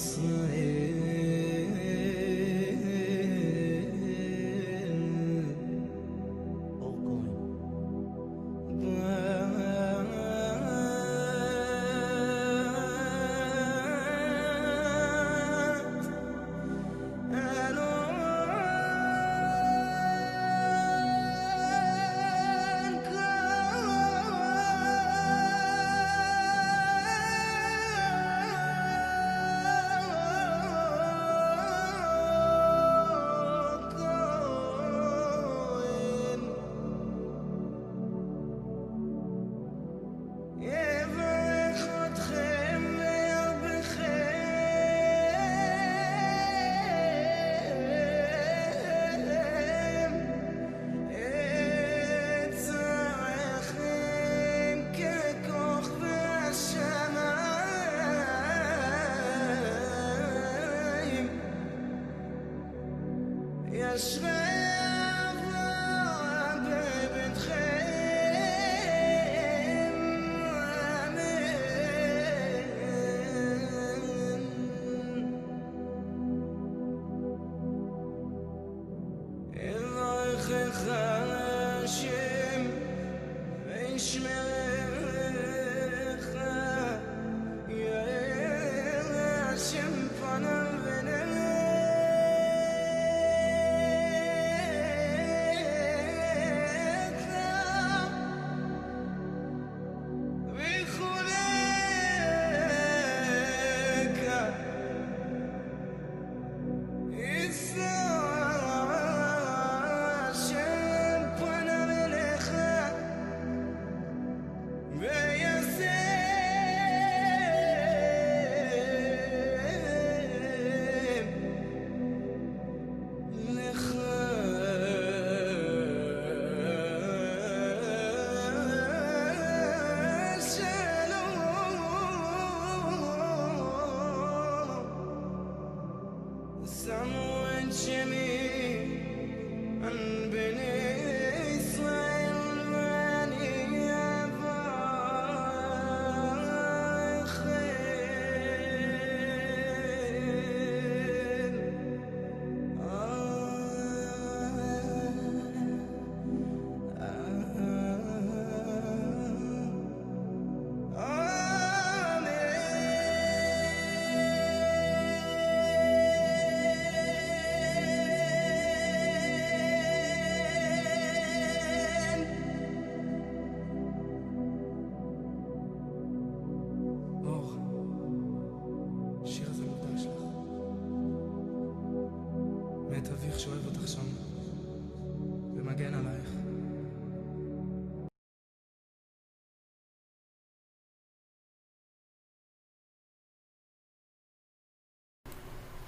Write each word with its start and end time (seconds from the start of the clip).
Xưa 0.00 0.89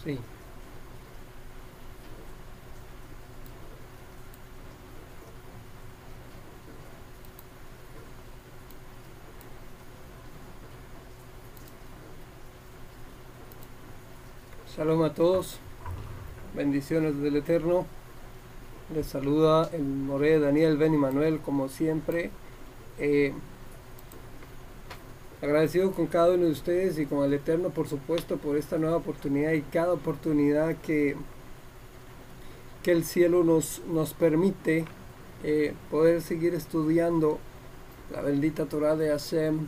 Sí. 0.05 0.19
Shalom 14.77 15.05
a 15.05 15.15
todos, 15.15 15.59
bendiciones 16.57 17.21
del 17.21 17.37
Eterno. 17.37 17.87
Les 18.93 19.07
saluda 19.07 19.71
el 19.73 19.85
More 19.85 20.41
Daniel 20.41 20.77
Ben 20.79 20.97
Manuel, 20.97 21.39
como 21.39 21.69
siempre. 21.69 22.31
Eh, 22.99 23.33
Agradecido 25.43 25.91
con 25.91 26.07
cada 26.07 26.35
uno 26.35 26.45
de 26.45 26.53
ustedes 26.53 27.01
y 27.01 27.07
con 27.07 27.25
el 27.25 27.35
Eterno, 27.35 27.71
por 27.71 27.89
supuesto, 27.89 28.37
por 28.37 28.57
esta 28.57 28.79
nueva 28.79 28.99
oportunidad 28.99 29.51
y 29.55 29.63
cada 29.63 29.93
oportunidad 29.93 30.77
que, 30.77 31.17
que 32.85 32.93
el 32.93 33.03
cielo 33.03 33.43
nos, 33.43 33.83
nos 33.89 34.15
permite 34.15 34.85
eh, 35.43 35.75
poder 35.91 36.23
seguir 36.23 36.55
estudiando 36.55 37.41
la 38.13 38.21
bendita 38.21 38.67
Torah 38.67 38.95
de 38.95 39.09
Hashem 39.09 39.67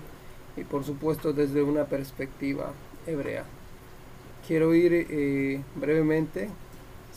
y 0.56 0.62
por 0.62 0.84
supuesto 0.84 1.32
desde 1.32 1.64
una 1.64 1.86
perspectiva 1.86 2.70
hebrea. 3.04 3.44
Quiero 4.46 4.74
ir 4.74 4.92
eh, 5.10 5.60
brevemente 5.74 6.50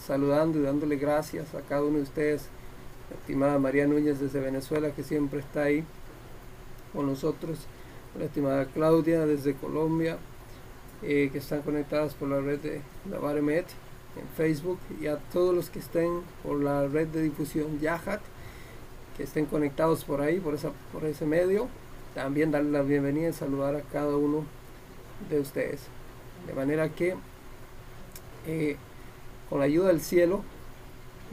saludando 0.08 0.58
y 0.58 0.64
dándole 0.64 0.96
gracias 0.96 1.54
a 1.54 1.62
cada 1.62 1.84
uno 1.84 1.98
de 1.98 2.04
ustedes, 2.04 2.48
estimada 3.22 3.60
María 3.60 3.86
Núñez 3.86 4.20
desde 4.20 4.40
Venezuela 4.40 4.90
que 4.96 5.04
siempre 5.04 5.42
está 5.42 5.66
ahí 5.66 5.84
con 6.92 7.06
nosotros 7.06 7.68
la 8.18 8.26
estimada 8.26 8.66
Claudia 8.66 9.26
desde 9.26 9.54
Colombia, 9.54 10.18
eh, 11.04 11.30
que 11.32 11.38
están 11.38 11.62
conectadas 11.62 12.14
por 12.16 12.30
la 12.30 12.42
red 12.42 12.60
de 12.60 12.82
Navaremet 13.06 13.66
en 14.20 14.28
Facebook, 14.36 14.80
y 15.00 15.08
a 15.08 15.18
todos 15.18 15.54
los 15.54 15.70
que 15.70 15.80
estén 15.80 16.22
por 16.44 16.60
la 16.62 16.88
red 16.88 17.08
de 17.08 17.22
difusión 17.22 17.80
Yahat, 17.80 18.22
que 19.16 19.24
estén 19.24 19.46
conectados 19.46 20.04
por 20.04 20.22
ahí, 20.22 20.40
por, 20.40 20.56
esa, 20.56 20.72
por 20.92 21.06
ese 21.06 21.26
medio. 21.26 21.68
También 22.16 22.50
darle 22.50 22.72
la 22.72 22.82
bienvenida 22.82 23.30
y 23.30 23.34
saludar 23.34 23.76
a 23.76 23.82
cada 23.82 24.18
uno 24.18 24.44
de 25.30 25.40
ustedes. 25.40 25.82
De 26.48 26.54
manera 26.54 26.90
que, 26.90 27.16
eh, 28.48 28.78
con 29.50 29.60
la 29.60 29.66
ayuda 29.66 29.90
del 29.90 30.02
cielo, 30.02 30.42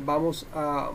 vamos 0.04 0.46
a, 0.54 0.90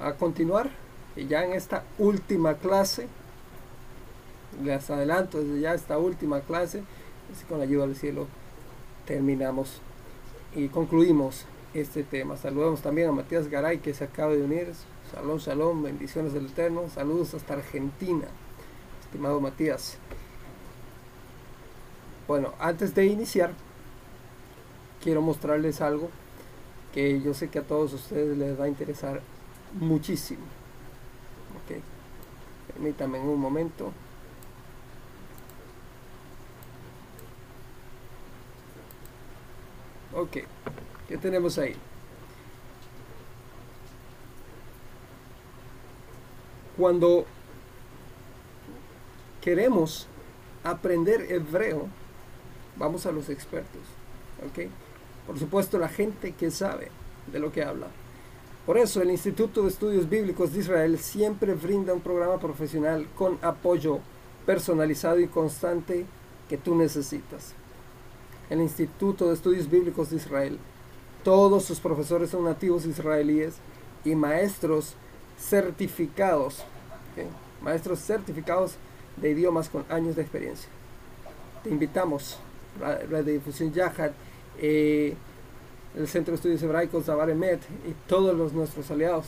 a 0.00 0.12
continuar 0.14 0.70
ya 1.16 1.44
en 1.44 1.52
esta 1.52 1.84
última 1.98 2.54
clase 2.54 3.08
les 4.62 4.90
adelanto 4.90 5.42
desde 5.42 5.60
ya 5.60 5.74
esta 5.74 5.98
última 5.98 6.40
clase, 6.40 6.82
con 7.48 7.58
la 7.58 7.64
ayuda 7.64 7.86
del 7.86 7.96
cielo 7.96 8.26
terminamos 9.06 9.80
y 10.54 10.68
concluimos 10.68 11.44
este 11.72 12.02
tema. 12.02 12.36
Saludamos 12.36 12.82
también 12.82 13.08
a 13.08 13.12
Matías 13.12 13.48
Garay 13.48 13.78
que 13.78 13.94
se 13.94 14.04
acaba 14.04 14.32
de 14.32 14.42
unir. 14.42 14.72
Salón, 15.12 15.40
salón, 15.40 15.82
bendiciones 15.82 16.32
del 16.32 16.46
Eterno. 16.46 16.88
Saludos 16.92 17.34
hasta 17.34 17.54
Argentina, 17.54 18.26
estimado 19.04 19.40
Matías. 19.40 19.96
Bueno, 22.26 22.52
antes 22.58 22.94
de 22.94 23.06
iniciar, 23.06 23.52
quiero 25.02 25.22
mostrarles 25.22 25.80
algo 25.80 26.10
que 26.92 27.20
yo 27.20 27.34
sé 27.34 27.48
que 27.48 27.60
a 27.60 27.62
todos 27.62 27.92
ustedes 27.92 28.36
les 28.36 28.58
va 28.58 28.64
a 28.64 28.68
interesar 28.68 29.20
muchísimo. 29.74 30.42
Ok, 31.62 31.78
permítanme 32.72 33.20
un 33.20 33.38
momento. 33.38 33.92
Ok, 40.16 40.38
¿qué 41.08 41.18
tenemos 41.18 41.58
ahí? 41.58 41.76
Cuando 46.78 47.26
queremos 49.42 50.06
aprender 50.64 51.30
hebreo, 51.30 51.88
vamos 52.78 53.04
a 53.04 53.12
los 53.12 53.28
expertos. 53.28 53.82
¿ok? 54.48 54.70
Por 55.26 55.38
supuesto, 55.38 55.78
la 55.78 55.90
gente 55.90 56.32
que 56.32 56.50
sabe 56.50 56.90
de 57.30 57.38
lo 57.38 57.52
que 57.52 57.62
habla. 57.62 57.88
Por 58.64 58.78
eso 58.78 59.02
el 59.02 59.10
Instituto 59.10 59.64
de 59.64 59.68
Estudios 59.68 60.08
Bíblicos 60.08 60.54
de 60.54 60.60
Israel 60.60 60.98
siempre 60.98 61.52
brinda 61.52 61.92
un 61.92 62.00
programa 62.00 62.38
profesional 62.38 63.06
con 63.16 63.38
apoyo 63.42 63.98
personalizado 64.46 65.20
y 65.20 65.28
constante 65.28 66.06
que 66.48 66.56
tú 66.56 66.74
necesitas 66.74 67.54
el 68.50 68.60
Instituto 68.60 69.28
de 69.28 69.34
Estudios 69.34 69.70
Bíblicos 69.70 70.10
de 70.10 70.16
Israel. 70.16 70.58
Todos 71.24 71.64
sus 71.64 71.80
profesores 71.80 72.30
son 72.30 72.44
nativos 72.44 72.86
israelíes 72.86 73.56
y 74.04 74.14
maestros 74.14 74.94
certificados, 75.38 76.64
maestros 77.62 77.98
certificados 78.00 78.76
de 79.16 79.30
idiomas 79.30 79.68
con 79.68 79.84
años 79.88 80.16
de 80.16 80.22
experiencia. 80.22 80.68
Te 81.64 81.70
invitamos, 81.70 82.38
la, 83.10 83.22
difusión 83.22 83.72
Yahad, 83.72 84.12
eh, 84.58 85.14
el 85.96 86.06
Centro 86.06 86.32
de 86.32 86.36
Estudios 86.36 86.62
Hebraicos 86.62 87.06
Zabaremet 87.06 87.60
y 87.88 87.94
todos 88.06 88.36
los 88.36 88.52
nuestros 88.52 88.90
aliados. 88.90 89.26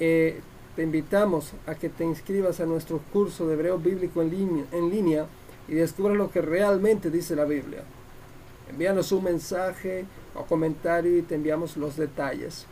Eh, 0.00 0.40
te 0.76 0.84
invitamos 0.84 1.52
a 1.66 1.74
que 1.74 1.88
te 1.88 2.04
inscribas 2.04 2.60
a 2.60 2.66
nuestro 2.66 3.00
curso 3.12 3.46
de 3.46 3.54
hebreo 3.54 3.78
bíblico 3.78 4.22
en 4.22 4.30
línea, 4.30 4.64
en 4.72 4.90
línea 4.90 5.26
y 5.66 5.74
descubra 5.74 6.14
lo 6.14 6.30
que 6.30 6.40
realmente 6.40 7.10
dice 7.10 7.34
la 7.36 7.44
Biblia. 7.44 7.82
Envíanos 8.70 9.12
un 9.12 9.24
mensaje 9.24 10.04
o 10.34 10.44
comentario 10.44 11.16
y 11.16 11.22
te 11.22 11.34
enviamos 11.34 11.76
los 11.76 11.96
detalles. 11.96 12.66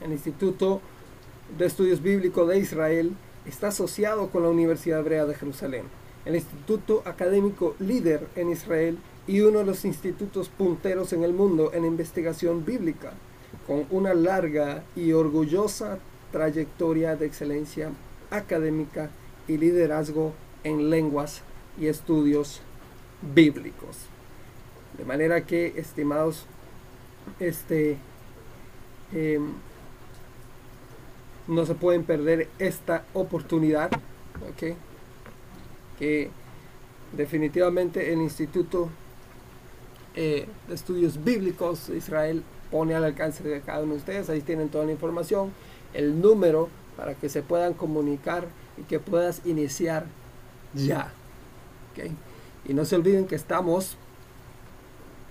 El 0.00 0.12
Instituto 0.12 0.80
de 1.56 1.66
Estudios 1.66 2.02
Bíblicos 2.02 2.48
de 2.48 2.58
Israel 2.58 3.12
está 3.46 3.68
asociado 3.68 4.28
con 4.28 4.42
la 4.42 4.50
Universidad 4.50 5.00
Hebrea 5.00 5.24
de 5.24 5.34
Jerusalén, 5.34 5.84
el 6.24 6.36
instituto 6.36 7.02
académico 7.06 7.74
líder 7.78 8.26
en 8.36 8.50
Israel 8.50 8.98
y 9.26 9.40
uno 9.40 9.60
de 9.60 9.64
los 9.64 9.84
institutos 9.84 10.48
punteros 10.48 11.12
en 11.12 11.22
el 11.22 11.32
mundo 11.32 11.72
en 11.72 11.84
investigación 11.84 12.64
bíblica, 12.64 13.12
con 13.66 13.86
una 13.90 14.14
larga 14.14 14.84
y 14.94 15.12
orgullosa 15.12 15.98
trayectoria 16.30 17.16
de 17.16 17.26
excelencia 17.26 17.90
académica 18.30 19.10
y 19.48 19.56
liderazgo 19.56 20.32
en 20.62 20.90
lenguas 20.90 21.42
y 21.78 21.86
estudios 21.86 22.60
bíblicos. 23.34 24.09
De 25.00 25.06
manera 25.06 25.46
que, 25.46 25.72
estimados, 25.78 26.44
este, 27.38 27.96
em, 29.14 29.54
no 31.48 31.64
se 31.64 31.74
pueden 31.74 32.04
perder 32.04 32.50
esta 32.58 33.06
oportunidad, 33.14 33.90
que 35.98 36.30
definitivamente 37.16 38.12
el 38.12 38.20
Instituto 38.20 38.90
eh, 40.14 40.46
de 40.68 40.74
Estudios 40.74 41.24
Bíblicos 41.24 41.88
de 41.88 41.96
Israel 41.96 42.42
pone 42.70 42.94
al 42.94 43.04
alcance 43.04 43.42
de 43.42 43.62
cada 43.62 43.82
uno 43.82 43.94
de 43.94 44.00
ustedes. 44.00 44.28
Ahí 44.28 44.42
tienen 44.42 44.68
toda 44.68 44.84
la 44.84 44.92
información, 44.92 45.50
el 45.94 46.20
número 46.20 46.68
para 46.98 47.14
que 47.14 47.30
se 47.30 47.40
puedan 47.40 47.72
comunicar 47.72 48.48
y 48.76 48.82
que 48.82 49.00
puedas 49.00 49.40
iniciar 49.46 50.04
ya. 50.74 51.10
Y 52.68 52.74
no 52.74 52.84
se 52.84 52.96
olviden 52.96 53.26
que 53.26 53.34
estamos 53.34 53.96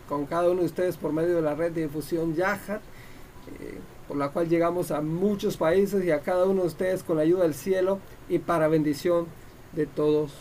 con 0.10 0.26
cada 0.26 0.50
uno 0.50 0.62
de 0.62 0.66
ustedes 0.66 0.98
por 0.98 1.14
medio 1.14 1.36
de 1.36 1.44
la 1.44 1.54
red 1.54 1.72
de 1.72 1.84
difusión 1.84 2.34
Yahat, 2.34 2.82
eh, 2.82 3.78
por 4.08 4.18
la 4.18 4.30
cual 4.30 4.50
llegamos 4.50 4.90
a 4.90 5.02
muchos 5.02 5.56
países 5.56 6.04
y 6.04 6.10
a 6.10 6.22
cada 6.22 6.46
uno 6.46 6.64
de 6.64 6.68
ustedes 6.68 7.04
con 7.04 7.18
la 7.18 7.22
ayuda 7.22 7.44
del 7.44 7.54
cielo 7.54 8.00
y 8.28 8.40
para 8.40 8.68
bendición 8.68 9.28
de 9.72 9.86
todos 9.86 10.32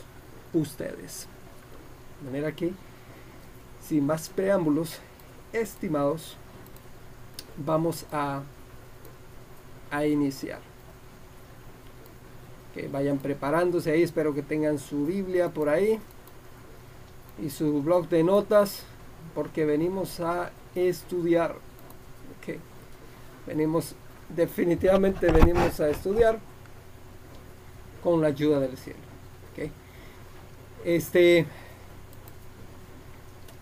ustedes. 0.55 1.29
De 2.21 2.31
manera 2.31 2.57
que, 2.57 2.73
sin 3.87 4.07
más 4.07 4.31
preámbulos, 4.31 5.01
estimados, 5.53 6.39
vamos 7.59 8.07
a, 8.11 8.41
a 9.91 10.07
iniciar. 10.07 10.61
Que 12.73 12.89
vayan 12.89 13.19
preparándose 13.19 13.91
ahí, 13.91 14.03
espero 14.03 14.33
que 14.33 14.43
tengan 14.43 14.79
su 14.79 15.05
Biblia 15.05 15.51
por 15.51 15.69
ahí 15.69 16.01
y 17.39 17.51
su 17.51 17.83
blog 17.83 18.09
de 18.09 18.25
notas, 18.25 18.85
porque 19.39 19.65
venimos 19.65 20.19
a 20.19 20.51
estudiar. 20.75 21.55
Okay. 22.41 22.59
Venimos, 23.47 23.95
definitivamente 24.29 25.31
venimos 25.31 25.79
a 25.79 25.89
estudiar 25.91 26.41
con 28.03 28.21
la 28.21 28.27
ayuda 28.27 28.59
del 28.59 28.77
cielo. 28.77 28.99
Este, 30.85 31.47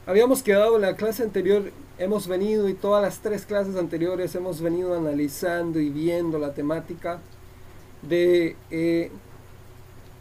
habíamos 0.07 0.43
quedado 0.43 0.77
en 0.77 0.83
la 0.83 0.97
clase 0.97 1.23
anterior, 1.23 1.71
hemos 1.99 2.27
venido 2.27 2.71
y 2.71 2.75
todas 2.75 3.03
las 3.03 3.19
tres 3.19 3.45
clases 3.45 3.77
anteriores 3.77 4.35
hemos 4.35 4.63
venido 4.63 4.97
analizando 4.97 5.79
y 5.79 5.91
viendo 5.91 6.39
la 6.39 6.55
temática 6.55 7.21
de, 8.01 8.57
eh, 8.71 9.11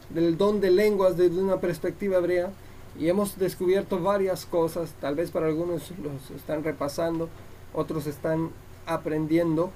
del 0.10 0.38
don 0.38 0.60
de 0.60 0.72
lenguas 0.72 1.16
desde 1.16 1.42
una 1.42 1.62
perspectiva 1.62 2.18
hebrea 2.18 2.52
y 3.00 3.10
hemos 3.10 3.38
descubierto 3.38 4.02
varias 4.02 4.46
cosas, 4.46 4.94
tal 5.02 5.16
vez 5.16 5.32
para 5.32 5.48
algunos 5.48 5.92
los 6.02 6.32
están 6.32 6.64
repasando, 6.64 7.30
otros 7.74 8.08
están 8.08 8.52
aprendiendo, 8.86 9.72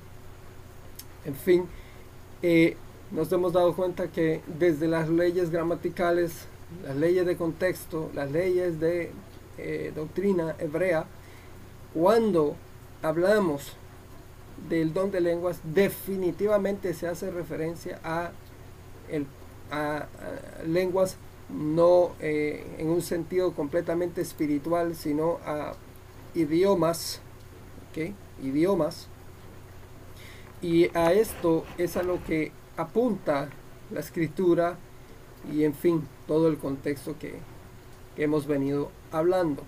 en 1.25 1.35
fin, 1.35 1.65
eh, 2.41 2.77
nos 3.11 3.31
hemos 3.31 3.53
dado 3.53 3.75
cuenta 3.75 4.09
que 4.09 4.41
desde 4.47 4.87
las 4.87 5.09
leyes 5.09 5.49
gramaticales 5.49 6.47
las 6.83 6.95
leyes 6.95 7.25
de 7.25 7.35
contexto, 7.35 8.11
las 8.13 8.31
leyes 8.31 8.79
de 8.79 9.11
eh, 9.57 9.91
doctrina 9.95 10.55
hebrea, 10.59 11.05
cuando 11.93 12.55
hablamos 13.01 13.73
del 14.69 14.93
don 14.93 15.11
de 15.11 15.21
lenguas, 15.21 15.59
definitivamente 15.63 16.93
se 16.93 17.07
hace 17.07 17.31
referencia 17.31 17.99
a, 18.03 18.31
el, 19.09 19.25
a, 19.71 20.05
lenguas 20.67 21.17
no 21.49 22.11
eh, 22.19 22.75
en 22.77 22.89
un 22.89 23.01
sentido 23.01 23.53
completamente 23.53 24.21
espiritual, 24.21 24.95
sino 24.95 25.39
a 25.45 25.73
idiomas, 26.35 27.21
¿okay? 27.89 28.15
idiomas. 28.41 29.07
Y 30.61 30.95
a 30.95 31.13
esto 31.13 31.65
es 31.77 31.97
a 31.97 32.03
lo 32.03 32.23
que 32.23 32.51
apunta 32.77 33.49
la 33.91 33.99
escritura 33.99 34.77
y 35.51 35.63
en 35.63 35.73
fin, 35.73 36.07
todo 36.27 36.47
el 36.47 36.57
contexto 36.57 37.17
que, 37.17 37.39
hemos 38.17 38.47
venido 38.47 38.91
hablando. 39.13 39.63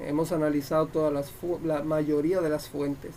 Hemos 0.00 0.32
analizado 0.32 0.86
todas 0.86 1.12
las 1.12 1.32
la 1.64 1.82
mayoría 1.82 2.40
de 2.40 2.50
las 2.50 2.68
fuentes 2.68 3.12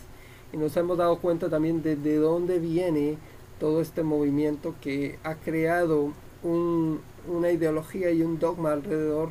y 0.52 0.56
nos 0.56 0.76
hemos 0.76 0.96
dado 0.98 1.18
cuenta 1.18 1.50
también 1.50 1.82
de, 1.82 1.96
de 1.96 2.16
dónde 2.16 2.58
viene 2.58 3.18
todo 3.58 3.80
este 3.80 4.02
movimiento 4.02 4.74
que 4.80 5.18
ha 5.22 5.34
creado 5.34 6.12
una 6.44 7.50
ideología 7.50 8.10
y 8.10 8.22
un 8.22 8.38
dogma 8.38 8.72
alrededor 8.72 9.30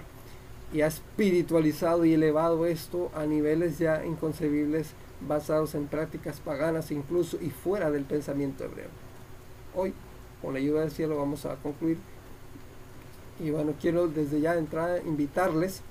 y 0.74 0.82
ha 0.82 0.88
espiritualizado 0.88 2.04
y 2.04 2.14
elevado 2.14 2.66
esto 2.66 3.12
a 3.16 3.26
niveles 3.26 3.78
ya 3.78 4.04
inconcebibles 4.06 4.90
basados 5.28 5.76
en 5.76 5.88
prácticas 5.88 6.40
paganas 6.40 6.92
incluso 6.92 7.38
y 7.40 7.52
fuera 7.52 7.92
del 7.92 8.04
pensamiento 8.04 8.64
hebreo. 8.64 8.90
Hoy 9.76 9.94
con 10.42 10.54
la 10.54 10.60
ayuda 10.60 10.82
del 10.82 10.92
cielo 10.92 11.18
vamos 11.18 11.46
a 11.46 11.56
concluir. 11.56 11.98
Y 13.40 13.52
bueno, 13.52 13.74
quiero 13.80 14.08
desde 14.08 14.42
ya 14.42 14.56
entrar 14.56 15.02
invitarles 15.06 15.82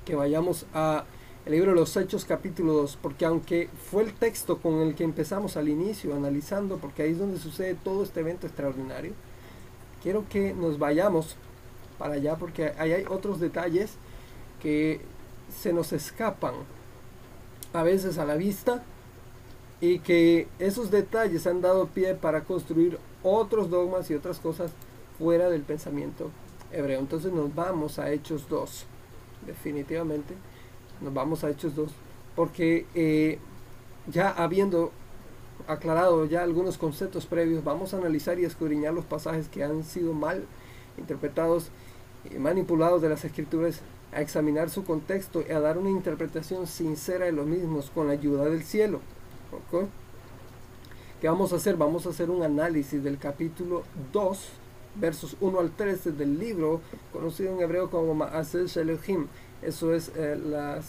a 0.00 0.04
que 0.04 0.14
vayamos 0.14 0.66
a 0.74 1.04
el 1.46 1.52
libro 1.52 1.72
de 1.72 1.76
los 1.76 1.94
Hechos 1.96 2.24
capítulo 2.24 2.72
2, 2.72 2.98
porque 3.02 3.26
aunque 3.26 3.68
fue 3.90 4.02
el 4.02 4.14
texto 4.14 4.58
con 4.58 4.80
el 4.80 4.94
que 4.94 5.04
empezamos 5.04 5.58
al 5.58 5.68
inicio, 5.68 6.14
analizando, 6.14 6.78
porque 6.78 7.02
ahí 7.02 7.12
es 7.12 7.18
donde 7.18 7.38
sucede 7.38 7.74
todo 7.74 8.02
este 8.02 8.20
evento 8.20 8.46
extraordinario, 8.46 9.12
quiero 10.04 10.28
que 10.28 10.52
nos 10.52 10.78
vayamos 10.78 11.34
para 11.98 12.14
allá, 12.14 12.36
porque 12.36 12.74
ahí 12.76 12.92
hay 12.92 13.04
otros 13.08 13.40
detalles 13.40 13.94
que 14.60 15.00
se 15.48 15.72
nos 15.72 15.94
escapan 15.94 16.52
a 17.72 17.82
veces 17.82 18.18
a 18.18 18.26
la 18.26 18.36
vista 18.36 18.82
y 19.80 20.00
que 20.00 20.46
esos 20.58 20.90
detalles 20.90 21.46
han 21.46 21.62
dado 21.62 21.86
pie 21.86 22.14
para 22.14 22.44
construir 22.44 22.98
otros 23.22 23.70
dogmas 23.70 24.10
y 24.10 24.14
otras 24.14 24.40
cosas 24.40 24.72
fuera 25.18 25.48
del 25.48 25.62
pensamiento 25.62 26.30
hebreo. 26.70 27.00
Entonces 27.00 27.32
nos 27.32 27.54
vamos 27.54 27.98
a 27.98 28.10
Hechos 28.12 28.46
2, 28.50 28.84
definitivamente, 29.46 30.34
nos 31.00 31.14
vamos 31.14 31.44
a 31.44 31.50
Hechos 31.50 31.74
2, 31.74 31.90
porque 32.36 32.84
eh, 32.94 33.38
ya 34.06 34.28
habiendo 34.28 34.92
aclarado 35.66 36.24
ya 36.26 36.42
algunos 36.42 36.78
conceptos 36.78 37.26
previos, 37.26 37.64
vamos 37.64 37.94
a 37.94 37.98
analizar 37.98 38.38
y 38.38 38.44
escudriñar 38.44 38.94
los 38.94 39.04
pasajes 39.04 39.48
que 39.48 39.64
han 39.64 39.84
sido 39.84 40.12
mal 40.12 40.44
interpretados 40.98 41.68
y 42.30 42.38
manipulados 42.38 43.02
de 43.02 43.08
las 43.08 43.24
escrituras, 43.24 43.80
a 44.12 44.20
examinar 44.20 44.70
su 44.70 44.84
contexto 44.84 45.42
y 45.46 45.50
a 45.50 45.60
dar 45.60 45.76
una 45.76 45.90
interpretación 45.90 46.66
sincera 46.66 47.24
de 47.24 47.32
los 47.32 47.46
mismos 47.46 47.90
con 47.92 48.06
la 48.06 48.12
ayuda 48.12 48.44
del 48.44 48.62
cielo. 48.62 49.00
¿Qué 51.20 51.28
vamos 51.28 51.52
a 51.52 51.56
hacer? 51.56 51.76
Vamos 51.76 52.06
a 52.06 52.10
hacer 52.10 52.30
un 52.30 52.42
análisis 52.42 53.02
del 53.02 53.18
capítulo 53.18 53.82
2, 54.12 54.48
versos 54.96 55.36
1 55.40 55.58
al 55.58 55.70
13 55.70 56.12
del 56.12 56.38
libro, 56.38 56.80
conocido 57.12 57.52
en 57.52 57.60
hebreo 57.60 57.90
como 57.90 58.14
Maasel 58.14 58.70
Elohim. 58.76 59.26
Eso 59.62 59.92
es 59.94 60.12
eh, 60.14 60.36
los 60.36 60.84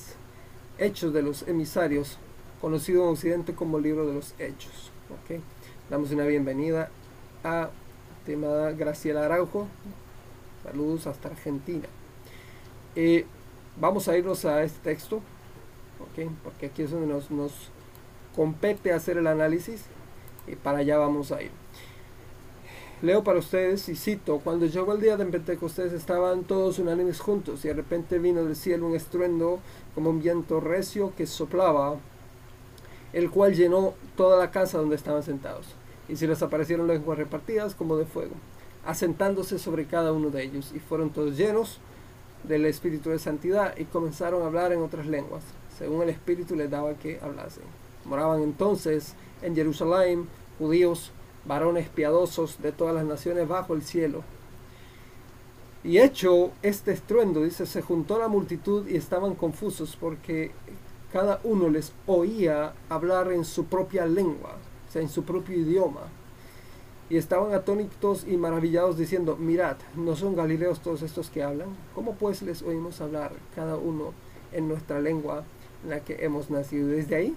Hechos 0.77 1.13
de 1.13 1.22
los 1.22 1.48
Emisarios, 1.48 2.17
conocido 2.62 3.04
en 3.04 3.10
Occidente 3.10 3.54
como 3.54 3.80
libro 3.80 4.06
de 4.08 4.14
los 4.14 4.34
Hechos. 4.40 4.92
¿okay? 5.24 5.42
Damos 5.90 6.12
una 6.12 6.26
bienvenida 6.26 6.90
a 7.44 7.70
estimada 8.20 8.72
Graciela 8.72 9.26
Araujo. 9.26 9.68
Saludos 10.64 11.08
hasta 11.08 11.30
Argentina. 11.30 11.88
Eh, 12.96 13.26
vamos 13.80 14.08
a 14.08 14.18
irnos 14.18 14.46
a 14.46 14.64
este 14.64 14.80
texto, 14.80 15.22
¿okay? 16.10 16.30
porque 16.44 16.68
aquí 16.68 16.82
es 16.82 16.92
donde 16.92 17.08
nos, 17.08 17.30
nos 17.30 17.52
compete 18.36 18.92
hacer 18.94 19.18
el 19.18 19.28
análisis 19.28 19.86
y 20.48 20.56
para 20.56 20.80
allá 20.80 20.98
vamos 20.98 21.32
a 21.32 21.42
ir. 21.42 21.52
Leo 23.02 23.24
para 23.24 23.40
ustedes 23.40 23.90
y 23.90 23.96
cito, 23.96 24.40
cuando 24.40 24.66
llegó 24.66 24.94
el 24.94 25.02
día 25.02 25.18
de 25.18 25.26
Pentecostés 25.26 25.92
estaban 25.92 26.44
todos 26.44 26.80
unánimes 26.80 27.20
juntos 27.20 27.66
y 27.66 27.68
de 27.68 27.74
repente 27.74 28.20
vino 28.20 28.44
del 28.44 28.56
cielo 28.56 28.88
un 28.88 28.96
estruendo 28.96 29.60
como 29.94 30.10
un 30.10 30.22
viento 30.22 30.62
recio 30.62 31.14
que 31.16 31.28
soplaba, 31.28 31.98
el 33.15 33.31
cual 33.31 33.55
llenó 33.55 33.93
toda 34.17 34.38
la 34.38 34.51
casa 34.51 34.77
donde 34.77 34.98
estaban 34.98 35.24
sentados. 35.24 35.67
Y 36.10 36.17
se 36.17 36.27
les 36.27 36.43
aparecieron 36.43 36.86
lenguas 36.86 37.17
repartidas 37.17 37.74
como 37.74 37.95
de 37.95 38.05
fuego, 38.05 38.36
asentándose 38.86 39.57
sobre 39.57 39.86
cada 39.86 40.12
uno 40.12 40.29
de 40.29 40.43
ellos, 40.43 40.74
y 40.75 40.79
fueron 40.79 41.10
todos 41.10 41.38
llenos 41.38 41.79
del 42.43 42.65
Espíritu 42.65 43.10
de 43.10 43.17
Santidad 43.17 43.75
y 43.77 43.86
comenzaron 43.86 44.43
a 44.43 44.48
hablar 44.48 44.74
en 44.74 44.81
otras 44.81 45.07
lenguas, 45.07 45.43
según 45.77 46.03
el 46.03 46.10
Espíritu 46.10 46.55
les 46.55 46.69
daba 46.69 46.93
que 46.95 47.19
hablasen. 47.22 47.63
Moraban 48.03 48.43
entonces 48.43 49.15
en 49.41 49.55
Jerusalén 49.55 50.27
judíos, 50.60 51.12
varones 51.45 51.88
piadosos 51.88 52.62
de 52.62 52.74
todas 52.74 52.93
las 52.93 53.05
naciones 53.05 53.48
bajo 53.48 53.75
el 53.75 53.81
cielo. 53.81 54.24
Y 55.86 56.00
hecho 56.00 56.51
este 56.63 56.91
estruendo, 56.91 57.43
dice, 57.43 57.65
se 57.65 57.81
juntó 57.81 58.19
la 58.19 58.27
multitud 58.27 58.86
y 58.88 58.98
estaban 58.98 59.36
confusos 59.36 59.95
porque 59.95 60.51
cada 61.15 61.39
uno 61.45 61.69
les 61.69 61.93
oía 62.07 62.74
hablar 62.89 63.31
en 63.31 63.45
su 63.45 63.67
propia 63.67 64.05
lengua, 64.05 64.57
o 64.86 64.91
sea, 64.91 65.01
en 65.01 65.07
su 65.07 65.24
propio 65.24 65.57
idioma. 65.57 66.01
Y 67.10 67.15
estaban 67.15 67.53
atónitos 67.53 68.25
y 68.27 68.36
maravillados 68.36 68.98
diciendo, 68.98 69.38
mirad, 69.38 69.77
¿no 69.95 70.17
son 70.17 70.36
galileos 70.36 70.81
todos 70.81 71.03
estos 71.03 71.29
que 71.29 71.41
hablan? 71.41 71.69
¿Cómo 71.93 72.15
pues 72.15 72.41
les 72.41 72.62
oímos 72.63 73.00
hablar 73.00 73.31
cada 73.55 73.77
uno 73.77 74.12
en 74.51 74.67
nuestra 74.67 75.00
lengua 75.00 75.45
en 75.86 75.91
la 75.91 76.01
que 76.01 76.25
hemos 76.25 76.50
nacido? 76.50 76.89
Desde 76.89 77.15
ahí 77.15 77.36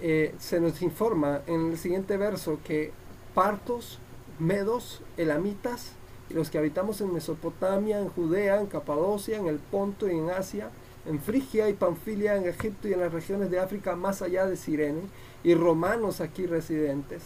eh, 0.00 0.32
se 0.38 0.60
nos 0.60 0.80
informa 0.80 1.40
en 1.48 1.72
el 1.72 1.78
siguiente 1.78 2.16
verso 2.16 2.60
que 2.62 2.92
partos, 3.34 3.98
medos, 4.38 5.02
elamitas 5.16 5.90
y 6.30 6.34
los 6.34 6.50
que 6.50 6.58
habitamos 6.58 7.00
en 7.00 7.12
Mesopotamia, 7.12 7.98
en 7.98 8.10
Judea, 8.10 8.60
en 8.60 8.68
Capadocia, 8.68 9.38
en 9.38 9.48
el 9.48 9.58
Ponto 9.58 10.08
y 10.08 10.16
en 10.16 10.30
Asia, 10.30 10.70
en 11.06 11.20
Frigia 11.20 11.68
y 11.68 11.74
Panfilia, 11.74 12.36
en 12.36 12.46
Egipto 12.46 12.88
y 12.88 12.92
en 12.92 13.00
las 13.00 13.12
regiones 13.12 13.50
de 13.50 13.58
África 13.58 13.96
más 13.96 14.22
allá 14.22 14.46
de 14.46 14.56
Sirene, 14.56 15.02
y 15.44 15.54
romanos 15.54 16.20
aquí 16.20 16.46
residentes, 16.46 17.24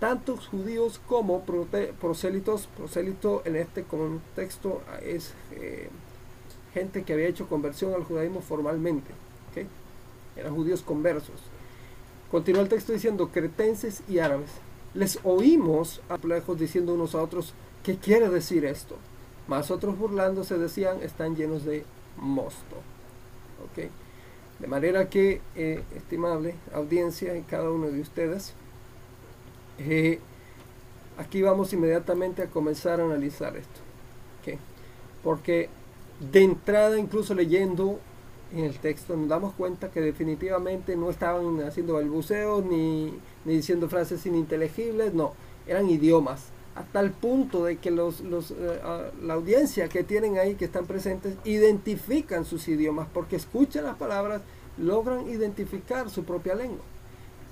tantos 0.00 0.48
judíos 0.48 1.00
como 1.06 1.44
prosélitos, 1.44 2.68
prosélito 2.76 3.42
en 3.44 3.56
este 3.56 3.82
contexto 3.82 4.80
es 5.02 5.34
eh, 5.52 5.90
gente 6.72 7.02
que 7.02 7.12
había 7.12 7.28
hecho 7.28 7.48
conversión 7.48 7.94
al 7.94 8.04
judaísmo 8.04 8.40
formalmente, 8.40 9.10
eran 10.36 10.54
judíos 10.54 10.82
conversos. 10.82 11.40
Continúa 12.30 12.62
el 12.62 12.68
texto 12.68 12.92
diciendo 12.92 13.30
cretenses 13.32 14.02
y 14.08 14.20
árabes 14.20 14.50
les 14.94 15.18
oímos 15.22 16.00
a 16.08 16.16
lejos 16.26 16.58
diciendo 16.58 16.94
unos 16.94 17.14
a 17.14 17.22
otros, 17.22 17.54
¿qué 17.82 17.96
quiere 17.96 18.28
decir 18.28 18.64
esto? 18.64 18.96
Más 19.46 19.70
otros 19.70 19.98
burlándose 19.98 20.58
decían, 20.58 21.02
están 21.02 21.36
llenos 21.36 21.64
de 21.64 21.84
mosto. 22.16 22.76
¿Okay? 23.70 23.90
De 24.58 24.66
manera 24.66 25.08
que, 25.08 25.40
eh, 25.56 25.82
estimable 25.96 26.54
audiencia 26.74 27.36
y 27.36 27.42
cada 27.42 27.70
uno 27.70 27.86
de 27.88 28.00
ustedes, 28.00 28.54
eh, 29.78 30.18
aquí 31.16 31.42
vamos 31.42 31.72
inmediatamente 31.72 32.42
a 32.42 32.46
comenzar 32.46 33.00
a 33.00 33.04
analizar 33.04 33.56
esto. 33.56 33.80
Porque 35.22 35.68
de 36.32 36.42
entrada, 36.42 36.96
incluso 36.96 37.34
leyendo 37.34 37.98
en 38.54 38.64
el 38.64 38.78
texto, 38.78 39.16
nos 39.16 39.28
damos 39.28 39.52
cuenta 39.54 39.90
que 39.90 40.00
definitivamente 40.00 40.96
no 40.96 41.10
estaban 41.10 41.60
haciendo 41.60 41.94
balbuceos 41.94 42.64
ni 42.64 43.12
ni 43.48 43.54
diciendo 43.54 43.88
frases 43.88 44.26
ininteligibles, 44.26 45.14
no, 45.14 45.32
eran 45.66 45.88
idiomas, 45.88 46.48
a 46.78 46.84
tal 46.92 47.10
punto 47.10 47.64
de 47.64 47.76
que 47.76 47.90
los, 47.90 48.20
los, 48.20 48.52
eh, 48.52 48.80
la 49.22 49.34
audiencia 49.34 49.88
que 49.88 50.04
tienen 50.04 50.38
ahí, 50.38 50.54
que 50.54 50.66
están 50.66 50.86
presentes, 50.86 51.34
identifican 51.44 52.44
sus 52.44 52.68
idiomas, 52.68 53.08
porque 53.12 53.36
escuchan 53.36 53.84
las 53.84 53.96
palabras, 53.96 54.42
logran 54.76 55.28
identificar 55.28 56.08
su 56.08 56.24
propia 56.24 56.54
lengua. 56.54 56.84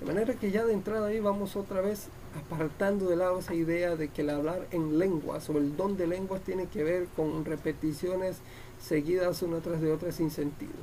De 0.01 0.07
manera 0.07 0.35
que 0.35 0.51
ya 0.51 0.65
de 0.65 0.73
entrada 0.73 1.09
ahí 1.09 1.19
vamos 1.19 1.57
otra 1.57 1.81
vez 1.81 2.09
apartando 2.39 3.09
de 3.09 3.17
lado 3.17 3.41
esa 3.41 3.55
idea 3.55 3.97
de 3.97 4.09
que 4.09 4.23
el 4.23 4.31
hablar 4.31 4.67
en 4.71 4.99
lenguas 4.99 5.49
o 5.49 5.59
el 5.59 5.77
don 5.77 5.97
de 5.97 6.07
lenguas 6.07 6.43
tiene 6.43 6.67
que 6.67 6.85
ver 6.85 7.07
con 7.17 7.45
repeticiones 7.45 8.37
seguidas 8.81 9.43
una 9.43 9.59
tras 9.59 9.81
de 9.81 9.91
otra 9.91 10.13
sin 10.13 10.31
sentido. 10.31 10.75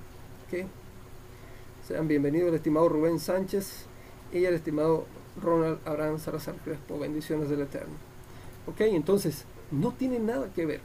Sean 1.88 2.07
bienvenidos 2.07 2.50
el 2.50 2.55
estimado 2.55 2.89
Rubén 2.89 3.19
Sánchez, 3.19 3.85
y 4.31 4.45
el 4.45 4.55
estimado 4.55 5.05
Ronald 5.41 5.79
Abraham 5.85 6.19
Salazar 6.19 6.55
Crespo. 6.63 7.00
Bendiciones 7.00 7.50
del 7.50 7.62
Eterno. 7.62 8.12
Ok, 8.67 8.82
entonces, 8.82 9.46
no 9.72 9.91
tiene 9.91 10.20
nada 10.20 10.50
que 10.53 10.65
ver. 10.65 10.82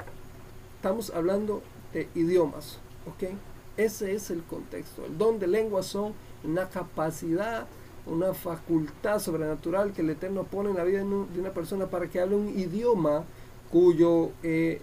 Estamos 0.76 1.10
hablando 1.10 1.62
de 1.92 2.08
idiomas. 2.14 2.78
Ok, 3.06 3.30
ese 3.76 4.14
es 4.14 4.30
el 4.30 4.42
contexto. 4.42 5.04
El 5.04 5.16
don 5.16 5.38
de 5.38 5.46
lenguas 5.46 5.86
son 5.86 6.12
una 6.44 6.68
capacidad, 6.68 7.66
una 8.06 8.34
facultad 8.34 9.20
sobrenatural 9.20 9.92
que 9.92 10.02
el 10.02 10.10
Eterno 10.10 10.44
pone 10.44 10.70
en 10.70 10.76
la 10.76 10.84
vida 10.84 10.98
de 10.98 11.40
una 11.40 11.50
persona 11.50 11.86
para 11.86 12.08
que 12.08 12.20
hable 12.20 12.36
un 12.36 12.58
idioma 12.58 13.24
cuyo 13.70 14.30
eh, 14.42 14.80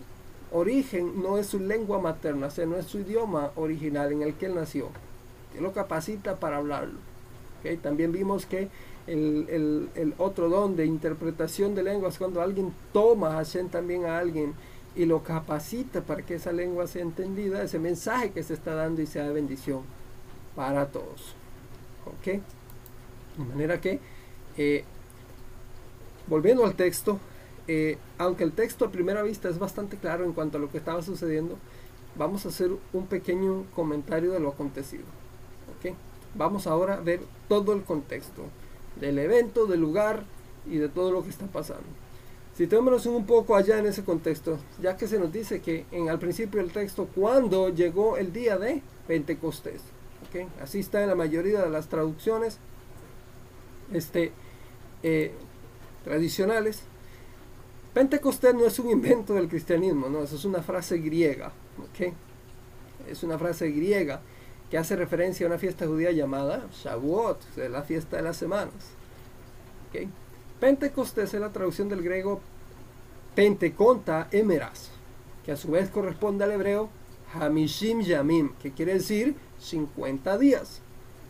origen 0.52 1.22
no 1.22 1.38
es 1.38 1.48
su 1.48 1.60
lengua 1.60 2.00
materna, 2.00 2.48
o 2.48 2.52
sea, 2.52 2.66
no 2.66 2.78
es 2.78 2.86
su 2.86 3.00
idioma 3.00 3.52
original 3.56 4.12
en 4.12 4.22
el 4.22 4.36
que 4.36 4.46
él 4.46 4.56
nació. 4.56 4.90
Él 5.56 5.64
lo 5.64 5.74
capacita 5.74 6.36
para 6.38 6.58
hablarlo. 6.58 7.00
También 7.82 8.12
vimos 8.12 8.46
que 8.46 8.70
el, 9.08 10.14
otro 10.18 10.50
don 10.50 10.76
de 10.76 10.86
interpretación 10.86 11.76
de 11.76 11.84
lenguas, 11.84 12.18
cuando 12.18 12.42
alguien 12.42 12.74
toma 12.94 13.40
a 13.40 13.46
también 13.70 14.06
a 14.06 14.18
alguien 14.18 14.54
y 14.96 15.06
lo 15.06 15.24
capacita 15.24 16.02
para 16.02 16.22
que 16.22 16.36
esa 16.36 16.52
lengua 16.52 16.88
sea 16.88 17.02
entendida, 17.02 17.62
ese 17.62 17.80
mensaje 17.80 18.32
que 18.32 18.44
se 18.44 18.54
está 18.54 18.74
dando 18.76 19.02
y 19.02 19.06
sea 19.06 19.28
de 19.28 19.34
bendición 19.34 19.82
para 20.56 20.88
todos. 20.88 21.36
¿Ok? 22.06 22.42
De 23.38 23.46
manera 23.50 23.82
que, 23.82 24.00
eh, 24.58 24.84
volviendo 26.28 26.66
al 26.66 26.76
texto, 26.76 27.20
eh, 27.68 27.98
aunque 28.18 28.44
el 28.44 28.54
texto 28.54 28.86
a 28.86 28.92
primera 28.92 29.22
vista 29.22 29.50
es 29.50 29.60
bastante 29.60 29.98
claro 29.98 30.24
en 30.24 30.34
cuanto 30.34 30.58
a 30.58 30.62
lo 30.62 30.72
que 30.72 30.78
estaba 30.78 31.02
sucediendo, 31.02 31.58
vamos 32.16 32.46
a 32.46 32.50
hacer 32.50 32.72
un 32.94 33.08
pequeño 33.08 33.66
comentario 33.76 34.32
de 34.32 34.40
lo 34.40 34.50
acontecido. 34.50 35.04
¿Ok? 35.78 35.94
Vamos 36.36 36.68
ahora 36.68 36.96
a 36.96 37.02
ver 37.02 37.20
todo 37.50 37.74
el 37.74 37.84
contexto 37.84 38.44
del 39.00 39.20
evento, 39.20 39.66
del 39.66 39.82
lugar 39.82 40.24
y 40.66 40.78
de 40.78 40.90
todo 40.90 41.12
lo 41.12 41.24
que 41.24 41.30
está 41.30 41.46
pasando. 41.48 41.84
Situémonos 42.58 43.06
un 43.06 43.26
poco 43.26 43.56
allá 43.56 43.80
en 43.80 43.86
ese 43.86 44.04
contexto, 44.04 44.58
ya 44.82 44.96
que 44.96 45.08
se 45.08 45.20
nos 45.20 45.32
dice 45.32 45.62
que 45.62 45.86
en 45.92 46.10
al 46.10 46.20
principio 46.20 46.62
del 46.62 46.72
texto, 46.72 47.08
cuando 47.14 47.70
llegó 47.70 48.18
el 48.18 48.32
día 48.32 48.58
de 48.58 48.82
Pentecostés. 49.08 49.82
Así 50.62 50.80
está 50.80 51.02
en 51.02 51.08
la 51.08 51.16
mayoría 51.16 51.62
de 51.62 51.70
las 51.70 51.88
traducciones 51.88 52.58
este, 53.94 54.34
eh, 55.02 55.32
tradicionales. 56.04 56.82
Pentecostés 57.94 58.54
no 58.54 58.66
es 58.66 58.78
un 58.80 58.90
invento 58.90 59.34
del 59.34 59.48
cristianismo, 59.48 60.10
no, 60.10 60.24
eso 60.24 60.36
es 60.36 60.44
una 60.44 60.62
frase 60.62 60.98
griega. 60.98 61.54
Es 63.10 63.24
una 63.24 63.38
frase 63.38 63.70
griega 63.72 64.22
que 64.70 64.78
hace 64.78 64.96
referencia 64.96 65.46
a 65.46 65.50
una 65.50 65.60
fiesta 65.60 65.86
judía 65.86 66.12
llamada 66.12 66.68
Shavuot, 66.84 67.58
la 67.70 67.84
fiesta 67.84 68.18
de 68.18 68.24
las 68.24 68.38
semanas. 68.38 68.74
Pentecostés 70.60 71.34
es 71.34 71.40
la 71.40 71.52
traducción 71.52 71.90
del 71.90 72.02
griego 72.02 72.42
Penteconta 73.36 74.28
Emeras, 74.32 74.90
que 75.46 75.52
a 75.52 75.58
su 75.58 75.72
vez 75.72 75.90
corresponde 75.90 76.44
al 76.44 76.52
hebreo 76.52 76.90
Hamishim 77.34 78.02
Yamim, 78.02 78.54
que 78.62 78.72
quiere 78.72 78.94
decir 78.94 79.36
50 79.60 80.38
días. 80.38 80.82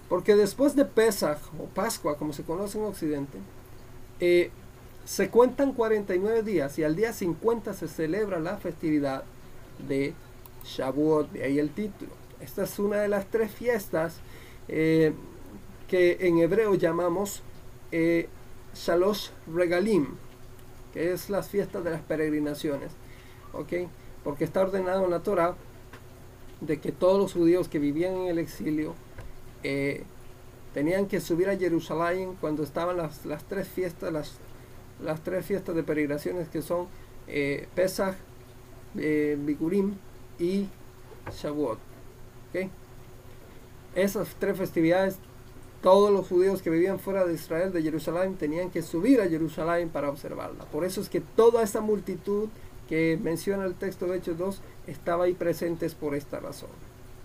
Porque 0.08 0.36
después 0.36 0.76
de 0.76 0.86
Pesach 0.86 1.40
o 1.60 1.66
Pascua, 1.66 2.18
como 2.18 2.32
se 2.32 2.44
conoce 2.44 2.78
en 2.78 2.86
Occidente, 2.86 3.40
eh, 4.20 4.52
se 5.04 5.30
cuentan 5.30 5.74
49 5.74 6.44
días 6.44 6.78
y 6.78 6.84
al 6.84 6.96
día 6.96 7.12
50 7.12 7.74
se 7.74 7.88
celebra 7.88 8.40
la 8.40 8.58
festividad 8.58 9.24
de 9.88 10.14
Shavuot, 10.64 11.32
de 11.32 11.44
ahí 11.44 11.60
el 11.60 11.72
título. 11.72 12.12
Esta 12.46 12.62
es 12.66 12.78
una 12.78 12.98
de 12.98 13.08
las 13.08 13.26
tres 13.26 13.50
fiestas 13.50 14.18
eh, 14.68 15.14
que 15.88 16.18
en 16.20 16.38
hebreo 16.38 16.76
llamamos 16.76 17.42
eh, 17.92 18.30
Shalosh 18.76 19.30
Regalim, 19.52 20.10
que 20.94 21.12
es 21.12 21.32
las 21.32 21.50
fiestas 21.50 21.84
de 21.84 21.90
las 21.90 22.02
peregrinaciones. 22.02 22.92
Porque 23.52 24.44
está 24.44 24.62
ordenado 24.62 25.06
en 25.06 25.10
la 25.10 25.24
Torah 25.24 25.56
de 26.62 26.80
que 26.80 26.92
todos 26.92 27.20
los 27.20 27.34
judíos 27.34 27.68
que 27.68 27.80
vivían 27.80 28.14
en 28.16 28.28
el 28.28 28.38
exilio 28.38 28.94
eh, 29.64 30.04
tenían 30.76 31.08
que 31.08 31.22
subir 31.22 31.50
a 31.50 31.58
Jerusalén 31.58 32.38
cuando 32.40 32.62
estaban 32.62 32.96
las, 32.98 33.22
tres 33.50 33.68
fiestas, 33.68 34.14
las, 34.14 34.34
las 35.04 35.24
tres 35.24 35.44
fiestas 35.48 35.76
de 35.76 35.82
peregrinaciones 35.82 36.48
que 36.48 36.62
son 36.62 36.86
Pesach, 37.74 38.16
Bikurim 38.94 39.96
y 40.38 40.68
Shavuot. 41.42 41.95
Esas 43.96 44.36
tres 44.40 44.58
festividades 44.58 45.18
todos 45.86 46.12
los 46.12 46.28
judíos 46.28 46.64
que 46.64 46.72
vivían 46.72 46.98
fuera 46.98 47.26
de 47.26 47.36
Israel, 47.36 47.72
de 47.72 47.84
Jerusalén, 47.84 48.38
tenían 48.38 48.72
que 48.72 48.82
subir 48.82 49.22
a 49.22 49.30
Jerusalén 49.30 49.90
para 49.90 50.10
observarla. 50.10 50.66
Por 50.66 50.84
eso 50.84 51.00
es 51.00 51.10
que 51.10 51.22
toda 51.22 51.62
esa 51.62 51.80
multitud 51.80 52.50
que 52.90 53.20
menciona 53.22 53.66
el 53.66 53.76
texto 53.76 54.08
de 54.08 54.18
Hechos 54.18 54.36
2 54.36 54.62
estaba 54.88 55.26
ahí 55.26 55.34
presentes 55.34 55.94
por 55.94 56.16
esta 56.16 56.40
razón, 56.40 56.72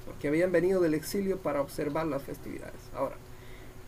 porque 0.05 0.29
habían 0.29 0.53
venido 0.53 0.79
del 0.83 0.93
exilio 0.93 1.38
para 1.38 1.62
observar 1.62 2.07
las 2.07 2.23
festividades. 2.23 2.83
Ahora, 2.95 3.16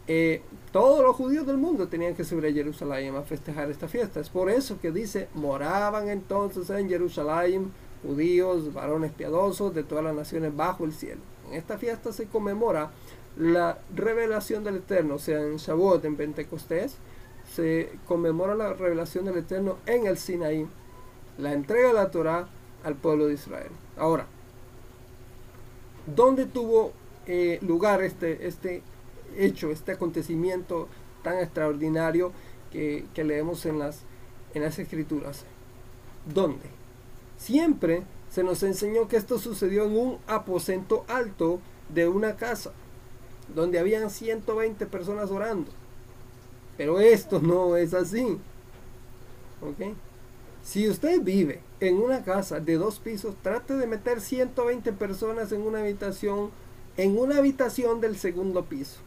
eh, 0.09 0.41
todos 0.73 1.05
los 1.05 1.17
judíos 1.17 1.47
del 1.47 1.59
mundo 1.59 1.89
tenían 1.89 2.15
que 2.15 2.25
subir 2.25 2.47
a 2.47 2.53
Jerusalén 2.53 3.15
a 3.15 3.21
festejar 3.21 3.71
esta 3.71 3.89
fiesta. 3.89 4.21
Es 4.21 4.31
por 4.31 4.49
eso 4.49 4.81
que 4.81 4.91
dice, 4.91 5.29
moraban 5.35 6.09
entonces 6.09 6.71
en 6.71 6.89
Jerusalén 6.89 7.71
judíos, 8.03 8.73
varones 8.73 9.13
piadosos 9.13 9.75
de 9.75 9.85
todas 9.85 10.03
las 10.03 10.15
naciones 10.15 10.57
bajo 10.57 10.87
el 10.87 10.95
cielo. 10.95 11.21
Esta 11.55 11.79
fiesta 11.79 12.13
se 12.13 12.27
conmemora 12.27 12.91
la 13.37 13.79
revelación 13.95 14.65
del 14.65 14.77
Eterno, 14.77 15.15
o 15.15 15.19
sea, 15.19 15.41
en 15.41 15.57
Shavuot, 15.57 16.05
en 16.05 16.17
Pentecostés, 16.17 16.97
se 17.55 17.91
conmemora 18.07 18.55
la 18.55 18.73
revelación 18.73 19.25
del 19.25 19.39
Eterno 19.39 19.79
en 19.87 20.07
el 20.07 20.19
Sinaí, 20.19 20.67
la 21.39 21.53
entrega 21.53 21.89
de 21.89 21.95
la 21.95 22.11
Torah 22.11 22.49
al 22.85 22.95
pueblo 22.95 23.27
de 23.27 23.35
Israel. 23.35 23.71
Ahora, 23.97 24.27
¿dónde 26.15 26.47
tuvo 26.47 26.93
eh, 27.27 27.59
lugar 27.63 28.03
este, 28.03 28.47
este 28.47 28.83
hecho, 29.37 29.71
este 29.71 29.93
acontecimiento 29.93 30.89
tan 31.23 31.39
extraordinario 31.39 32.33
que, 32.71 33.07
leemos 33.17 33.67
en 33.67 33.79
las, 33.79 34.03
en 34.55 34.63
las 34.63 34.79
escrituras? 34.79 35.45
¿Dónde? 36.33 36.67
Siempre 37.37 38.03
se 38.33 38.43
nos 38.43 38.63
enseñó 38.63 39.09
que 39.09 39.17
esto 39.17 39.39
sucedió 39.39 39.85
en 39.85 39.97
un 39.97 40.19
aposento 40.27 41.05
alto 41.07 41.61
de 41.91 42.09
una 42.09 42.37
casa 42.37 42.73
donde 43.55 43.79
habían 43.79 44.09
120 44.09 44.87
personas 44.87 45.31
orando. 45.31 45.71
Pero 46.79 46.99
esto 46.99 47.41
no 47.41 47.77
es 47.77 47.93
así. 47.93 48.39
¿Ok? 49.61 49.95
Si 50.63 50.89
usted 50.89 51.21
vive 51.21 51.61
en 51.81 51.99
una 51.99 52.25
casa 52.25 52.59
de 52.59 52.77
dos 52.77 52.99
pisos, 53.01 53.35
trate 53.43 53.75
de 53.75 53.87
meter 53.87 54.21
120 54.21 54.93
personas 54.93 55.53
en 55.53 55.61
una 55.61 55.81
habitación, 55.81 56.51
en 56.97 57.19
una 57.19 57.37
habitación 57.37 58.01
del 58.01 58.17
segundo 58.17 58.65
piso. 58.65 59.01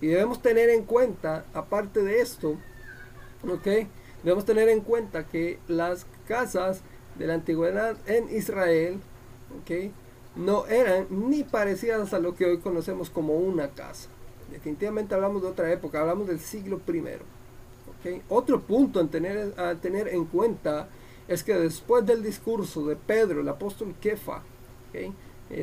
Y 0.00 0.06
debemos 0.06 0.40
tener 0.40 0.70
en 0.70 0.84
cuenta, 0.84 1.44
aparte 1.52 2.02
de 2.02 2.20
esto, 2.20 2.56
¿ok? 3.46 3.86
Debemos 4.22 4.46
tener 4.46 4.70
en 4.70 4.80
cuenta 4.80 5.26
que 5.26 5.58
las 5.68 6.06
casas 6.26 6.80
de 7.18 7.26
la 7.26 7.34
antigüedad 7.34 7.96
en 8.06 8.34
Israel, 8.34 9.00
no 10.36 10.66
eran 10.66 11.06
ni 11.10 11.42
parecidas 11.42 12.14
a 12.14 12.18
lo 12.18 12.34
que 12.34 12.46
hoy 12.46 12.58
conocemos 12.58 13.10
como 13.10 13.34
una 13.34 13.68
casa. 13.68 14.08
Definitivamente 14.50 15.14
hablamos 15.14 15.42
de 15.42 15.48
otra 15.48 15.70
época, 15.72 16.00
hablamos 16.00 16.28
del 16.28 16.40
siglo 16.40 16.78
primero. 16.78 17.24
Otro 18.28 18.60
punto 18.60 19.00
a 19.00 19.06
tener, 19.06 19.52
a 19.58 19.74
tener 19.74 20.08
en 20.08 20.24
cuenta 20.24 20.88
es 21.26 21.42
que 21.42 21.54
después 21.54 22.06
del 22.06 22.22
discurso 22.22 22.86
de 22.86 22.96
Pedro, 22.96 23.40
el 23.40 23.48
apóstol 23.48 23.94
Kefa, 24.00 24.42
eh, 24.94 25.12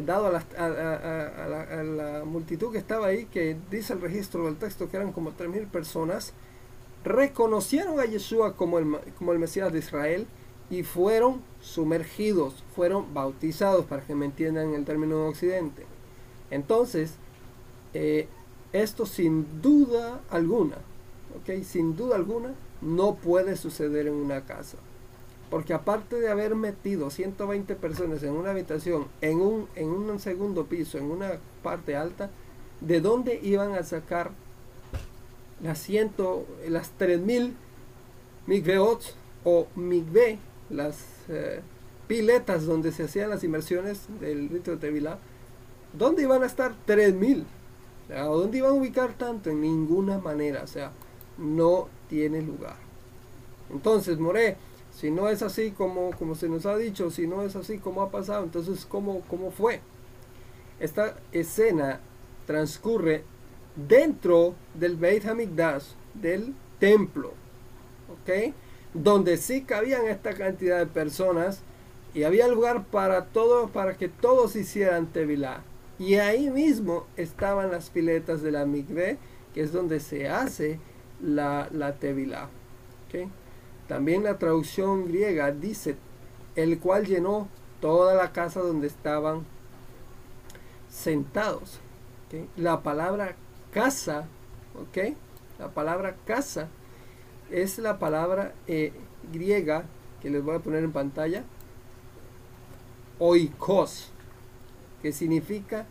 dado 0.06 0.28
a 0.28 0.32
la, 0.32 2.24
multitud 2.26 2.72
que 2.72 2.78
estaba 2.78 3.08
ahí, 3.08 3.26
que 3.26 3.58
dice 3.72 3.94
el 3.94 4.02
registro 4.02 4.46
del 4.46 4.58
texto 4.58 4.90
que 4.90 4.98
eran 4.98 5.12
como 5.12 5.32
3.000 5.32 5.68
personas, 5.68 6.34
reconocieron 7.04 8.00
a 8.00 8.06
Yeshua 8.06 8.56
como 8.56 8.80
el, 8.80 8.98
como 9.18 9.32
el 9.32 9.40
Mesías 9.40 9.72
de 9.72 9.80
Israel 9.80 10.28
y 10.70 10.84
fueron 10.84 11.42
sumergidos, 11.62 12.64
fueron 12.76 13.14
bautizados, 13.14 13.86
para 13.86 14.04
que 14.04 14.16
me 14.16 14.26
entiendan 14.26 14.74
el 14.74 14.86
término 14.86 15.18
de 15.18 15.30
Occidente. 15.30 15.86
Entonces, 16.52 17.16
eh, 17.94 18.28
esto 18.74 19.06
sin 19.06 19.62
duda 19.62 20.22
alguna, 20.30 20.78
¿ok? 21.38 21.64
Sin 21.64 21.96
duda 21.96 22.16
alguna, 22.16 22.54
no 22.82 23.16
puede 23.16 23.56
suceder 23.56 24.08
en 24.08 24.14
una 24.14 24.46
casa. 24.46 24.78
Porque 25.50 25.74
aparte 25.74 26.20
de 26.20 26.30
haber 26.30 26.56
metido 26.56 27.10
120 27.10 27.76
personas 27.76 28.24
en 28.24 28.34
una 28.34 28.52
habitación, 28.52 29.06
en 29.22 29.40
un, 29.40 29.68
en 29.76 29.90
un 29.90 30.20
segundo 30.20 30.66
piso, 30.66 30.98
en 30.98 31.06
una 31.06 31.34
parte 31.62 31.96
alta, 31.96 32.32
¿de 32.82 33.00
dónde 33.00 33.40
iban 33.42 33.74
a 33.74 33.84
sacar 33.84 34.32
las, 35.62 35.80
ciento, 35.80 36.46
las 36.68 36.90
3000 36.92 37.56
migveot 38.48 39.02
o 39.44 39.68
migve 39.76 40.40
las 40.70 40.98
eh, 41.30 41.62
piletas 42.08 42.66
donde 42.66 42.92
se 42.92 43.04
hacían 43.04 43.30
las 43.30 43.44
inmersiones 43.44 44.08
del 44.20 44.50
rito 44.50 44.72
de 44.72 44.78
Tevilá, 44.78 45.20
¿dónde 45.94 46.24
iban 46.24 46.44
a 46.44 46.46
estar 46.46 46.76
3000? 46.86 47.46
¿O 48.28 48.38
dónde 48.38 48.60
iban 48.60 48.72
a 48.72 48.76
ubicar 48.76 49.14
tanto? 49.14 49.50
En 49.50 49.62
ninguna 49.62 50.20
manera, 50.20 50.64
o 50.64 50.68
sea, 50.68 50.92
no 51.38 51.88
tiene 52.08 52.42
lugar. 52.42 52.76
Entonces, 53.72 54.20
More, 54.20 54.58
si 54.94 55.10
no 55.10 55.28
es 55.28 55.42
así 55.42 55.72
como, 55.72 56.12
como 56.12 56.36
se 56.36 56.48
nos 56.48 56.66
ha 56.66 56.78
dicho, 56.78 57.10
si 57.10 57.28
no 57.28 57.42
es 57.42 57.56
así 57.56 57.80
como 57.80 58.02
ha 58.02 58.12
pasado, 58.12 58.44
entonces, 58.44 58.86
¿cómo, 58.86 59.22
cómo 59.22 59.52
fue? 59.52 59.82
Esta 60.80 61.16
escena 61.32 62.00
transcurre 62.46 63.24
dentro 63.76 64.54
del 64.74 64.96
Beit 64.98 65.26
Hamikdash, 65.26 65.86
del 66.14 66.54
templo. 66.80 67.34
¿Ok? 68.10 68.54
Donde 68.96 69.36
sí 69.36 69.62
cabían 69.62 70.08
esta 70.08 70.34
cantidad 70.34 70.80
de 70.80 70.86
personas 70.88 71.60
y 72.14 72.24
había 72.24 72.48
lugar 72.48 72.86
para 72.86 73.26
todos, 73.26 73.70
para 73.70 73.96
que 73.96 74.08
todos 74.08 74.56
hicieran 74.56 75.08
tevilá. 75.08 75.62
Y 76.00 76.16
ahí 76.16 76.50
mismo 76.50 77.06
estaban 77.18 77.72
las 77.72 77.90
piletas 77.90 78.42
de 78.42 78.52
la 78.52 78.66
migbe, 78.66 79.18
que 79.54 79.62
es 79.62 79.74
donde 79.74 80.00
se 80.00 80.30
hace 80.30 80.80
la, 81.22 81.68
la 81.72 81.96
tevilá. 81.96 82.50
También 83.88 84.24
la 84.24 84.38
traducción 84.38 85.08
griega 85.08 85.52
dice, 85.52 85.96
el 86.58 86.80
cual 86.80 87.06
llenó 87.06 87.48
toda 87.80 88.14
la 88.14 88.34
casa 88.34 88.60
donde 88.60 88.88
estaban 88.88 89.46
sentados. 90.90 91.80
La 92.58 92.82
palabra 92.82 93.36
casa. 93.72 94.28
La 95.60 95.70
palabra 95.70 96.16
casa 96.26 96.68
es 97.52 97.78
la 97.78 98.00
palabra 98.00 98.54
eh, 98.68 98.94
griega 99.32 99.86
que 100.22 100.30
les 100.30 100.44
voy 100.44 100.56
a 100.56 100.60
poner 100.60 100.84
en 100.84 100.92
pantalla, 100.92 101.44
oikos, 103.20 104.12
que 105.02 105.12
significa 105.12 105.86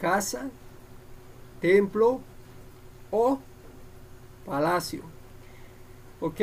casa, 0.00 0.50
templo 1.60 2.20
o 3.10 3.38
palacio. 4.44 5.02
¿Ok? 6.20 6.40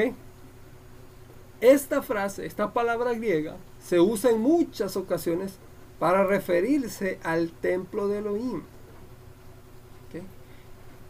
Esta 1.62 2.02
frase, 2.02 2.46
esta 2.46 2.74
palabra 2.74 3.14
griega, 3.14 3.58
se 3.80 4.00
usa 4.00 4.32
en 4.32 4.42
muchas 4.42 4.96
ocasiones 4.98 5.58
para 6.00 6.24
referirse 6.24 7.20
al 7.24 7.52
templo 7.52 8.08
de 8.08 8.20
Elohim. 8.20 8.62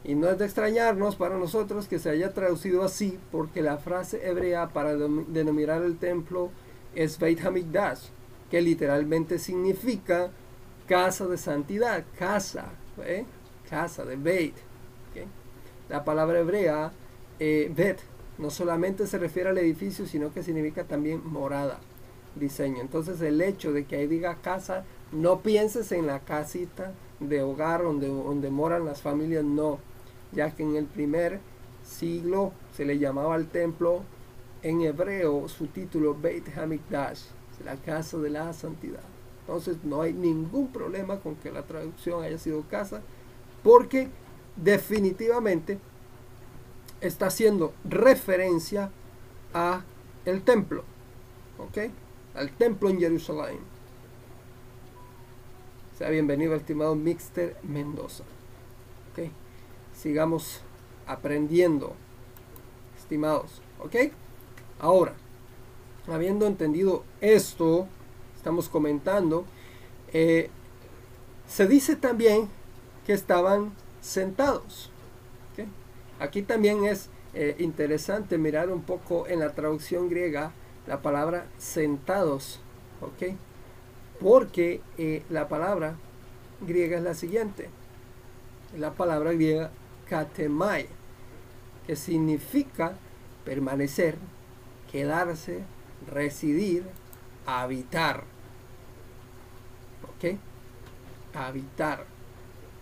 Y 0.08 0.16
no 0.16 0.30
es 0.30 0.38
de 0.38 0.46
extrañarnos 0.46 1.18
para 1.18 1.38
nosotros 1.38 1.90
que 1.90 2.00
se 2.00 2.10
haya 2.10 2.34
traducido 2.34 2.84
así, 2.84 3.20
porque 3.30 3.62
la 3.62 3.78
frase 3.78 4.26
hebrea 4.26 4.70
para 4.70 4.96
denominar 4.96 5.84
el 5.84 5.98
templo 5.98 6.50
es 6.96 7.20
Beit 7.20 7.46
Hamikdash, 7.46 8.06
que 8.50 8.62
literalmente 8.62 9.38
significa 9.38 10.32
casa 10.88 11.28
de 11.28 11.38
santidad, 11.38 12.06
casa, 12.18 12.70
¿eh? 13.04 13.26
casa 13.70 14.06
de 14.06 14.16
Beit. 14.16 14.56
La 15.90 16.04
palabra 16.06 16.40
hebrea, 16.40 16.92
eh, 17.40 17.72
Bet, 17.76 18.00
no 18.38 18.50
solamente 18.50 19.08
se 19.08 19.18
refiere 19.18 19.50
al 19.50 19.58
edificio, 19.58 20.06
sino 20.06 20.34
que 20.34 20.44
significa 20.44 20.86
también 20.86 21.22
morada, 21.26 21.80
diseño. 22.36 22.80
Entonces 22.80 23.20
el 23.22 23.42
hecho 23.42 23.74
de 23.74 23.86
que 23.86 23.98
ahí 23.98 24.08
diga 24.08 24.38
casa, 24.42 24.86
no 25.12 25.42
pienses 25.42 25.92
en 25.92 26.08
la 26.08 26.22
casita 26.22 26.94
de 27.20 27.42
hogar 27.42 27.84
donde, 27.84 28.08
donde 28.08 28.50
moran 28.50 28.86
las 28.86 29.02
familias, 29.02 29.44
no 29.44 29.80
ya 30.32 30.54
que 30.56 30.64
en 30.64 30.76
el 30.76 30.86
primer 30.86 31.40
siglo 31.84 32.52
se 32.76 32.86
le 32.86 33.00
llamaba 33.00 33.36
al 33.36 33.48
templo 33.48 34.04
en 34.62 34.82
hebreo 34.82 35.48
su 35.48 35.68
título 35.68 36.16
Beit 36.20 36.58
Hamikdash, 36.58 37.22
la 37.64 37.76
casa 37.76 38.18
de 38.18 38.30
la 38.30 38.54
santidad. 38.54 39.04
Entonces 39.42 39.78
no 39.84 40.02
hay 40.02 40.14
ningún 40.14 40.68
problema 40.68 41.20
con 41.20 41.36
que 41.36 41.52
la 41.52 41.64
traducción 41.64 42.24
haya 42.24 42.38
sido 42.38 42.64
casa, 42.70 43.02
porque 43.64 44.10
definitivamente 44.56 45.80
está 47.00 47.28
haciendo 47.28 47.74
referencia 47.86 48.92
a 49.54 49.84
el 50.26 50.42
templo, 50.42 50.84
¿ok? 51.58 51.92
Al 52.36 52.52
templo 52.52 52.90
en 52.90 53.00
Jerusalén. 53.00 53.60
Sea 55.98 56.10
bienvenido, 56.10 56.54
estimado 56.54 56.96
Mixter 56.96 57.58
Mendoza. 57.64 58.24
Sigamos 59.98 60.62
aprendiendo, 61.06 61.94
estimados. 62.98 63.62
¿Ok? 63.80 63.96
Ahora, 64.80 65.14
habiendo 66.08 66.46
entendido 66.46 67.04
esto, 67.22 67.88
estamos 68.36 68.70
comentando, 68.70 69.46
eh, 70.14 70.50
se 71.48 71.68
dice 71.68 71.96
también 71.96 72.50
que 73.06 73.14
estaban 73.14 73.74
sentados. 74.02 74.92
Aquí 76.20 76.42
también 76.42 76.84
es 76.86 77.10
eh, 77.36 77.56
interesante 77.60 78.40
mirar 78.40 78.72
un 78.72 78.82
poco 78.82 79.28
en 79.28 79.40
la 79.40 79.54
traducción 79.54 80.10
griega 80.10 80.52
la 80.88 81.02
palabra 81.04 81.46
sentados, 81.60 82.60
¿ok? 83.02 83.36
Porque 84.20 84.82
eh, 84.98 85.22
la 85.30 85.48
palabra 85.48 85.96
griega 86.66 86.98
es 86.98 87.04
la 87.04 87.14
siguiente, 87.14 87.70
la 88.76 88.94
palabra 88.94 89.34
griega 89.34 89.70
katemai, 90.10 90.88
que 91.86 91.96
significa 91.96 92.98
permanecer, 93.46 94.18
quedarse, 94.92 95.64
residir, 96.12 96.84
habitar. 97.46 98.24
¿Ok? 100.04 100.38
Habitar. 101.34 102.06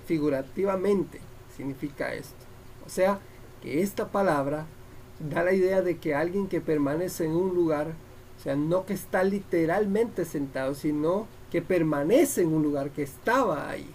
Figurativamente 0.05 1.19
significa 1.55 2.13
esto. 2.13 2.45
O 2.85 2.89
sea, 2.89 3.19
que 3.61 3.81
esta 3.81 4.11
palabra 4.11 4.65
da 5.19 5.43
la 5.43 5.53
idea 5.53 5.81
de 5.81 5.97
que 5.97 6.13
alguien 6.13 6.47
que 6.47 6.61
permanece 6.61 7.25
en 7.25 7.31
un 7.31 7.55
lugar, 7.55 7.93
o 8.37 8.43
sea, 8.43 8.55
no 8.55 8.85
que 8.85 8.93
está 8.93 9.23
literalmente 9.23 10.25
sentado, 10.25 10.75
sino 10.75 11.27
que 11.51 11.61
permanece 11.61 12.41
en 12.41 12.53
un 12.53 12.63
lugar, 12.63 12.91
que 12.91 13.03
estaba 13.03 13.69
ahí. 13.69 13.89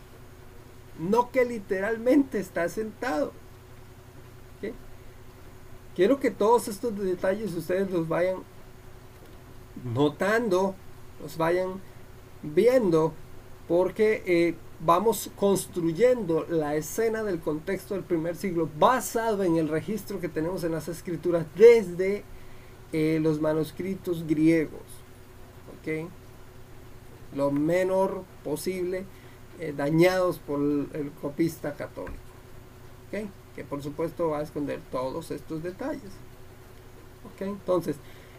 No 0.98 1.30
que 1.30 1.44
literalmente 1.44 2.38
está 2.38 2.68
sentado. 2.68 3.32
Quiero 5.96 6.20
que 6.20 6.30
todos 6.30 6.68
estos 6.68 6.96
detalles 6.96 7.52
ustedes 7.52 7.90
los 7.90 8.08
vayan 8.08 8.36
notando, 9.92 10.74
los 11.20 11.36
vayan 11.36 11.80
viendo, 12.42 13.12
porque 13.68 14.22
eh, 14.24 14.54
vamos 14.80 15.30
construyendo 15.36 16.46
la 16.48 16.76
escena 16.76 17.22
del 17.22 17.40
contexto 17.40 17.94
del 17.94 18.04
primer 18.04 18.36
siglo 18.36 18.68
basado 18.78 19.42
en 19.42 19.56
el 19.56 19.68
registro 19.68 20.20
que 20.20 20.28
tenemos 20.28 20.64
en 20.64 20.72
las 20.72 20.88
escrituras 20.88 21.44
desde 21.56 22.24
eh, 22.92 23.18
los 23.20 23.40
manuscritos 23.40 24.26
griegos. 24.26 24.80
Lo 27.34 27.50
menor 27.50 28.22
posible 28.44 29.04
eh, 29.60 29.72
dañados 29.76 30.38
por 30.38 30.58
el, 30.58 31.12
copista 31.20 31.74
católico. 31.74 32.18
Que 33.10 33.64
por 33.64 33.82
supuesto 33.82 34.30
va 34.30 34.38
a 34.38 34.42
esconder 34.42 34.80
todos 34.90 35.30
estos 35.30 35.62
detalles. 35.62 36.12
Entonces, 37.40 37.96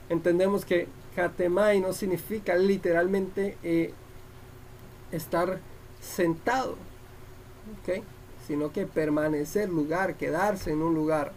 entendemos 0.09 0.65
que 0.65 0.87
katemai 1.15 1.79
no 1.79 1.93
significa 1.93 2.55
literalmente 2.55 3.57
eh, 3.63 3.93
estar 5.11 5.59
sentado, 5.99 6.75
¿ok? 7.81 8.03
sino 8.47 8.71
que 8.71 8.85
permanecer 8.85 9.69
lugar, 9.69 10.15
quedarse 10.15 10.71
en 10.71 10.81
un 10.81 10.93
lugar. 10.93 11.33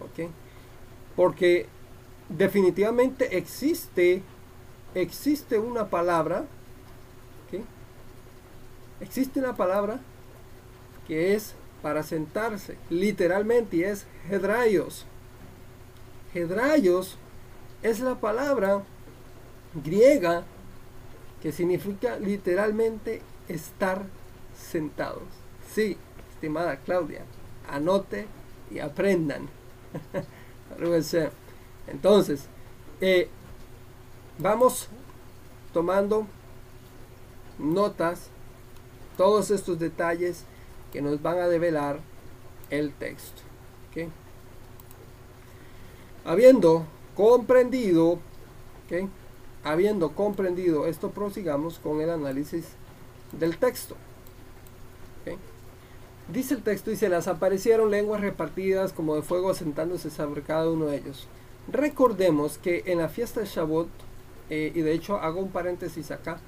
¿ok? 0.00 0.30
Porque 1.16 1.66
definitivamente 2.28 3.36
existe, 3.36 4.22
existe 4.94 5.58
una 5.58 5.88
palabra. 5.88 6.44
Existe 9.00 9.40
una 9.40 9.56
palabra 9.56 10.00
que 11.06 11.34
es 11.34 11.54
para 11.82 12.02
sentarse, 12.02 12.76
literalmente, 12.88 13.78
y 13.78 13.84
es 13.84 14.06
hedraios. 14.30 15.06
Hedraios 16.34 17.16
es 17.82 18.00
la 18.00 18.20
palabra 18.20 18.82
griega 19.82 20.44
que 21.42 21.52
significa 21.52 22.18
literalmente 22.18 23.22
estar 23.48 24.02
sentados. 24.54 25.22
Sí, 25.72 25.96
estimada 26.34 26.76
Claudia, 26.76 27.22
anote 27.68 28.26
y 28.70 28.78
aprendan. 28.78 29.48
Entonces, 31.86 32.46
eh, 33.00 33.28
vamos 34.38 34.88
tomando 35.72 36.26
notas, 37.58 38.28
todos 39.20 39.50
estos 39.50 39.78
detalles 39.78 40.44
que 40.94 41.02
nos 41.02 41.20
van 41.20 41.40
a 41.40 41.46
develar 41.46 42.00
el 42.70 42.90
texto. 42.94 43.42
Habiendo 46.24 46.86
comprendido, 47.14 48.18
habiendo 49.62 50.12
comprendido 50.12 50.86
esto, 50.86 51.10
prosigamos 51.10 51.78
con 51.78 52.00
el 52.00 52.08
análisis 52.08 52.64
del 53.38 53.58
texto. 53.58 53.94
Dice 56.32 56.54
el 56.54 56.62
texto, 56.62 56.90
y 56.90 56.96
se 56.96 57.10
las 57.10 57.28
aparecieron 57.28 57.90
lenguas 57.90 58.22
repartidas 58.22 58.94
como 58.94 59.16
de 59.16 59.22
fuego 59.22 59.50
asentándose 59.50 60.08
sobre 60.08 60.40
cada 60.40 60.70
uno 60.70 60.86
de 60.86 60.96
ellos. 60.96 61.28
Recordemos 61.70 62.56
que 62.56 62.84
en 62.86 62.96
la 62.96 63.10
fiesta 63.10 63.40
de 63.40 63.46
Shavuot, 63.46 63.90
eh, 64.48 64.72
y 64.74 64.80
de 64.80 64.94
hecho 64.94 65.18
hago 65.18 65.40
un 65.40 65.50
paréntesis 65.50 66.10
acá, 66.10 66.40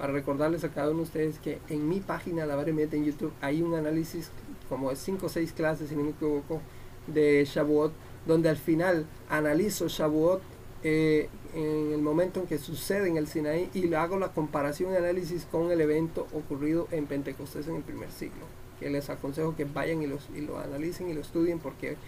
para 0.00 0.14
recordarles 0.14 0.64
a 0.64 0.70
cada 0.70 0.88
uno 0.88 1.00
de 1.00 1.02
ustedes 1.02 1.38
que 1.40 1.58
en 1.68 1.86
mi 1.86 2.00
página, 2.00 2.46
la 2.46 2.56
Meta 2.56 2.96
en 2.96 3.04
YouTube, 3.04 3.34
hay 3.42 3.60
un 3.60 3.74
análisis 3.74 4.30
como 4.70 4.88
de 4.88 4.96
5 4.96 5.26
o 5.26 5.28
6 5.28 5.52
clases, 5.52 5.90
si 5.90 5.94
no 5.94 6.04
me 6.04 6.12
equivoco, 6.12 6.62
de 7.06 7.44
Shavuot, 7.44 7.92
donde 8.26 8.48
al 8.48 8.56
final 8.56 9.04
analizo 9.28 9.88
Shavuot 9.88 10.40
eh, 10.84 11.28
en 11.54 11.92
el 11.92 12.00
momento 12.00 12.40
en 12.40 12.46
que 12.46 12.56
sucede 12.56 13.08
en 13.08 13.18
el 13.18 13.26
Sinaí 13.26 13.68
y 13.74 13.88
le 13.88 13.96
hago 13.96 14.18
la 14.18 14.32
comparación 14.32 14.94
y 14.94 14.96
análisis 14.96 15.44
con 15.44 15.70
el 15.70 15.82
evento 15.82 16.26
ocurrido 16.32 16.88
en 16.92 17.04
Pentecostés 17.04 17.68
en 17.68 17.76
el 17.76 17.82
primer 17.82 18.10
siglo. 18.10 18.46
Que 18.78 18.88
les 18.88 19.10
aconsejo 19.10 19.54
que 19.54 19.66
vayan 19.66 20.00
y, 20.00 20.06
los, 20.06 20.30
y 20.34 20.40
lo 20.40 20.58
analicen 20.58 21.10
y 21.10 21.12
lo 21.12 21.20
estudien 21.20 21.58
porque 21.58 21.98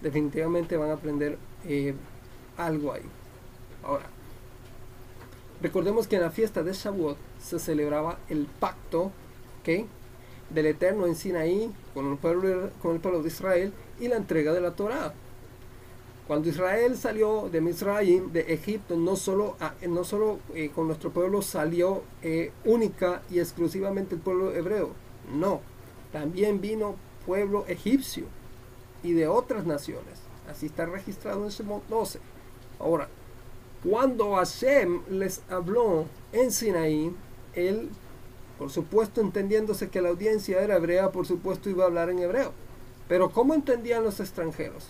definitivamente 0.00 0.78
van 0.78 0.88
a 0.88 0.94
aprender 0.94 1.36
eh, 1.66 1.92
algo 2.56 2.94
ahí. 2.94 3.02
Ahora, 3.82 4.06
recordemos 5.60 6.08
que 6.08 6.16
en 6.16 6.22
la 6.22 6.30
fiesta 6.30 6.62
de 6.62 6.72
Shavuot 6.72 7.33
se 7.44 7.58
celebraba 7.58 8.18
el 8.28 8.46
pacto 8.46 9.12
del 10.50 10.66
Eterno 10.66 11.06
en 11.06 11.14
Sinaí 11.14 11.72
con 11.94 12.10
el, 12.10 12.18
pueblo, 12.18 13.22
de 13.22 13.28
Israel 13.28 13.72
y 14.00 14.08
la 14.08 14.16
entrega 14.16 14.52
de 14.52 14.60
la 14.60 14.72
Torah. 14.72 15.12
Cuando 16.26 16.48
Israel 16.48 16.96
salió 16.96 17.48
de 17.50 17.60
Misraim, 17.60 18.32
de 18.32 18.40
Egipto, 18.52 18.96
no 18.96 19.16
solo, 19.16 19.56
no 19.86 20.04
solo 20.04 20.38
eh, 20.54 20.70
con 20.74 20.86
nuestro 20.86 21.10
pueblo 21.10 21.42
salió 21.42 22.02
eh, 22.22 22.50
única 22.64 23.22
y 23.30 23.40
exclusivamente 23.40 24.14
el 24.14 24.22
pueblo 24.22 24.54
hebreo, 24.54 24.90
no, 25.34 25.60
también 26.12 26.60
vino 26.60 26.96
pueblo 27.26 27.64
egipcio 27.68 28.24
y 29.02 29.12
de 29.12 29.28
otras 29.28 29.66
naciones. 29.66 30.20
Así 30.50 30.66
está 30.66 30.86
registrado 30.86 31.44
en 31.44 31.50
Shemot 31.50 31.86
12. 31.88 32.20
Ahora, 32.80 33.08
cuando 33.82 34.34
Hashem 34.34 35.02
les 35.10 35.42
habló 35.50 36.06
en 36.32 36.50
Sinaí, 36.50 37.14
él, 37.54 37.88
por 38.58 38.70
supuesto, 38.70 39.20
entendiéndose 39.20 39.88
que 39.88 40.00
la 40.00 40.10
audiencia 40.10 40.62
era 40.62 40.76
hebrea, 40.76 41.12
por 41.12 41.26
supuesto 41.26 41.70
iba 41.70 41.84
a 41.84 41.86
hablar 41.86 42.10
en 42.10 42.20
hebreo. 42.20 42.52
Pero 43.08 43.30
¿cómo 43.30 43.54
entendían 43.54 44.04
los 44.04 44.20
extranjeros? 44.20 44.86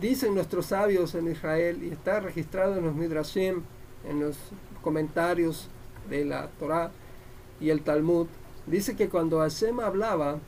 Dicen 0.00 0.34
nuestros 0.34 0.66
sabios 0.66 1.14
en 1.14 1.30
Israel, 1.30 1.82
y 1.82 1.90
está 1.90 2.20
registrado 2.20 2.76
en 2.76 2.84
los 2.84 2.94
Midrashim, 2.94 3.62
en 4.08 4.20
los 4.20 4.36
comentarios 4.82 5.68
de 6.08 6.24
la 6.24 6.48
Torah 6.58 6.90
y 7.60 7.70
el 7.70 7.82
Talmud, 7.82 8.26
dice 8.66 8.96
que 8.96 9.08
cuando 9.08 9.38
Hashem 9.38 9.78
hablaba 9.80 10.38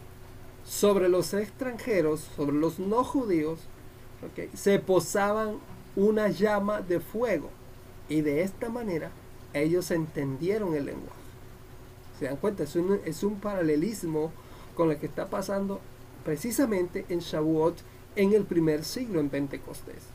sobre 0.64 1.09
los 1.09 1.35
extranjeros, 1.35 2.29
sobre 2.37 2.57
los 2.57 2.79
no 2.79 3.05
judíos, 3.05 3.61
se 4.55 4.79
posaban 4.79 5.59
una 5.94 6.29
llama 6.29 6.81
de 6.81 7.01
fuego. 7.01 7.51
Y 8.09 8.23
de 8.23 8.42
esta 8.42 8.68
manera 8.68 9.11
ellos 9.55 9.90
entendieron 9.90 10.75
el 10.75 10.87
lenguaje. 10.87 11.25
¿Se 12.19 12.27
dan 12.27 12.37
cuenta? 12.37 12.64
Es 12.64 12.77
un, 12.77 13.01
es 13.05 13.23
un 13.23 13.40
paralelismo 13.40 14.31
con 14.77 14.88
lo 14.88 14.99
que 14.99 15.07
está 15.07 15.31
pasando 15.31 15.81
precisamente 16.25 17.07
en 17.09 17.21
Shavuot 17.21 17.77
en 18.17 18.33
el 18.33 18.45
primer 18.45 18.85
siglo 18.85 19.21
en 19.21 19.31
Pentecostés. 19.31 20.14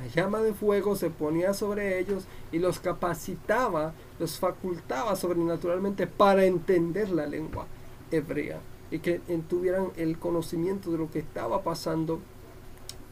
La 0.00 0.06
llama 0.08 0.40
de 0.40 0.54
fuego 0.54 0.96
se 0.96 1.10
ponía 1.10 1.54
sobre 1.54 1.98
ellos 1.98 2.24
y 2.50 2.58
los 2.58 2.80
capacitaba, 2.80 3.92
los 4.18 4.38
facultaba 4.38 5.14
sobrenaturalmente 5.14 6.06
para 6.06 6.44
entender 6.44 7.10
la 7.10 7.26
lengua 7.26 7.66
hebrea 8.10 8.60
y 8.90 8.98
que 8.98 9.20
tuvieran 9.48 9.90
el 9.96 10.18
conocimiento 10.18 10.90
de 10.90 10.98
lo 10.98 11.10
que 11.10 11.20
estaba 11.20 11.62
pasando 11.62 12.20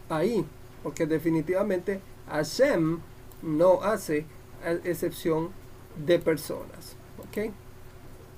ahí, 0.09 0.45
porque 0.83 1.07
definitivamente 1.07 2.01
Hashem 2.29 2.99
no 3.43 3.83
hace 3.83 4.27
excepción 4.85 5.51
de 6.05 6.19
personas. 6.19 6.97
¿Ok? 7.19 7.53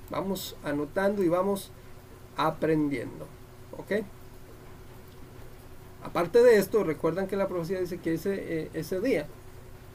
Vamos 0.09 0.55
anotando 0.63 1.23
y 1.23 1.29
vamos 1.29 1.71
aprendiendo. 2.37 3.27
¿Ok? 3.77 4.03
Aparte 6.03 6.43
de 6.43 6.57
esto, 6.57 6.83
recuerdan 6.83 7.27
que 7.27 7.35
la 7.35 7.47
profecía 7.47 7.79
dice 7.79 7.97
que 7.97 8.13
ese, 8.13 8.35
eh, 8.35 8.69
ese 8.73 9.01
día, 9.01 9.27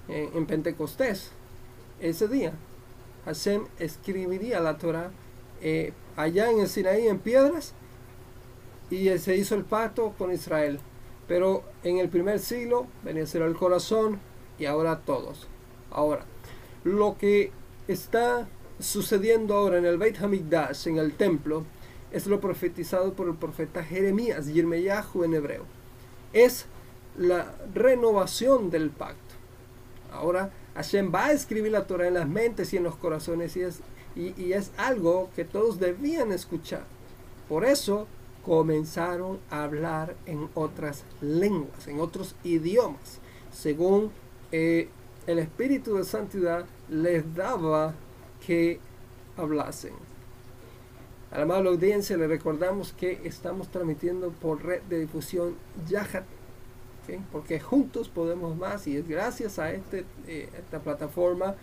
eh, 0.08 0.28
en 0.34 0.46
Pentecostés, 0.46 1.30
ese 2.00 2.26
día, 2.26 2.52
Hashem 3.26 3.66
escribiría 3.78 4.60
la 4.60 4.76
Torah 4.76 5.10
eh, 5.60 5.92
allá 6.16 6.50
en 6.50 6.60
el 6.60 6.68
Sinaí 6.68 7.06
en 7.06 7.18
piedras 7.18 7.74
y 8.90 9.16
se 9.18 9.36
hizo 9.36 9.54
el 9.54 9.64
pacto 9.64 10.14
con 10.18 10.32
Israel. 10.32 10.80
Pero 11.28 11.62
en 11.84 11.98
el 11.98 12.08
primer 12.08 12.40
siglo 12.40 12.86
venía 13.04 13.22
a 13.22 13.26
ser 13.26 13.42
el 13.42 13.54
corazón 13.54 14.18
y 14.58 14.66
ahora 14.66 15.00
todos. 15.00 15.46
Ahora, 15.90 16.24
lo 16.84 17.16
que 17.18 17.52
está 17.88 18.48
sucediendo 18.78 19.54
ahora 19.54 19.78
en 19.78 19.86
el 19.86 19.98
Beit 19.98 20.20
Hamikdash, 20.20 20.88
en 20.88 20.98
el 20.98 21.14
templo, 21.14 21.64
es 22.10 22.26
lo 22.26 22.40
profetizado 22.40 23.12
por 23.12 23.28
el 23.28 23.34
profeta 23.34 23.84
Jeremías, 23.84 24.46
Yirmeyahu 24.46 25.24
en 25.24 25.34
hebreo. 25.34 25.64
Es 26.32 26.66
la 27.16 27.54
renovación 27.74 28.70
del 28.70 28.90
pacto. 28.90 29.34
Ahora 30.12 30.50
Hashem 30.74 31.12
va 31.14 31.26
a 31.26 31.32
escribir 31.32 31.72
la 31.72 31.86
Torah 31.86 32.08
en 32.08 32.14
las 32.14 32.28
mentes 32.28 32.72
y 32.72 32.76
en 32.76 32.84
los 32.84 32.96
corazones 32.96 33.56
y 33.56 33.62
es, 33.62 33.80
y 34.16 34.52
es 34.52 34.72
algo 34.76 35.30
que 35.36 35.44
todos 35.44 35.78
debían 35.78 36.32
escuchar. 36.32 36.84
Por 37.48 37.64
eso 37.64 38.06
comenzaron 38.44 39.38
a 39.50 39.64
hablar 39.64 40.16
en 40.26 40.48
otras 40.54 41.04
lenguas, 41.20 41.86
en 41.88 42.00
otros 42.00 42.34
idiomas, 42.42 43.20
según 43.52 44.10
eh, 44.52 44.88
el 45.30 45.38
Espíritu 45.38 45.94
de 45.94 46.04
Santidad 46.04 46.64
les 46.88 47.34
daba 47.34 47.94
que 48.44 48.80
hablasen. 49.36 49.92
A 51.30 51.36
la 51.36 51.42
amable 51.44 51.68
audiencia 51.68 52.16
le 52.16 52.26
recordamos 52.26 52.92
que 52.92 53.20
estamos 53.24 53.68
transmitiendo 53.68 54.30
por 54.30 54.64
red 54.64 54.82
de 54.82 54.98
difusión 54.98 55.54
Yahat, 55.88 56.24
porque 57.30 57.60
juntos 57.60 58.08
podemos 58.08 58.56
más 58.56 58.86
y 58.86 58.96
es 58.96 59.08
gracias 59.08 59.58
a 59.58 59.72
este, 59.72 60.04
eh, 60.26 60.48
esta 60.58 60.80
plataforma 60.80 61.54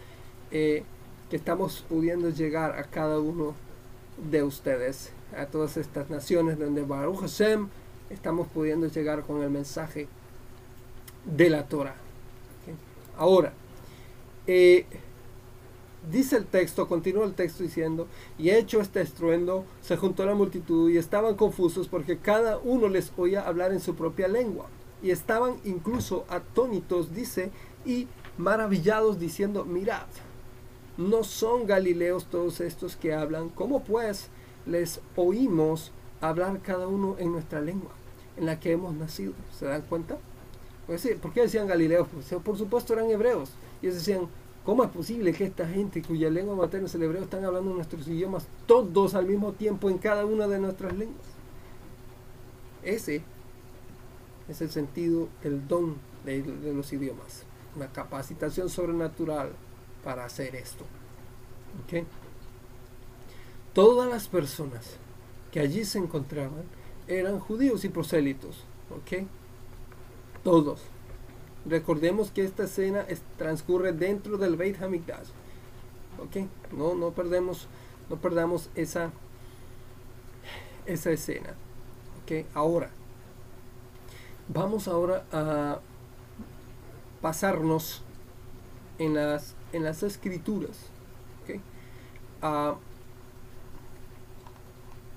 eh, 0.51 0.83
que 1.29 1.35
estamos 1.35 1.85
pudiendo 1.87 2.29
llegar 2.29 2.77
a 2.77 2.83
cada 2.83 3.19
uno 3.19 3.53
de 4.29 4.43
ustedes 4.43 5.11
a 5.37 5.45
todas 5.45 5.77
estas 5.77 6.09
naciones 6.09 6.57
donde 6.57 6.83
Baruch 6.83 7.19
Hashem 7.19 7.67
estamos 8.09 8.47
pudiendo 8.47 8.87
llegar 8.87 9.23
con 9.23 9.41
el 9.41 9.49
mensaje 9.49 10.07
de 11.25 11.49
la 11.49 11.63
Torah. 11.63 12.06
Ahora, 13.17 13.53
eh, 14.45 14.85
dice 16.11 16.37
el 16.37 16.45
texto, 16.45 16.87
continúa 16.87 17.25
el 17.25 17.33
texto 17.33 17.63
diciendo, 17.63 18.07
y 18.37 18.49
hecho 18.49 18.79
este 18.79 19.01
estruendo, 19.01 19.65
se 19.81 19.97
juntó 19.97 20.25
la 20.25 20.35
multitud 20.35 20.89
y 20.89 20.97
estaban 20.97 21.35
confusos 21.35 21.87
porque 21.87 22.17
cada 22.17 22.57
uno 22.57 22.87
les 22.87 23.11
oía 23.17 23.47
hablar 23.47 23.71
en 23.71 23.79
su 23.79 23.95
propia 23.95 24.27
lengua. 24.27 24.67
Y 25.03 25.11
estaban 25.11 25.57
incluso 25.63 26.25
atónitos, 26.27 27.13
dice, 27.13 27.51
y 27.85 28.07
maravillados 28.37 29.19
diciendo, 29.19 29.65
mirad, 29.65 30.07
no 30.97 31.23
son 31.23 31.67
galileos 31.67 32.25
todos 32.25 32.61
estos 32.61 32.95
que 32.95 33.13
hablan, 33.13 33.49
¿cómo 33.49 33.83
pues 33.83 34.29
les 34.65 34.99
oímos 35.15 35.91
hablar 36.21 36.59
cada 36.61 36.87
uno 36.87 37.15
en 37.19 37.31
nuestra 37.31 37.61
lengua, 37.61 37.91
en 38.37 38.45
la 38.45 38.59
que 38.59 38.71
hemos 38.71 38.93
nacido. 38.93 39.33
¿Se 39.57 39.65
dan 39.65 39.83
cuenta? 39.83 40.17
Pues 40.87 41.01
sí, 41.01 41.09
¿Por 41.21 41.33
qué 41.33 41.41
decían 41.41 41.67
Galileos? 41.67 42.07
Pues, 42.11 42.41
por 42.41 42.57
supuesto 42.57 42.93
eran 42.93 43.11
hebreos. 43.11 43.51
Y 43.81 43.87
ellos 43.87 43.99
decían, 43.99 44.27
¿cómo 44.65 44.83
es 44.83 44.89
posible 44.89 45.33
que 45.33 45.43
esta 45.43 45.67
gente 45.67 46.01
cuya 46.01 46.29
lengua 46.29 46.55
materna 46.55 46.87
es 46.87 46.95
el 46.95 47.03
hebreo 47.03 47.23
están 47.23 47.43
hablando 47.43 47.73
nuestros 47.73 48.07
idiomas 48.07 48.47
todos 48.65 49.13
al 49.13 49.25
mismo 49.25 49.51
tiempo 49.51 49.89
en 49.89 49.97
cada 49.97 50.25
una 50.25 50.47
de 50.47 50.59
nuestras 50.59 50.93
lenguas? 50.93 51.27
Ese 52.83 53.21
es 54.47 54.61
el 54.61 54.69
sentido 54.69 55.27
del 55.43 55.67
don 55.67 55.95
de, 56.23 56.41
de 56.41 56.73
los 56.73 56.91
idiomas. 56.93 57.43
Una 57.75 57.91
capacitación 57.91 58.69
sobrenatural 58.69 59.51
para 60.05 60.23
hacer 60.23 60.55
esto. 60.55 60.85
¿Okay? 61.83 62.05
Todas 63.73 64.09
las 64.09 64.29
personas 64.29 64.95
que 65.51 65.59
allí 65.59 65.83
se 65.83 65.99
encontraban 65.99 66.63
eran 67.07 67.39
judíos 67.39 67.83
y 67.83 67.89
prosélitos. 67.89 68.63
¿Ok? 68.89 69.27
Todos. 70.47 70.79
Recordemos 71.65 72.31
que 72.31 72.41
esta 72.41 72.63
escena 72.63 73.05
transcurre 73.37 73.91
dentro 73.91 74.37
del 74.37 74.55
Beit 74.55 74.81
Hamikdash. 74.81 75.27
¿Ok? 76.23 76.47
No, 76.71 76.95
no 76.95 77.11
perdemos, 77.11 77.67
no 78.09 78.15
perdamos 78.15 78.69
esa, 78.73 79.11
esa 80.85 81.11
escena. 81.11 81.49
¿Ok? 82.23 82.45
Ahora, 82.53 82.91
vamos 84.47 84.87
ahora 84.87 85.25
a 85.33 85.81
pasarnos 87.21 88.01
en 88.99 89.15
las, 89.15 89.53
en 89.73 89.83
las 89.83 90.01
escrituras. 90.01 90.77
¿Ok? 91.43 91.59
A 92.41 92.77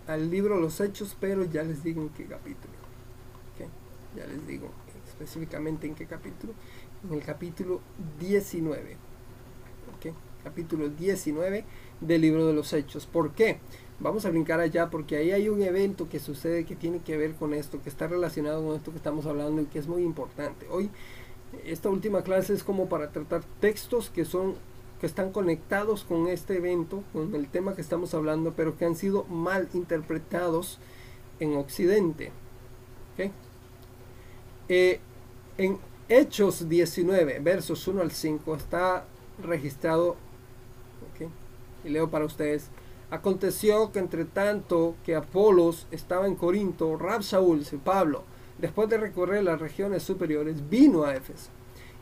al 0.08 0.28
libro 0.28 0.58
Los 0.58 0.80
Hechos, 0.80 1.16
pero 1.20 1.44
ya 1.44 1.62
les 1.62 1.84
digo 1.84 2.02
en 2.02 2.08
qué 2.08 2.24
capítulo. 2.24 2.80
Ya 4.16 4.26
les 4.26 4.44
digo 4.46 4.70
específicamente 5.20 5.86
en 5.86 5.94
qué 5.94 6.06
capítulo. 6.06 6.54
En 7.04 7.14
el 7.14 7.22
capítulo 7.24 7.80
19. 8.18 8.96
Capítulo 10.42 10.88
19 10.88 11.66
del 12.00 12.20
libro 12.22 12.46
de 12.46 12.54
los 12.54 12.72
Hechos. 12.72 13.04
¿Por 13.04 13.32
qué? 13.32 13.58
Vamos 13.98 14.24
a 14.24 14.30
brincar 14.30 14.58
allá 14.58 14.88
porque 14.88 15.16
ahí 15.16 15.32
hay 15.32 15.50
un 15.50 15.60
evento 15.60 16.08
que 16.08 16.18
sucede 16.18 16.64
que 16.64 16.74
tiene 16.74 17.00
que 17.00 17.18
ver 17.18 17.34
con 17.34 17.52
esto, 17.52 17.82
que 17.82 17.90
está 17.90 18.06
relacionado 18.06 18.64
con 18.64 18.74
esto 18.74 18.90
que 18.90 18.96
estamos 18.96 19.26
hablando 19.26 19.60
y 19.60 19.66
que 19.66 19.78
es 19.78 19.86
muy 19.86 20.02
importante. 20.02 20.66
Hoy, 20.70 20.88
esta 21.66 21.90
última 21.90 22.22
clase 22.22 22.54
es 22.54 22.64
como 22.64 22.88
para 22.88 23.12
tratar 23.12 23.42
textos 23.60 24.08
que 24.08 24.24
son 24.24 24.54
que 24.98 25.06
están 25.06 25.30
conectados 25.30 26.04
con 26.04 26.28
este 26.28 26.56
evento, 26.56 27.02
con 27.12 27.34
el 27.34 27.48
tema 27.48 27.74
que 27.74 27.80
estamos 27.82 28.14
hablando, 28.14 28.52
pero 28.54 28.76
que 28.78 28.86
han 28.86 28.96
sido 28.96 29.24
mal 29.24 29.68
interpretados 29.74 30.78
en 31.38 31.56
Occidente. 31.56 32.32
Eh, 34.68 35.00
en 35.60 35.76
Hechos 36.08 36.70
19, 36.70 37.38
versos 37.40 37.86
1 37.86 38.00
al 38.00 38.12
5, 38.12 38.54
está 38.56 39.04
registrado, 39.42 40.16
y 41.84 41.88
leo 41.90 42.10
para 42.10 42.24
ustedes, 42.24 42.68
aconteció 43.10 43.92
que 43.92 43.98
entre 43.98 44.24
tanto 44.24 44.94
que 45.04 45.14
Apolos 45.14 45.86
estaba 45.90 46.26
en 46.26 46.34
Corinto, 46.34 46.96
Rab 46.96 47.22
Saúl, 47.22 47.62
Pablo, 47.84 48.24
después 48.58 48.88
de 48.88 48.96
recorrer 48.96 49.44
las 49.44 49.60
regiones 49.60 50.02
superiores, 50.02 50.70
vino 50.70 51.04
a 51.04 51.14
Éfeso, 51.14 51.50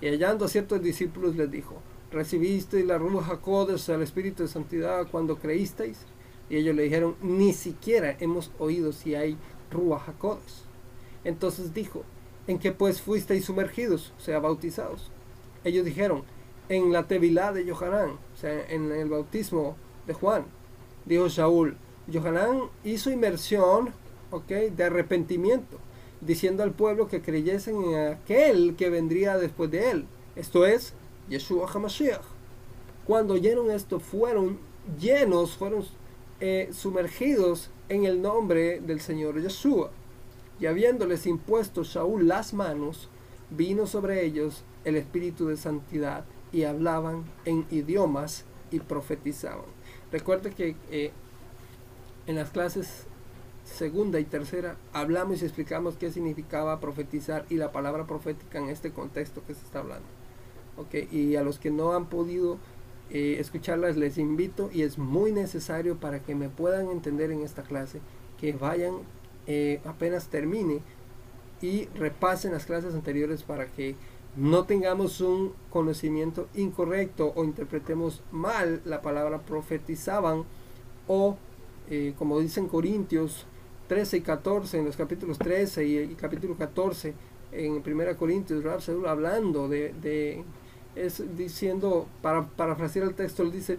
y 0.01 0.07
hallando 0.07 0.45
a 0.45 0.49
ciertos 0.49 0.81
discípulos 0.81 1.35
les 1.35 1.51
dijo, 1.51 1.83
¿Recibisteis 2.13 2.87
la 2.87 2.97
Ruja 2.97 3.39
Codes, 3.39 3.89
el 3.89 4.03
Espíritu 4.03 4.45
de 4.45 4.49
Santidad, 4.49 5.09
cuando 5.11 5.37
creísteis? 5.37 5.99
Y 6.49 6.59
ellos 6.59 6.77
le 6.77 6.85
dijeron, 6.85 7.17
ni 7.23 7.53
siquiera 7.53 8.17
hemos 8.21 8.53
oído 8.61 8.93
si 8.93 9.17
hay 9.17 9.37
Ruach 9.73 10.17
Codes. 10.17 10.63
Entonces 11.25 11.75
dijo, 11.75 12.05
¿en 12.49 12.59
qué 12.59 12.73
pues 12.73 13.01
fuisteis 13.01 13.45
sumergidos, 13.45 14.13
sea, 14.19 14.41
bautizados? 14.41 15.13
Ellos 15.63 15.85
dijeron, 15.85 16.25
en 16.69 16.93
la 16.93 17.07
Tevilá 17.07 17.53
de 17.53 17.71
Johanán, 17.71 18.11
o 18.35 18.37
sea, 18.37 18.67
en 18.69 18.91
el 18.91 19.09
bautismo 19.09 19.77
de 20.07 20.15
Juan. 20.15 20.45
Dijo 21.05 21.31
Saúl, 21.31 21.77
Johanán 22.13 22.63
hizo 22.85 23.11
inmersión, 23.11 23.93
ok, 24.31 24.49
de 24.49 24.85
arrepentimiento, 24.85 25.79
diciendo 26.21 26.63
al 26.63 26.73
pueblo 26.73 27.07
que 27.07 27.23
creyesen 27.23 27.85
en 27.85 28.13
aquel 28.13 28.77
que 28.77 28.91
vendría 28.91 29.37
después 29.37 29.71
de 29.71 29.91
él. 29.91 30.07
Esto 30.35 30.67
es, 30.67 30.95
Yeshua 31.29 31.71
HaMashiach. 31.71 32.23
Cuando 33.07 33.35
oyeron 33.35 33.71
esto, 33.71 34.01
fueron 34.01 34.59
llenos, 34.99 35.57
fueron 35.57 35.85
eh, 36.41 36.71
sumergidos 36.73 37.71
en 37.89 38.05
el 38.05 38.21
nombre 38.21 38.81
del 38.81 39.01
Señor 39.01 39.41
Yeshua. 39.41 39.91
Y 40.61 40.67
habiéndoles 40.67 41.27
impuesto 41.27 41.85
Saúl 41.85 42.29
las 42.29 42.53
manos, 42.53 43.09
vino 43.51 43.87
sobre 43.87 44.25
ellos 44.25 44.65
el 44.85 44.97
Espíritu 44.97 45.47
de 45.47 45.57
Santidad 45.57 46.25
y 46.53 46.65
hablaban 46.65 47.25
en 47.45 47.67
idiomas 47.71 48.45
y 48.71 48.81
profetizaban. 48.81 49.67
Recuerde 50.11 50.53
que 50.53 50.77
eh, 50.91 51.13
en 52.27 52.37
las 52.37 52.51
clases 52.51 53.07
segunda 53.65 54.19
y 54.19 54.25
tercera 54.25 54.77
hablamos 54.93 55.43
y 55.43 55.45
explicamos 55.45 55.97
qué 55.97 56.11
significaba 56.11 56.81
profetizar 56.81 57.45
y 57.51 57.57
la 57.57 57.71
palabra 57.73 58.07
profética 58.07 58.59
en 58.59 58.69
este 58.71 58.93
contexto 58.93 59.43
que 59.47 59.55
se 59.55 59.65
está 59.65 59.81
hablando. 59.81 60.07
Okay, 60.77 61.09
y 61.11 61.35
a 61.35 61.43
los 61.43 61.59
que 61.59 61.71
no 61.71 61.93
han 61.93 62.07
podido 62.07 62.59
eh, 63.11 63.37
escucharlas 63.41 63.97
les 63.97 64.17
invito 64.17 64.71
y 64.73 64.83
es 64.83 64.97
muy 64.97 65.33
necesario 65.33 65.97
para 65.97 66.21
que 66.21 66.35
me 66.35 66.49
puedan 66.49 66.91
entender 66.91 67.33
en 67.33 67.43
esta 67.43 67.63
clase 67.63 68.01
que 68.39 68.53
vayan 68.53 68.95
eh, 69.49 69.81
apenas 69.85 70.29
termine 70.29 70.81
y 71.61 71.87
repasen 71.97 72.53
las 72.53 72.67
clases 72.67 72.95
anteriores 72.95 73.43
para 73.43 73.67
que 73.67 73.97
no 74.37 74.65
tengamos 74.65 75.21
un 75.21 75.53
conocimiento 75.71 76.49
incorrecto 76.55 77.33
o 77.35 77.43
interpretemos 77.43 78.23
mal 78.31 78.81
la 78.85 79.03
palabra 79.03 79.41
profetizaban 79.41 80.45
o 81.09 81.37
eh, 81.91 82.15
como 82.17 82.39
dicen 82.39 82.69
Corintios 82.69 83.47
13 83.89 84.19
y 84.19 84.21
14 84.21 84.79
en 84.79 84.85
los 84.85 84.97
capítulos 84.97 85.39
13 85.39 85.85
y, 85.85 86.15
capítulo 86.15 86.55
14 86.55 87.15
en 87.51 87.83
1 87.85 88.17
Corintios 88.17 88.65
hablando 89.07 89.69
de 89.69 90.45
es 90.99 91.23
diciendo, 91.37 92.07
para 92.23 92.45
parafrasear 92.47 93.07
el 93.07 93.15
texto, 93.15 93.43
él 93.43 93.53
dice, 93.53 93.79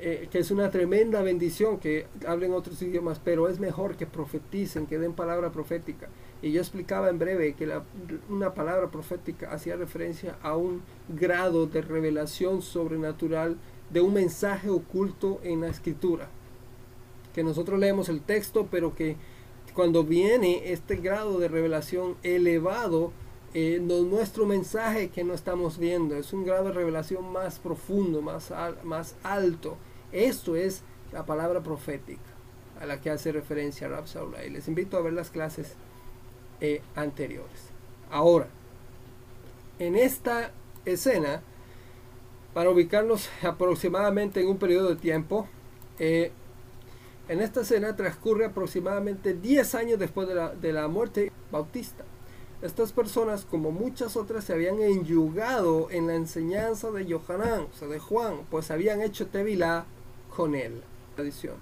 eh, 0.00 0.28
que 0.30 0.38
es 0.38 0.50
una 0.50 0.70
tremenda 0.70 1.22
bendición 1.22 1.78
que 1.78 2.06
hablen 2.26 2.52
otros 2.52 2.82
idiomas, 2.82 3.20
pero 3.24 3.48
es 3.48 3.60
mejor 3.60 3.96
que 3.96 4.06
profeticen, 4.06 4.86
que 4.86 4.98
den 4.98 5.12
palabra 5.12 5.52
profética. 5.52 6.08
Y 6.42 6.52
yo 6.52 6.60
explicaba 6.60 7.08
en 7.08 7.18
breve 7.18 7.54
que 7.54 7.70
una 8.28 8.54
palabra 8.54 8.90
profética 8.90 9.52
hacía 9.52 9.76
referencia 9.76 10.36
a 10.42 10.56
un 10.56 10.82
grado 11.08 11.66
de 11.66 11.80
revelación 11.80 12.60
sobrenatural 12.60 13.56
de 13.90 14.00
un 14.00 14.14
mensaje 14.14 14.68
oculto 14.68 15.40
en 15.42 15.60
la 15.60 15.68
escritura. 15.68 16.28
Que 17.32 17.44
nosotros 17.44 17.78
leemos 17.78 18.08
el 18.08 18.20
texto, 18.20 18.68
pero 18.70 18.94
que 18.94 19.16
cuando 19.74 20.04
viene 20.04 20.72
este 20.72 20.96
grado 20.96 21.38
de 21.38 21.48
revelación 21.48 22.16
elevado, 22.22 23.12
eh, 23.54 23.78
nuestro 23.80 24.46
mensaje 24.46 25.10
que 25.10 25.22
no 25.22 25.32
estamos 25.32 25.78
viendo 25.78 26.16
es 26.16 26.32
un 26.32 26.44
grado 26.44 26.64
de 26.64 26.72
revelación 26.72 27.30
más 27.30 27.60
profundo, 27.60 28.20
más, 28.20 28.52
más 28.82 29.14
alto. 29.22 29.76
Esto 30.10 30.56
es 30.56 30.82
la 31.12 31.24
palabra 31.24 31.62
profética 31.62 32.20
a 32.80 32.86
la 32.86 33.00
que 33.00 33.10
hace 33.10 33.30
referencia 33.30 33.86
Rab 33.86 34.08
Saula. 34.08 34.44
Y 34.44 34.50
les 34.50 34.66
invito 34.66 34.96
a 34.96 35.02
ver 35.02 35.12
las 35.12 35.30
clases 35.30 35.74
eh, 36.60 36.82
anteriores. 36.96 37.70
Ahora, 38.10 38.48
en 39.78 39.94
esta 39.94 40.50
escena, 40.84 41.40
para 42.54 42.70
ubicarnos 42.70 43.30
aproximadamente 43.44 44.40
en 44.40 44.48
un 44.48 44.58
periodo 44.58 44.88
de 44.88 44.96
tiempo, 44.96 45.46
eh, 46.00 46.32
en 47.28 47.40
esta 47.40 47.60
escena 47.60 47.94
transcurre 47.94 48.46
aproximadamente 48.46 49.32
10 49.32 49.74
años 49.76 49.98
después 50.00 50.26
de 50.26 50.34
la, 50.34 50.54
de 50.54 50.72
la 50.72 50.88
muerte 50.88 51.30
bautista. 51.52 52.04
Estas 52.64 52.92
personas, 52.92 53.44
como 53.44 53.72
muchas 53.72 54.16
otras, 54.16 54.44
se 54.44 54.54
habían 54.54 54.80
enyugado 54.80 55.90
en 55.90 56.06
la 56.06 56.14
enseñanza 56.14 56.90
de 56.90 57.04
Yohanan, 57.04 57.66
o 57.70 57.78
sea, 57.78 57.88
de 57.88 57.98
Juan, 57.98 58.38
pues 58.50 58.70
habían 58.70 59.02
hecho 59.02 59.26
tevilá 59.26 59.84
con 60.34 60.54
él. 60.54 60.82
Tradición. 61.14 61.56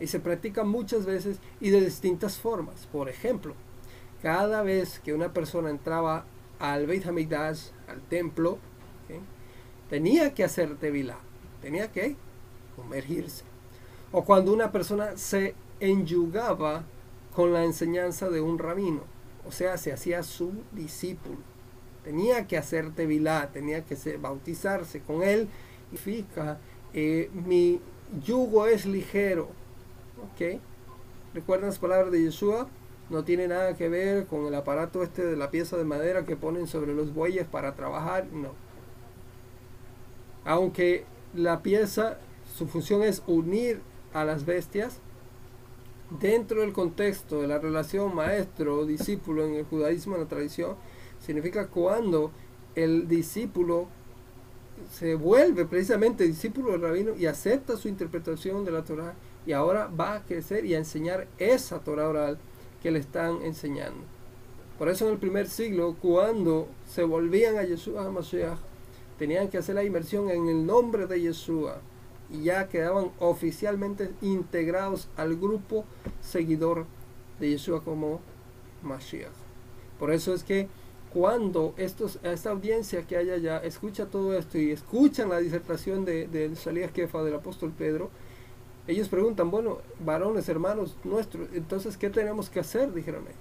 Y 0.00 0.08
se 0.08 0.18
practica 0.18 0.64
muchas 0.64 1.06
veces 1.06 1.38
y 1.60 1.70
de 1.70 1.80
distintas 1.80 2.38
formas. 2.38 2.88
Por 2.90 3.08
ejemplo, 3.08 3.54
cada 4.20 4.64
vez 4.64 4.98
que 4.98 5.14
una 5.14 5.32
persona 5.32 5.70
entraba 5.70 6.24
al 6.58 6.88
Beit 6.88 7.06
Hamikdash, 7.06 7.68
al 7.86 8.00
templo, 8.00 8.58
tenía 9.88 10.34
que 10.34 10.42
hacer 10.42 10.76
tevilá, 10.76 11.18
tenía 11.60 11.92
que 11.92 12.16
sumergirse. 12.74 13.44
O 14.10 14.24
cuando 14.24 14.52
una 14.52 14.72
persona 14.72 15.16
se 15.16 15.54
enyugaba 15.78 16.82
con 17.32 17.52
la 17.52 17.62
enseñanza 17.62 18.28
de 18.28 18.40
un 18.40 18.58
rabino, 18.58 19.11
o 19.46 19.52
sea, 19.52 19.76
se 19.76 19.92
hacía 19.92 20.22
su 20.22 20.52
discípulo. 20.72 21.38
Tenía 22.04 22.46
que 22.46 22.56
hacer 22.56 22.92
tevilá, 22.94 23.50
tenía 23.52 23.84
que 23.84 23.96
bautizarse 24.16 25.00
con 25.00 25.22
él. 25.22 25.48
Significa, 25.84 26.58
eh, 26.94 27.30
mi 27.32 27.80
yugo 28.24 28.66
es 28.66 28.86
ligero. 28.86 29.48
¿Ok? 30.18 30.60
¿Recuerdan 31.34 31.68
las 31.68 31.78
palabras 31.78 32.12
de 32.12 32.22
Yeshua? 32.22 32.68
no 33.12 33.24
tiene 33.24 33.46
nada 33.46 33.76
que 33.76 33.88
ver 33.88 34.26
con 34.26 34.46
el 34.46 34.54
aparato 34.54 35.02
este 35.02 35.24
de 35.24 35.36
la 35.36 35.50
pieza 35.50 35.76
de 35.76 35.84
madera 35.84 36.24
que 36.24 36.34
ponen 36.34 36.66
sobre 36.66 36.94
los 36.94 37.14
bueyes 37.14 37.46
para 37.46 37.74
trabajar, 37.74 38.26
no. 38.32 38.52
Aunque 40.44 41.04
la 41.34 41.62
pieza, 41.62 42.18
su 42.56 42.66
función 42.66 43.02
es 43.02 43.22
unir 43.26 43.82
a 44.14 44.24
las 44.24 44.46
bestias, 44.46 44.98
dentro 46.20 46.60
del 46.60 46.72
contexto 46.72 47.40
de 47.40 47.48
la 47.48 47.58
relación 47.58 48.14
maestro-discípulo 48.14 49.44
en 49.44 49.54
el 49.54 49.64
judaísmo, 49.64 50.14
en 50.14 50.22
la 50.22 50.28
tradición, 50.28 50.76
significa 51.18 51.68
cuando 51.68 52.30
el 52.74 53.08
discípulo 53.08 53.86
se 54.90 55.14
vuelve 55.14 55.64
precisamente 55.64 56.24
discípulo 56.24 56.72
del 56.72 56.82
rabino 56.82 57.12
y 57.16 57.26
acepta 57.26 57.76
su 57.76 57.88
interpretación 57.88 58.64
de 58.64 58.72
la 58.72 58.82
Torah 58.82 59.14
y 59.46 59.52
ahora 59.52 59.86
va 59.88 60.14
a 60.14 60.22
crecer 60.24 60.64
y 60.64 60.74
a 60.74 60.78
enseñar 60.78 61.28
esa 61.38 61.80
Torah 61.80 62.08
oral 62.08 62.38
que 62.82 62.90
le 62.90 62.98
están 62.98 63.42
enseñando. 63.42 64.00
Por 64.78 64.88
eso 64.88 65.06
en 65.06 65.12
el 65.12 65.18
primer 65.18 65.48
siglo, 65.48 65.96
cuando 66.00 66.68
se 66.88 67.04
volvían 67.04 67.56
a 67.56 67.62
Yeshua 67.62 68.10
Mashiach, 68.10 68.58
tenían 69.18 69.48
que 69.48 69.58
hacer 69.58 69.76
la 69.76 69.84
inmersión 69.84 70.30
en 70.30 70.48
el 70.48 70.66
nombre 70.66 71.06
de 71.06 71.20
Yeshua 71.20 71.80
y 72.32 72.44
ya 72.44 72.68
quedaban 72.68 73.10
oficialmente 73.18 74.10
integrados 74.22 75.08
al 75.16 75.36
grupo 75.36 75.84
seguidor 76.20 76.86
de 77.38 77.50
Yeshua 77.50 77.84
como 77.84 78.20
Mashiach. 78.82 79.30
Por 79.98 80.10
eso 80.12 80.34
es 80.34 80.42
que 80.42 80.68
cuando 81.12 81.74
estos, 81.76 82.18
esta 82.22 82.50
audiencia 82.50 83.06
que 83.06 83.16
hay 83.16 83.30
allá 83.30 83.58
escucha 83.58 84.06
todo 84.06 84.36
esto 84.36 84.58
y 84.58 84.70
escuchan 84.70 85.28
la 85.28 85.38
disertación 85.38 86.04
de, 86.04 86.26
de 86.26 86.56
Salías 86.56 86.90
Kefa 86.90 87.22
del 87.22 87.34
apóstol 87.34 87.70
Pedro, 87.76 88.10
ellos 88.86 89.08
preguntan, 89.08 89.50
bueno, 89.50 89.78
varones, 90.04 90.48
hermanos 90.48 90.96
nuestros, 91.04 91.48
entonces, 91.52 91.96
¿qué 91.96 92.10
tenemos 92.10 92.50
que 92.50 92.60
hacer? 92.60 92.92
Dijeron 92.92 93.22
ellos. 93.24 93.36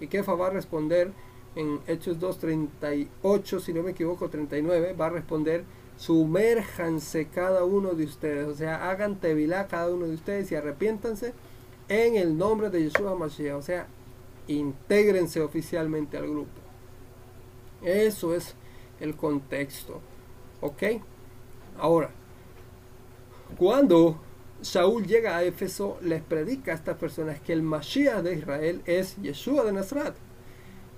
Y 0.00 0.08
Kefa 0.08 0.34
va 0.34 0.48
a 0.48 0.50
responder 0.50 1.12
en 1.54 1.80
Hechos 1.86 2.18
2.38, 2.18 3.60
si 3.60 3.72
no 3.72 3.82
me 3.82 3.92
equivoco, 3.92 4.28
39, 4.28 4.94
va 4.94 5.06
a 5.06 5.10
responder, 5.10 5.64
sumérjanse 6.02 7.28
cada 7.28 7.64
uno 7.64 7.94
de 7.94 8.04
ustedes, 8.04 8.48
o 8.48 8.54
sea, 8.56 8.90
hagan 8.90 9.20
tevilá 9.20 9.68
cada 9.68 9.94
uno 9.94 10.06
de 10.06 10.14
ustedes 10.14 10.50
y 10.50 10.56
arrepiéntanse 10.56 11.32
en 11.88 12.16
el 12.16 12.36
nombre 12.36 12.70
de 12.70 12.82
Yeshua 12.82 13.14
Mashiach, 13.14 13.54
o 13.54 13.62
sea, 13.62 13.86
intégrense 14.48 15.40
oficialmente 15.40 16.16
al 16.16 16.28
grupo. 16.28 16.60
Eso 17.82 18.34
es 18.34 18.56
el 18.98 19.14
contexto. 19.14 20.00
¿Ok? 20.60 20.82
Ahora, 21.78 22.10
cuando 23.56 24.20
Saúl 24.60 25.06
llega 25.06 25.36
a 25.36 25.44
Éfeso, 25.44 25.98
les 26.02 26.20
predica 26.20 26.72
a 26.72 26.74
estas 26.74 26.96
personas 26.96 27.40
que 27.40 27.52
el 27.52 27.62
Mashiach 27.62 28.22
de 28.22 28.34
Israel 28.34 28.82
es 28.86 29.16
Yeshua 29.22 29.62
de 29.62 29.72
Nazaret. 29.72 30.14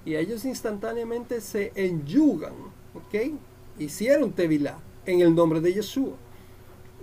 Y 0.07 0.17
ellos 0.17 0.47
instantáneamente 0.47 1.43
se 1.43 1.73
enyugan, 1.75 2.55
¿ok? 2.95 3.35
Hicieron 3.79 4.33
Tevilá 4.33 4.79
en 5.07 5.21
el 5.21 5.35
nombre 5.35 5.61
de 5.61 5.75
Yeshua. 5.75 6.17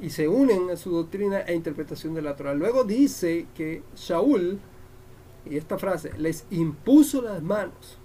Y 0.01 0.09
se 0.09 0.27
unen 0.27 0.69
a 0.69 0.77
su 0.77 0.91
doctrina 0.91 1.41
e 1.41 1.53
interpretación 1.53 2.13
de 2.13 2.21
la 2.21 2.35
Torah. 2.35 2.53
Luego 2.53 2.83
dice 2.83 3.47
que 3.55 3.83
Saúl, 3.93 4.59
y 5.45 5.57
esta 5.57 5.77
frase, 5.77 6.11
les 6.17 6.45
impuso 6.49 7.21
las 7.21 7.41
manos 7.41 7.97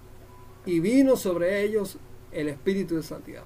y 0.66 0.80
vino 0.80 1.16
sobre 1.16 1.62
ellos 1.62 1.98
el 2.32 2.48
Espíritu 2.48 2.96
de 2.96 3.02
Santidad. 3.02 3.44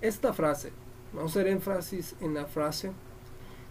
Esta 0.00 0.32
frase, 0.32 0.72
vamos 1.12 1.36
a 1.36 1.40
hacer 1.40 1.52
énfasis 1.52 2.14
en 2.20 2.34
la 2.34 2.46
frase, 2.46 2.92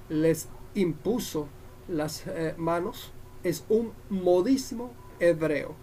les 0.10 0.48
impuso 0.76 1.48
las 1.88 2.28
eh, 2.28 2.54
manos 2.58 3.12
es 3.44 3.66
un 3.70 3.94
modismo 4.10 4.92
hebreo. 5.20 5.76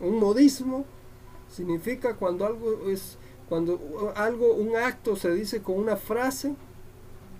Un 0.00 0.18
modismo 0.18 0.84
significa 1.48 2.16
cuando 2.16 2.46
algo 2.46 2.88
es 2.88 3.18
cuando 3.48 4.12
algo 4.16 4.54
un 4.54 4.76
acto 4.76 5.16
se 5.16 5.32
dice 5.32 5.62
con 5.62 5.78
una 5.78 5.96
frase 5.96 6.54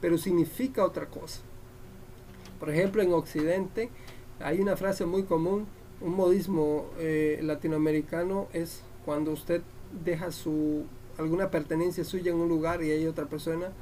pero 0.01 0.19
significa 0.19 0.85
otra 0.85 1.07
cosa. 1.07 1.41
Por 2.61 2.71
ejemplo, 2.71 3.03
en 3.03 3.13
Occidente 3.13 3.91
hay 4.41 4.61
una 4.61 4.77
frase 4.77 5.07
muy 5.07 5.25
común, 5.25 5.67
un 6.01 6.15
modismo 6.15 6.87
eh, 6.99 7.41
latinoamericano 7.43 8.49
es 8.53 8.83
cuando 9.05 9.33
usted 9.33 9.63
deja 10.05 10.31
su 10.31 10.85
alguna 11.19 11.51
pertenencia 11.51 12.05
suya 12.05 12.31
en 12.31 12.39
un 12.39 12.49
lugar 12.49 12.83
y 12.85 12.93
hay 12.93 13.07
otra 13.07 13.27
persona 13.27 13.73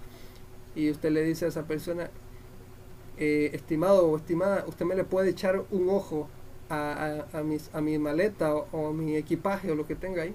y 0.75 0.91
usted 0.91 1.11
le 1.11 1.23
dice 1.23 1.45
a 1.45 1.49
esa 1.49 1.67
persona 1.67 2.11
eh, 3.19 3.51
estimado 3.53 4.07
o 4.07 4.17
estimada, 4.17 4.65
usted 4.67 4.87
me 4.87 4.95
le 4.95 5.05
puede 5.05 5.31
echar 5.31 5.65
un 5.71 5.91
ojo 5.91 6.29
a, 6.71 7.27
a, 7.33 7.43
mis, 7.43 7.71
a 7.75 7.81
mi 7.81 7.99
maleta 7.99 8.55
o, 8.55 8.89
a 8.89 8.93
mi 8.93 9.17
equipaje 9.17 9.71
o 9.71 9.75
lo 9.75 9.87
que 9.87 9.95
tenga 9.95 10.23
ahí. 10.23 10.35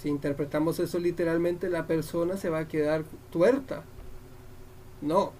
Si 0.00 0.08
interpretamos 0.08 0.78
eso 0.80 0.98
literalmente, 0.98 1.68
la 1.68 1.86
persona 1.86 2.38
se 2.38 2.48
va 2.48 2.60
a 2.60 2.68
quedar 2.68 3.04
tuerta. 3.30 3.84
No, 5.02 5.32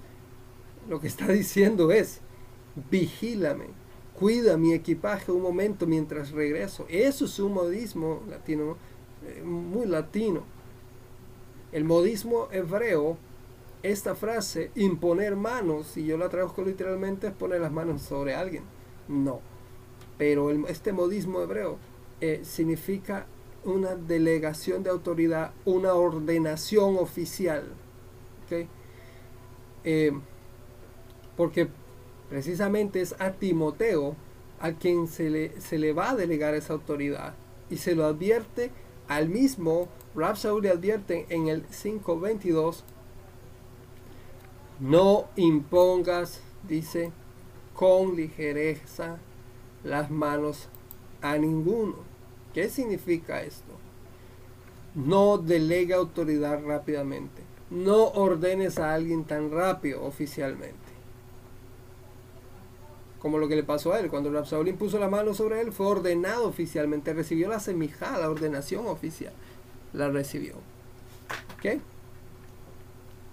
lo 0.88 1.00
que 1.00 1.06
está 1.06 1.28
diciendo 1.28 1.92
es, 1.92 2.20
vigílame, 2.90 3.66
cuida 4.14 4.58
mi 4.58 4.74
equipaje 4.74 5.32
un 5.32 5.40
momento 5.40 5.86
mientras 5.86 6.32
regreso. 6.32 6.84
Eso 6.90 7.24
es 7.24 7.38
un 7.38 7.54
modismo 7.54 8.22
latino, 8.28 8.76
eh, 9.26 9.42
muy 9.42 9.86
latino. 9.86 10.42
El 11.72 11.84
modismo 11.84 12.48
hebreo 12.52 13.16
esta 13.82 14.14
frase, 14.14 14.70
imponer 14.74 15.36
manos, 15.36 15.86
si 15.86 16.04
yo 16.04 16.18
la 16.18 16.28
traduzco 16.28 16.62
literalmente, 16.62 17.28
es 17.28 17.32
poner 17.32 17.62
las 17.62 17.72
manos 17.72 18.02
sobre 18.02 18.34
alguien. 18.34 18.64
No. 19.08 19.40
Pero 20.18 20.50
este 20.66 20.92
modismo 20.92 21.40
hebreo 21.40 21.78
eh, 22.20 22.42
significa 22.44 23.26
una 23.64 23.94
delegación 23.94 24.82
de 24.82 24.90
autoridad, 24.90 25.52
una 25.64 25.94
ordenación 25.94 26.96
oficial. 26.96 27.64
Eh, 29.84 30.12
porque 31.36 31.68
precisamente 32.28 33.00
es 33.00 33.14
a 33.18 33.32
Timoteo 33.32 34.16
a 34.58 34.72
quien 34.72 35.06
se 35.06 35.30
le, 35.30 35.60
se 35.60 35.78
le 35.78 35.92
va 35.92 36.10
a 36.10 36.16
delegar 36.16 36.54
esa 36.54 36.74
autoridad. 36.74 37.34
Y 37.70 37.76
se 37.76 37.94
lo 37.94 38.04
advierte 38.04 38.70
al 39.08 39.28
mismo, 39.28 39.88
Rab 40.14 40.36
Saúl 40.36 40.62
le 40.62 40.70
advierte 40.70 41.26
en 41.30 41.48
el 41.48 41.66
5.22 41.68 42.82
No 44.78 45.28
impongas, 45.36 46.42
dice, 46.68 47.12
con 47.74 48.16
ligereza 48.16 49.18
las 49.82 50.10
manos 50.10 50.68
a 51.22 51.36
ninguno. 51.38 51.96
¿Qué 52.54 52.68
significa 52.68 53.42
esto? 53.42 53.72
No 54.94 55.38
delega 55.38 55.96
autoridad 55.96 56.62
rápidamente. 56.64 57.42
No 57.70 58.08
ordenes 58.08 58.78
a 58.78 58.94
alguien 58.94 59.24
tan 59.24 59.52
rápido 59.52 60.04
oficialmente. 60.04 60.74
Como 63.20 63.38
lo 63.38 63.46
que 63.46 63.54
le 63.54 63.62
pasó 63.62 63.92
a 63.92 64.00
él. 64.00 64.10
Cuando 64.10 64.32
Rapsaul 64.32 64.66
impuso 64.66 64.98
la 64.98 65.08
mano 65.08 65.34
sobre 65.34 65.60
él, 65.60 65.72
fue 65.72 65.86
ordenado 65.86 66.48
oficialmente. 66.48 67.12
Recibió 67.12 67.48
la 67.48 67.60
semijá, 67.60 68.18
la 68.18 68.30
ordenación 68.30 68.86
oficial. 68.86 69.32
La 69.92 70.08
recibió. 70.08 70.54
¿Ok? 71.56 71.80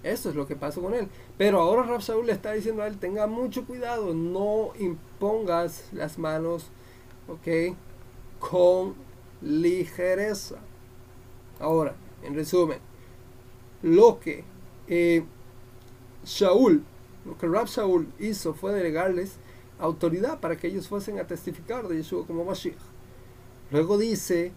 Eso 0.04 0.30
es 0.30 0.36
lo 0.36 0.46
que 0.46 0.56
pasó 0.56 0.82
con 0.82 0.94
él. 0.94 1.08
Pero 1.38 1.60
ahora 1.60 1.84
Rapsaul 1.84 2.28
le 2.28 2.34
está 2.34 2.52
diciendo 2.52 2.84
a 2.84 2.88
él, 2.88 2.98
tenga 2.98 3.26
mucho 3.26 3.66
cuidado, 3.66 4.14
no 4.14 4.74
impongas 4.80 5.86
las 5.92 6.20
manos, 6.20 6.68
¿ok? 7.28 7.76
Con 8.40 9.07
ligereza. 9.42 10.58
Ahora, 11.60 11.96
en 12.24 12.36
resumen, 12.36 12.80
lo 13.82 14.20
que 14.20 14.44
eh, 14.88 15.24
Shaul, 16.26 16.84
lo 17.26 17.38
que 17.38 17.48
Rab 17.48 17.68
Shaul 17.68 18.08
hizo 18.20 18.54
fue 18.54 18.74
delegarles 18.74 19.38
autoridad 19.80 20.40
para 20.40 20.58
que 20.58 20.68
ellos 20.68 20.88
fuesen 20.88 21.20
a 21.20 21.28
testificar 21.28 21.88
de 21.88 21.98
Yeshua 21.98 22.26
como 22.26 22.44
Mashiach. 22.44 22.76
Luego 23.72 23.98
dice 23.98 24.52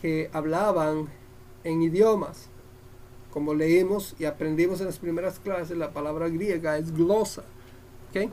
que 0.00 0.30
hablaban 0.32 1.08
en 1.64 1.82
idiomas. 1.82 2.48
Como 3.32 3.54
leímos 3.54 4.14
y 4.18 4.26
aprendimos 4.26 4.80
en 4.80 4.86
las 4.86 4.98
primeras 4.98 5.38
clases, 5.38 5.76
la 5.76 5.92
palabra 5.92 6.28
griega 6.28 6.76
es 6.76 6.92
glosa. 6.92 7.44
Que 8.12 8.28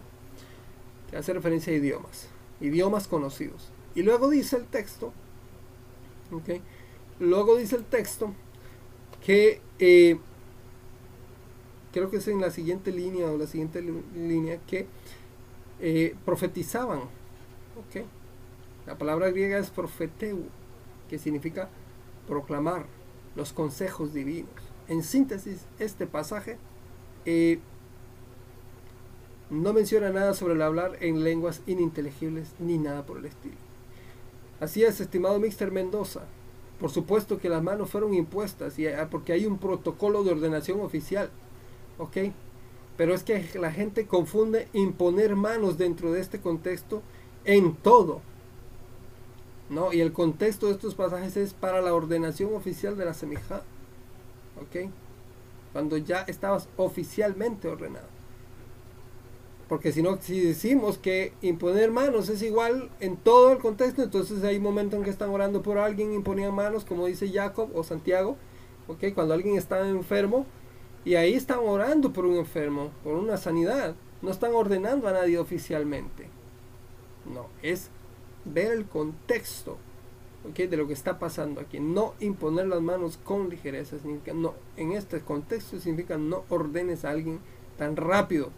hace 1.16 1.34
referencia 1.34 1.72
a 1.72 1.78
idiomas, 1.78 2.28
idiomas 2.60 3.08
conocidos. 3.08 3.72
Y 3.96 4.04
luego 4.04 4.30
dice 4.30 4.58
el 4.58 4.66
texto, 4.66 5.14
¿ok? 6.32 6.62
Luego 7.20 7.58
dice 7.58 7.76
el 7.76 7.84
texto 7.84 8.34
que 9.26 9.62
eh, 9.80 10.18
creo 11.92 12.10
que 12.10 12.18
es 12.18 12.28
en 12.28 12.42
la 12.42 12.52
siguiente 12.52 12.92
línea 12.92 13.32
o 13.32 13.38
la 13.38 13.48
siguiente 13.48 13.82
línea 13.82 14.60
que 14.68 14.88
eh, 15.80 16.16
profetizaban. 16.26 17.02
¿okay? 17.88 18.06
La 18.86 18.98
palabra 18.98 19.30
griega 19.30 19.58
es 19.58 19.70
profeteu, 19.70 20.46
que 21.10 21.20
significa 21.20 21.70
proclamar 22.28 22.86
los 23.36 23.54
consejos 23.54 24.14
divinos. 24.14 24.50
En 24.88 25.04
síntesis, 25.04 25.66
este 25.78 26.08
pasaje 26.08 26.58
eh, 27.26 27.60
no 29.50 29.74
menciona 29.74 30.10
nada 30.10 30.34
sobre 30.34 30.54
el 30.54 30.62
hablar 30.62 30.98
en 31.02 31.24
lenguas 31.24 31.62
ininteligibles 31.68 32.54
ni 32.60 32.78
nada 32.78 33.06
por 33.06 33.18
el 33.18 33.26
estilo. 33.26 33.69
Así 34.60 34.84
es, 34.84 35.00
estimado 35.00 35.40
Mixter 35.40 35.72
Mendoza, 35.72 36.22
por 36.80 36.92
supuesto 36.92 37.40
que 37.40 37.50
las 37.50 37.62
manos 37.64 37.90
fueron 37.90 38.14
impuestas 38.14 38.80
y, 38.80 38.88
ah, 38.88 39.08
porque 39.12 39.34
hay 39.34 39.46
un 39.46 39.58
protocolo 39.58 40.24
de 40.24 40.32
ordenación 40.32 40.80
oficial. 40.82 41.30
¿Ok? 41.98 42.18
Pero 42.98 43.14
es 43.14 43.24
que 43.24 43.46
la 43.60 43.72
gente 43.72 44.08
confunde 44.08 44.68
imponer 44.74 45.36
manos 45.36 45.78
dentro 45.78 46.12
de 46.12 46.22
este 46.22 46.40
contexto 46.40 47.02
en 47.46 47.76
todo. 47.76 48.22
¿No? 49.70 49.94
Y 49.94 50.02
el 50.02 50.14
contexto 50.14 50.68
de 50.68 50.74
estos 50.74 50.96
pasajes 50.96 51.38
es 51.38 51.54
para 51.54 51.82
la 51.82 51.94
ordenación 51.94 52.56
oficial 52.56 52.98
de 52.98 53.06
la 53.06 53.14
semija. 53.14 53.62
¿Ok? 54.62 54.90
Cuando 55.74 55.98
ya 55.98 56.22
estabas 56.22 56.68
oficialmente 56.78 57.68
ordenado. 57.68 58.19
Porque 59.70 59.92
si 59.92 60.02
no, 60.02 60.18
si 60.20 60.40
decimos 60.40 60.98
que 60.98 61.32
imponer 61.44 61.92
manos 61.92 62.28
es 62.28 62.42
igual 62.42 62.90
en 63.00 63.18
todo 63.18 63.52
el 63.52 63.60
contexto, 63.60 64.02
entonces 64.02 64.44
hay 64.44 64.60
momentos 64.60 64.98
en 64.98 65.04
que 65.04 65.12
están 65.12 65.30
orando 65.30 65.62
por 65.62 65.78
alguien, 65.78 66.12
imponían 66.12 66.56
manos, 66.56 66.84
como 66.84 67.06
dice 67.06 67.32
Jacob 67.32 67.70
o 67.76 67.84
Santiago. 67.84 68.36
Cuando 69.14 69.36
alguien 69.36 69.56
está 69.56 69.88
enfermo, 69.88 70.48
y 71.06 71.14
ahí 71.16 71.36
están 71.36 71.60
orando 71.60 72.12
por 72.12 72.26
un 72.26 72.38
enfermo, 72.38 72.90
por 73.04 73.14
una 73.14 73.38
sanidad. 73.38 73.96
No 74.24 74.32
están 74.32 74.54
ordenando 74.54 75.08
a 75.08 75.14
nadie 75.14 75.38
oficialmente. 75.38 76.28
No, 77.32 77.46
es 77.62 77.90
ver 78.46 78.72
el 78.72 78.86
contexto 78.86 79.78
de 80.44 80.78
lo 80.78 80.88
que 80.88 80.94
está 80.94 81.20
pasando 81.20 81.62
aquí. 81.62 81.80
No 81.80 82.16
imponer 82.20 82.66
las 82.68 82.82
manos 82.82 83.18
con 83.18 83.50
ligereza. 83.50 83.98
no, 84.34 84.56
en 84.78 84.94
este 84.94 85.22
contexto 85.22 85.80
significa 85.80 86.18
no 86.18 86.44
ordenes 86.50 87.06
a 87.06 87.12
alguien 87.12 87.40
tan 87.78 87.96
rápido 87.96 88.50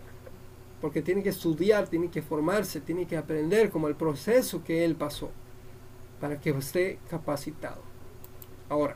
porque 0.82 1.02
tiene 1.02 1.22
que 1.22 1.30
estudiar, 1.30 1.88
tiene 1.88 2.10
que 2.10 2.22
formarse, 2.22 2.82
tiene 2.82 3.06
que 3.06 3.16
aprender 3.16 3.70
como 3.70 3.88
el 3.88 3.96
proceso 3.96 4.64
que 4.64 4.84
él 4.84 4.96
pasó 4.96 5.30
para 6.20 6.40
que 6.40 6.50
esté 6.50 7.00
capacitado. 7.10 7.82
Ahora, 8.68 8.96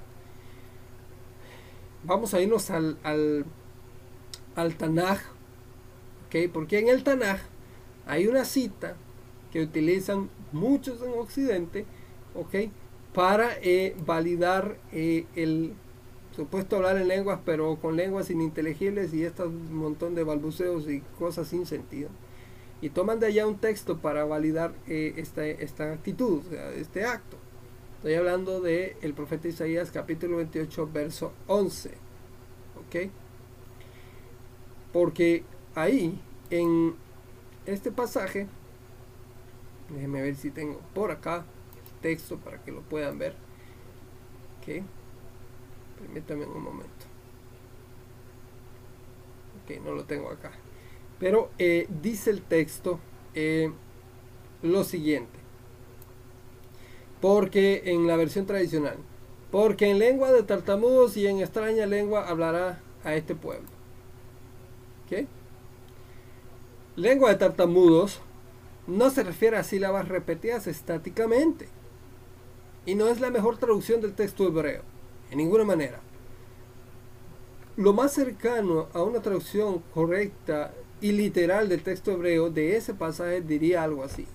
vamos 2.04 2.34
a 2.34 2.42
irnos 2.42 2.70
al, 2.72 2.98
al, 3.04 4.76
Tanaj, 4.76 5.20
¿okay? 6.28 6.48
porque 6.48 6.80
en 6.80 6.88
el 6.88 7.04
Tanaj 7.04 7.40
hay 8.08 8.28
una 8.28 8.46
cita 8.46 8.96
que 9.52 9.62
utilizan 9.62 10.30
muchos 10.52 11.02
en 11.02 11.20
Occidente, 11.20 11.86
¿ok? 12.34 12.72
Para 13.14 13.52
eh, 13.62 13.96
validar 14.06 14.78
eh, 14.92 15.26
el 15.36 15.74
supuesto 16.36 16.76
hablar 16.76 16.98
en 16.98 17.08
lenguas, 17.08 17.40
pero 17.46 17.78
con 17.78 17.96
lenguas 17.96 18.30
ininteligibles 18.30 19.14
y 19.14 19.24
este 19.24 19.46
montón 19.46 20.16
de 20.16 20.24
balbuceos 20.24 20.90
y 20.90 21.02
cosas 21.18 21.48
sin 21.48 21.66
sentido. 21.66 22.10
Y 22.82 22.90
toman 22.90 23.20
de 23.20 23.28
allá 23.28 23.48
un 23.48 23.58
texto 23.58 24.00
para 24.00 24.26
validar 24.26 24.74
eh, 24.88 25.14
esta, 25.18 25.46
esta, 25.46 25.94
actitud, 25.94 26.42
este 26.76 27.06
acto. 27.06 27.38
Estoy 27.98 28.16
hablando 28.16 28.60
de 28.62 28.98
el 29.02 29.14
profeta 29.14 29.48
Isaías 29.48 29.92
capítulo 29.92 30.38
28, 30.38 30.90
verso 30.92 31.32
11. 31.48 31.92
¿Ok? 32.80 33.10
Porque 34.92 35.44
ahí, 35.74 36.22
en 36.50 36.96
este 37.66 37.92
pasaje, 37.92 38.48
déjenme 39.90 40.22
ver 40.22 40.36
si 40.36 40.52
tengo 40.52 40.80
por 40.94 41.12
acá 41.12 41.46
el 41.76 42.02
texto 42.02 42.38
para 42.38 42.62
que 42.62 42.72
lo 42.72 42.82
puedan 42.82 43.18
ver. 43.18 43.36
¿Ok? 44.60 44.84
Permítame 46.00 46.46
un 46.46 46.64
momento. 46.64 47.06
Ok, 49.64 49.84
no 49.84 49.93
lo 49.93 50.04
tengo 50.04 50.30
acá. 50.30 50.52
Pero 51.20 51.50
eh, 51.58 51.88
dice 52.02 52.30
el 52.30 52.41
texto 52.41 53.00
eh, 53.34 53.72
lo 54.62 54.84
siguiente. 54.84 55.39
Porque 57.22 57.84
en 57.86 58.08
la 58.08 58.18
versión 58.18 58.46
tradicional. 58.46 58.98
Porque 59.52 59.89
en 59.89 60.00
lengua 60.00 60.32
de 60.32 60.43
tartamudos 60.43 61.16
y 61.18 61.28
en 61.28 61.39
extraña 61.39 61.86
lengua 61.86 62.28
hablará 62.28 62.82
a 63.04 63.16
este 63.16 63.36
pueblo. 63.36 63.68
¿Ok? 65.06 65.28
Lengua 66.98 67.30
de 67.30 67.36
tartamudos 67.38 68.22
no 68.88 69.10
se 69.10 69.24
refiere 69.24 69.58
a 69.58 69.64
sílabas 69.64 70.08
repetidas 70.08 70.68
estáticamente. 70.68 71.70
Y 72.86 72.96
no 72.96 73.08
es 73.08 73.20
la 73.20 73.32
mejor 73.32 73.58
traducción 73.58 74.02
del 74.02 74.14
texto 74.14 74.46
hebreo 74.46 74.95
en 75.36 75.40
ninguna 75.40 75.66
manera. 75.66 76.00
Lo 77.76 77.92
más 77.92 78.14
cercano 78.14 78.88
a 78.94 79.04
una 79.04 79.22
traducción 79.22 79.84
correcta 79.94 80.72
y 81.02 81.12
literal 81.12 81.68
del 81.68 81.84
texto 81.84 82.14
hebreo 82.14 82.50
de 82.50 82.78
ese 82.78 82.94
pasaje 82.94 83.42
diría 83.42 83.84
algo 83.84 84.06
así. 84.06 84.28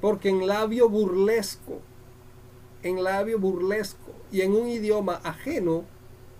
Porque 0.00 0.30
en 0.30 0.46
labio 0.46 0.88
burlesco, 0.88 1.82
en 2.82 3.04
labio 3.04 3.38
burlesco 3.38 4.12
y 4.32 4.40
en 4.40 4.52
un 4.52 4.68
idioma 4.68 5.20
ajeno, 5.22 5.84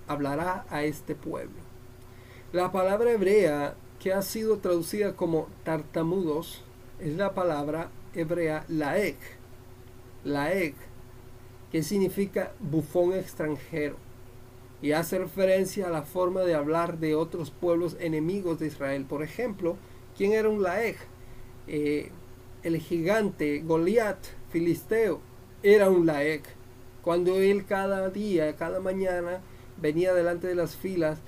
hablará 0.06 0.64
a 0.70 0.84
este 0.84 1.14
pueblo. 1.14 1.60
La 2.52 2.72
palabra 2.72 3.12
hebrea 3.12 3.76
que 4.00 4.14
ha 4.14 4.22
sido 4.22 4.56
traducida 4.56 5.14
como 5.16 5.48
tartamudos 5.64 6.62
es 6.98 7.14
la 7.14 7.34
palabra 7.34 7.90
hebrea 8.14 8.64
laek. 8.68 9.18
Laek 10.24 10.85
que 11.76 11.82
significa 11.82 12.52
bufón 12.58 13.12
extranjero 13.12 13.96
y 14.80 14.92
hace 14.92 15.18
referencia 15.18 15.88
a 15.88 15.90
la 15.90 16.04
forma 16.04 16.40
de 16.40 16.54
hablar 16.54 16.98
de 16.98 17.14
otros 17.14 17.50
pueblos 17.50 17.98
enemigos 18.00 18.58
de 18.58 18.68
Israel. 18.68 19.04
Por 19.04 19.22
ejemplo, 19.22 19.76
¿quién 20.16 20.32
era 20.32 20.48
un 20.48 20.62
Laeg? 20.62 20.96
Eh, 21.68 22.12
el 22.62 22.78
gigante 22.78 23.58
Goliat, 23.58 24.16
filisteo, 24.50 25.20
era 25.62 25.90
un 25.90 26.06
Laeg. 26.06 26.44
Cuando 27.02 27.38
él 27.40 27.66
cada 27.66 28.08
día, 28.08 28.56
cada 28.56 28.80
mañana, 28.80 29.42
venía 29.78 30.14
delante 30.14 30.46
de 30.46 30.54
las 30.54 30.76
filas 30.76 31.18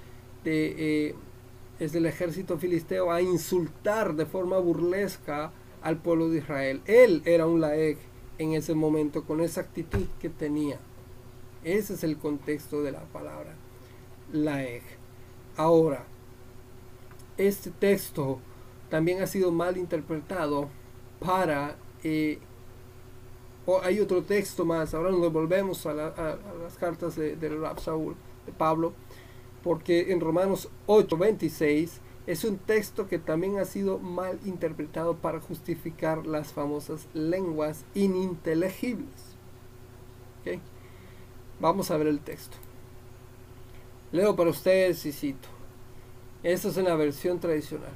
de, 0.45 1.11
eh, 1.79 1.89
del 1.89 2.07
ejército 2.07 2.57
filisteo 2.57 3.11
a 3.11 3.21
insultar 3.21 4.15
de 4.15 4.25
forma 4.25 4.57
burlesca 4.57 5.53
al 5.83 5.99
pueblo 5.99 6.31
de 6.31 6.39
Israel. 6.39 6.81
Él 6.87 7.21
era 7.27 7.47
un 7.47 7.61
Laeg 7.61 7.99
en 8.39 8.53
ese 8.53 8.75
momento, 8.75 9.25
con 9.25 9.41
esa 9.41 9.61
actitud 9.61 10.07
que 10.21 10.29
tenía. 10.29 10.79
Ese 11.65 11.95
es 11.95 12.05
el 12.05 12.17
contexto 12.19 12.83
de 12.83 12.93
la 12.93 13.01
palabra 13.01 13.55
laeg. 14.33 14.83
Ahora, 15.57 16.05
este 17.37 17.71
texto 17.71 18.39
también 18.91 19.23
ha 19.23 19.27
sido 19.27 19.53
mal 19.53 19.77
interpretado 19.77 20.69
para... 21.21 21.77
Eh, 22.05 22.39
o 23.67 23.83
hay 23.83 24.01
otro 24.01 24.23
texto 24.23 24.65
más, 24.65 24.95
ahora 24.95 25.11
nos 25.11 25.31
volvemos 25.31 25.85
a, 25.85 25.93
las 25.93 26.79
cartas 26.79 27.17
de, 27.17 27.37
Rab 27.61 27.79
Saúl, 27.81 28.17
de 28.47 28.53
Pablo, 28.53 28.95
porque 29.63 30.11
en 30.11 30.21
Romanos 30.21 30.71
8, 30.87 31.19
26 31.19 32.01
es 32.29 32.45
un 32.45 32.59
texto 32.59 33.09
que 33.09 33.19
también 33.19 33.59
ha 33.59 33.65
sido 33.65 33.99
mal 33.99 34.39
interpretado 34.45 35.17
para 35.17 35.41
justificar 35.41 36.27
las 36.27 36.53
famosas 36.53 37.09
lenguas 37.15 37.87
ininteligibles. 37.95 39.09
Vamos 41.59 41.91
a 41.91 41.97
ver 41.97 42.07
el 42.07 42.21
texto. 42.21 42.59
Leo 44.13 44.37
para 44.37 44.51
ustedes 44.51 45.07
y 45.07 45.13
cito. 45.13 45.49
Esta 46.43 46.69
es 46.69 46.77
una 46.77 46.95
versión 46.97 47.41
tradicional. 47.41 47.95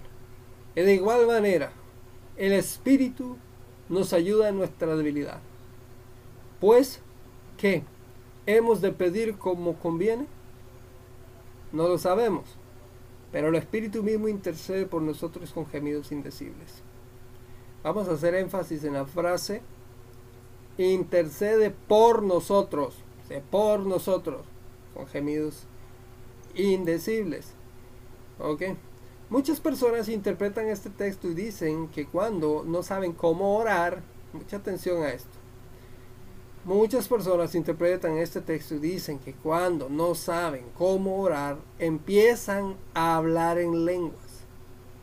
De 0.75 0.95
igual 0.95 1.27
manera, 1.27 1.71
el 2.39 2.53
Espíritu 2.53 3.37
nos 3.91 4.15
ayuda 4.15 4.49
en 4.49 4.57
nuestra 4.57 4.97
debilidad. 4.97 5.41
Pues, 6.59 7.03
¿qué? 7.59 7.83
¿Hemos 8.47 8.81
de 8.81 8.93
pedir 8.93 9.37
como 9.37 9.75
conviene? 9.75 10.27
No 11.71 11.87
lo 11.87 11.99
sabemos, 11.99 12.45
pero 13.33 13.49
el 13.49 13.55
Espíritu 13.55 14.03
mismo 14.03 14.29
intercede 14.29 14.87
por 14.87 15.03
nosotros 15.03 15.51
con 15.53 15.67
gemidos 15.67 16.13
indecibles. 16.13 16.83
Vamos 17.83 18.09
a 18.09 18.13
hacer 18.13 18.35
énfasis 18.35 18.85
en 18.85 18.93
la 18.93 19.07
frase, 19.07 19.63
intercede 20.79 21.71
por 21.71 22.23
nosotros, 22.23 22.95
por 23.51 23.81
nosotros, 23.81 24.43
con 24.95 25.07
gemidos 25.07 25.65
indecibles. 26.55 27.55
¿Ok? 28.39 28.63
Muchas 29.31 29.61
personas 29.61 30.11
interpretan 30.11 30.69
este 30.69 30.91
texto 30.91 31.29
y 31.29 31.35
dicen 31.35 31.89
que 31.89 32.07
cuando 32.07 32.65
no 32.67 32.83
saben 32.83 33.13
cómo 33.13 33.57
orar, 33.57 34.03
mucha 34.35 34.59
atención 34.59 35.03
a 35.03 35.11
esto, 35.11 35.39
Muchas 36.65 37.09
personas 37.09 37.57
interpretan 37.57 38.19
este 38.19 38.41
texto 38.41 38.77
y 38.77 38.79
dicen 38.79 39.19
que 39.19 39.33
cuando 39.33 39.89
no 39.89 40.15
saben 40.15 40.65
cómo 40.79 41.21
orar, 41.21 41.57
empiezan 41.81 42.77
a 42.95 43.17
hablar 43.17 43.59
en 43.59 43.85
lenguas, 43.85 44.45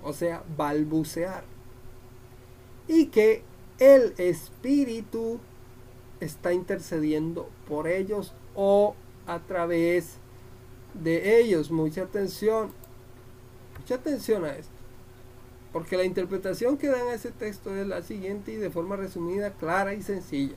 o 0.01 0.13
sea, 0.13 0.41
balbucear. 0.55 1.43
Y 2.87 3.07
que 3.07 3.43
el 3.77 4.13
Espíritu 4.17 5.41
está 6.21 6.53
intercediendo 6.53 7.49
por 7.67 7.89
ellos 7.89 8.33
o 8.55 8.95
a 9.27 9.39
través 9.39 10.15
de 10.93 11.41
ellos. 11.41 11.71
Mucha 11.71 12.03
atención, 12.03 12.71
mucha 13.77 13.95
atención 13.95 14.45
a 14.45 14.55
esto. 14.55 14.71
Porque 15.73 15.97
la 15.97 16.05
interpretación 16.05 16.77
que 16.77 16.87
dan 16.87 17.07
a 17.09 17.15
ese 17.15 17.31
texto 17.31 17.75
es 17.75 17.85
la 17.85 18.01
siguiente 18.01 18.53
y 18.53 18.55
de 18.55 18.69
forma 18.69 18.95
resumida, 18.95 19.51
clara 19.51 19.93
y 19.93 20.01
sencilla. 20.01 20.55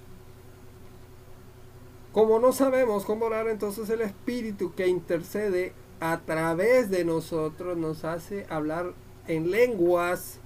Como 2.12 2.38
no 2.38 2.52
sabemos 2.52 3.06
cómo 3.06 3.26
orar, 3.26 3.48
entonces 3.48 3.88
el 3.88 4.02
Espíritu 4.02 4.74
que 4.74 4.86
intercede 4.86 5.72
a 5.98 6.20
través 6.20 6.90
de 6.90 7.04
nosotros 7.04 7.78
nos 7.78 8.04
hace 8.04 8.44
hablar 8.50 8.92
en 9.28 9.50
lenguas, 9.50 10.38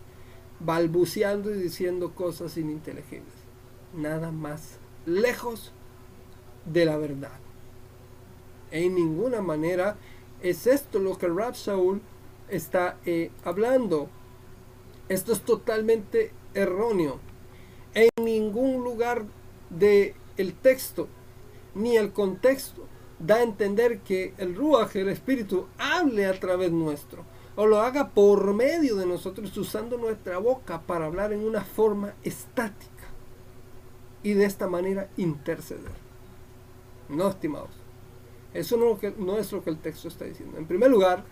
balbuceando 0.61 1.53
y 1.53 1.59
diciendo 1.59 2.15
cosas 2.15 2.57
ininteligibles. 2.57 3.35
Nada 3.95 4.31
más 4.31 4.79
lejos 5.07 5.73
de 6.67 6.85
la 6.85 6.97
verdad. 6.99 7.39
En 8.71 8.95
ninguna 8.95 9.43
manera 9.43 9.97
es 10.43 10.69
esto 10.69 11.01
lo 11.01 11.19
que 11.19 11.27
Rab 11.27 11.57
Saul 11.57 12.01
está 12.49 12.97
eh, 13.07 13.33
hablando. 13.45 14.09
Esto 15.09 15.33
es 15.33 15.41
totalmente 15.41 16.31
erróneo. 16.55 17.19
En 17.95 18.11
ningún 18.23 18.85
lugar 18.85 19.25
del 19.71 20.15
el 20.37 20.55
texto 20.55 21.09
ni 21.77 21.97
el 21.97 22.13
contexto 22.13 22.83
da 23.19 23.37
a 23.37 23.43
entender 23.43 24.01
que 24.01 24.35
el 24.39 24.55
Ruach, 24.55 24.97
el 24.97 25.09
Espíritu, 25.09 25.67
hable 25.79 26.27
a 26.27 26.39
través 26.39 26.73
nuestro 26.73 27.25
o 27.55 27.67
lo 27.67 27.81
haga 27.81 28.11
por 28.11 28.53
medio 28.55 28.97
de 28.97 29.07
nosotros 29.07 29.57
usando 29.57 29.97
nuestra 29.97 30.39
boca 30.39 30.83
para 30.83 31.07
hablar 31.07 31.33
en 31.33 31.45
una 31.45 31.63
forma 31.63 32.15
estática 32.23 32.91
y 34.23 34.35
de 34.35 34.45
esta 34.45 34.69
manera 34.69 35.09
interceder. 35.17 36.07
No, 37.09 37.29
estimados. 37.29 37.71
Eso 38.53 38.77
no, 38.77 38.99
no 39.19 39.39
es 39.39 39.53
lo 39.53 39.63
que 39.63 39.71
el 39.71 39.79
texto 39.79 40.09
está 40.09 40.25
diciendo. 40.25 40.59
En 40.59 40.67
primer 40.67 40.91
lugar, 40.91 41.25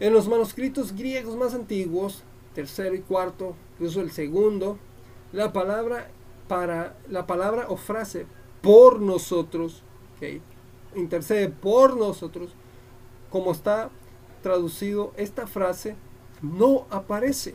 en 0.00 0.12
los 0.12 0.28
manuscritos 0.28 0.94
griegos 0.94 1.36
más 1.36 1.54
antiguos, 1.54 2.22
tercero 2.54 2.94
y 2.94 3.00
cuarto, 3.00 3.54
incluso 3.74 4.00
el 4.00 4.10
segundo, 4.10 4.78
la 5.32 5.52
palabra 5.52 6.10
para 6.48 6.96
la 7.08 7.26
palabra 7.26 7.66
o 7.68 7.76
frase 7.76 8.26
por 8.62 9.00
nosotros, 9.00 9.82
intercede 10.94 11.48
por 11.48 11.96
nosotros, 11.96 12.54
como 13.30 13.52
está 13.52 13.90
traducido 14.42 15.12
esta 15.16 15.46
frase, 15.46 15.96
no 16.42 16.86
aparece. 16.90 17.54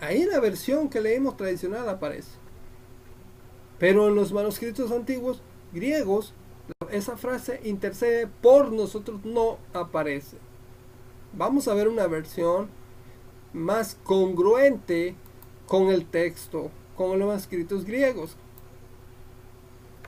Ahí 0.00 0.24
la 0.24 0.40
versión 0.40 0.88
que 0.88 1.00
leemos 1.00 1.36
tradicional 1.36 1.88
aparece. 1.88 2.32
Pero 3.78 4.08
en 4.08 4.14
los 4.14 4.32
manuscritos 4.32 4.90
antiguos 4.90 5.40
griegos, 5.72 6.34
esa 6.90 7.16
frase 7.16 7.60
intercede 7.64 8.26
por 8.26 8.72
nosotros 8.72 9.24
no 9.24 9.58
aparece. 9.72 10.36
Vamos 11.32 11.68
a 11.68 11.74
ver 11.74 11.88
una 11.88 12.06
versión 12.06 12.68
más 13.52 13.98
congruente 14.04 15.14
con 15.66 15.88
el 15.88 16.06
texto 16.06 16.70
como 16.96 17.16
los 17.16 17.28
manuscritos 17.28 17.84
griegos. 17.84 18.36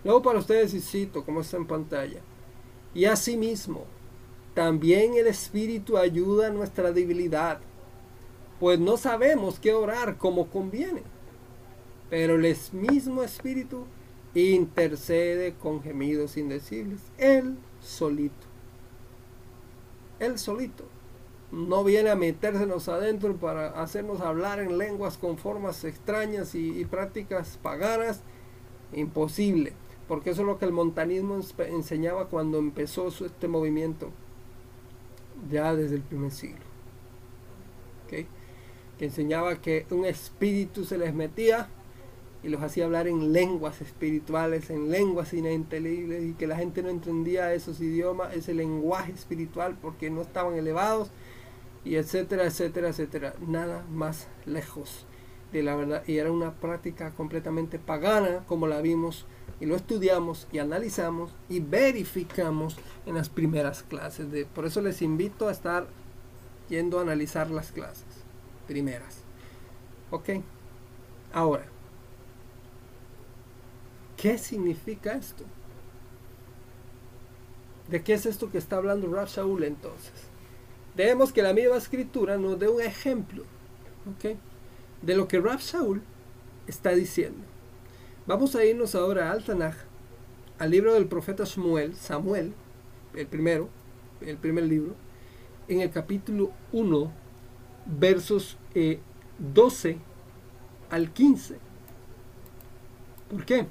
Luego 0.05 0.23
para 0.23 0.39
ustedes 0.39 0.75
y 0.75 0.81
cito 0.81 1.25
como 1.25 1.41
está 1.41 1.57
en 1.57 1.67
pantalla. 1.67 2.21
Y 2.95 3.05
asimismo, 3.05 3.85
también 4.55 5.15
el 5.15 5.27
Espíritu 5.27 5.99
ayuda 5.99 6.49
a 6.49 6.51
nuestra 6.51 6.93
debilidad, 6.93 7.61
pues 8.59 8.79
no 8.79 8.97
sabemos 8.97 9.59
qué 9.61 9.73
orar 9.73 10.17
como 10.17 10.49
conviene. 10.49 11.03
Pero 12.11 12.35
el 12.37 12.57
mismo 12.73 13.23
Espíritu 13.23 13.85
intercede 14.35 15.55
con 15.55 15.83
gemidos 15.83 16.37
indecibles, 16.37 17.01
él 17.19 17.57
solito. 17.81 18.47
Él 20.19 20.39
solito 20.39 20.98
no 21.51 21.83
viene 21.83 22.11
a 22.11 22.17
metérsenos 22.17 22.89
adentro 22.89 23.35
para 23.37 23.69
hacernos 23.81 24.21
hablar 24.21 24.61
en 24.61 24.77
lenguas 24.77 25.17
con 25.17 25.39
formas 25.39 25.85
extrañas 25.85 26.55
y, 26.55 26.85
prácticas 26.85 27.59
paganas. 27.63 28.23
Imposible, 28.93 29.75
porque 30.07 30.31
eso 30.31 30.43
es 30.43 30.47
lo 30.47 30.59
que 30.59 30.65
el 30.65 30.73
montanismo 30.73 31.39
enseñaba 31.59 32.27
cuando 32.27 32.59
empezó 32.59 33.09
este 33.09 33.49
movimiento, 33.49 34.11
ya 35.51 35.75
desde 35.75 35.97
el 35.97 36.03
primer 36.03 36.31
siglo. 36.31 36.69
Que 38.09 38.27
enseñaba 39.05 39.61
que 39.61 39.87
un 39.91 40.07
espíritu 40.07 40.85
se 40.85 40.99
les 40.99 41.15
metía 41.15 41.69
y 42.43 42.49
los 42.49 42.63
hacía 42.63 42.87
hablar 42.87 43.07
en 43.07 43.33
lenguas 43.33 43.81
espirituales, 43.81 44.71
en 44.71 44.91
lenguas 44.91 45.33
ininteligibles, 45.35 46.25
y 46.25 46.33
que 46.33 46.47
la 46.47 46.57
gente 46.57 46.83
no 46.83 46.89
entendía 46.89 47.53
esos 47.53 47.81
idiomas, 47.81 48.35
ese 48.35 48.55
lenguaje 48.55 49.13
espiritual, 49.13 49.77
porque 49.81 50.11
no 50.11 50.23
estaban 50.23 50.55
elevados 50.55 51.11
y 51.85 51.97
etcétera, 51.97 52.45
etcétera, 52.45 52.89
etcétera. 52.89 53.35
Nada 53.47 53.85
más 53.91 54.29
lejos 54.47 55.07
de 55.53 55.63
la 55.63 55.77
verdad. 55.77 56.03
Y 56.07 56.19
era 56.19 56.31
una 56.31 56.55
práctica 56.55 57.13
completamente 57.13 57.79
pagana, 57.79 58.45
como 58.47 58.67
la 58.67 58.81
vimos 58.81 59.27
y 59.61 59.67
lo 59.67 59.77
estudiamos 59.77 60.47
y 60.53 60.59
analizamos 60.59 61.33
y 61.49 61.61
verificamos 61.61 62.77
en 63.07 63.15
las 63.15 63.29
primeras 63.29 63.83
clases. 63.83 64.31
De, 64.31 64.45
por 64.45 64.67
eso 64.67 64.81
les 64.81 65.03
invito 65.03 65.49
a 65.49 65.53
estar 65.53 65.87
yendo 66.69 66.99
a 66.99 67.03
analizar 67.03 67.51
las 67.51 67.73
clases 67.73 68.05
primeras. 68.67 69.23
¿Ok? 70.11 70.29
Ahora, 71.33 71.67
¿qué 74.17 74.39
significa 74.39 75.15
esto? 75.15 75.45
¿De 77.89 78.03
qué 78.03 78.15
es 78.15 78.27
esto 78.27 78.51
que 78.51 78.59
está 78.59 78.77
hablando 78.77 79.11
Rab 79.11 79.29
Shaul 79.29 79.65
entonces? 79.65 80.13
Vemos 80.99 81.33
que 81.33 81.43
la 81.43 81.55
misma 81.55 81.77
escritura 81.77 82.37
nos 82.39 82.59
da 82.59 82.69
un 82.69 82.83
ejemplo 82.83 83.45
de 85.01 85.17
lo 85.17 85.29
que 85.29 85.39
Rab 85.39 85.61
Saul 85.61 86.03
está 86.67 86.91
diciendo. 86.91 87.39
Vamos 88.27 88.57
a 88.57 88.65
irnos 88.65 88.97
ahora 88.97 89.31
al 89.31 89.45
Tanaj, 89.45 89.77
al 90.59 90.73
libro 90.73 90.95
del 90.95 91.07
profeta 91.07 91.47
Samuel, 91.47 91.95
Samuel, 91.95 92.53
el 93.15 93.29
primero, 93.29 93.69
el 94.23 94.39
primer 94.39 94.65
libro, 94.65 94.97
en 95.69 95.83
el 95.83 95.91
capítulo 95.93 96.51
1, 96.73 97.13
versos 97.87 98.59
12 99.39 99.91
eh, 99.91 99.99
al 100.91 101.13
15. 101.13 101.59
¿Por 103.31 103.45
qué? 103.45 103.69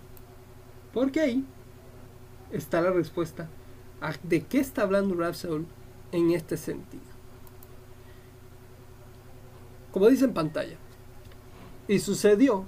Porque 0.93 1.19
ahí 1.19 1.45
está 2.53 2.80
la 2.80 2.91
respuesta 2.91 3.49
de 4.23 4.45
qué 4.45 4.61
está 4.61 4.84
hablando 4.84 5.13
Rab 5.13 5.36
Saul 5.36 5.65
en 6.13 6.32
este 6.32 6.55
sentido. 6.55 7.07
Como 9.97 10.09
dice 10.09 10.25
en 10.25 10.33
pantalla, 10.35 10.77
y 11.87 11.97
sucedió 11.97 12.65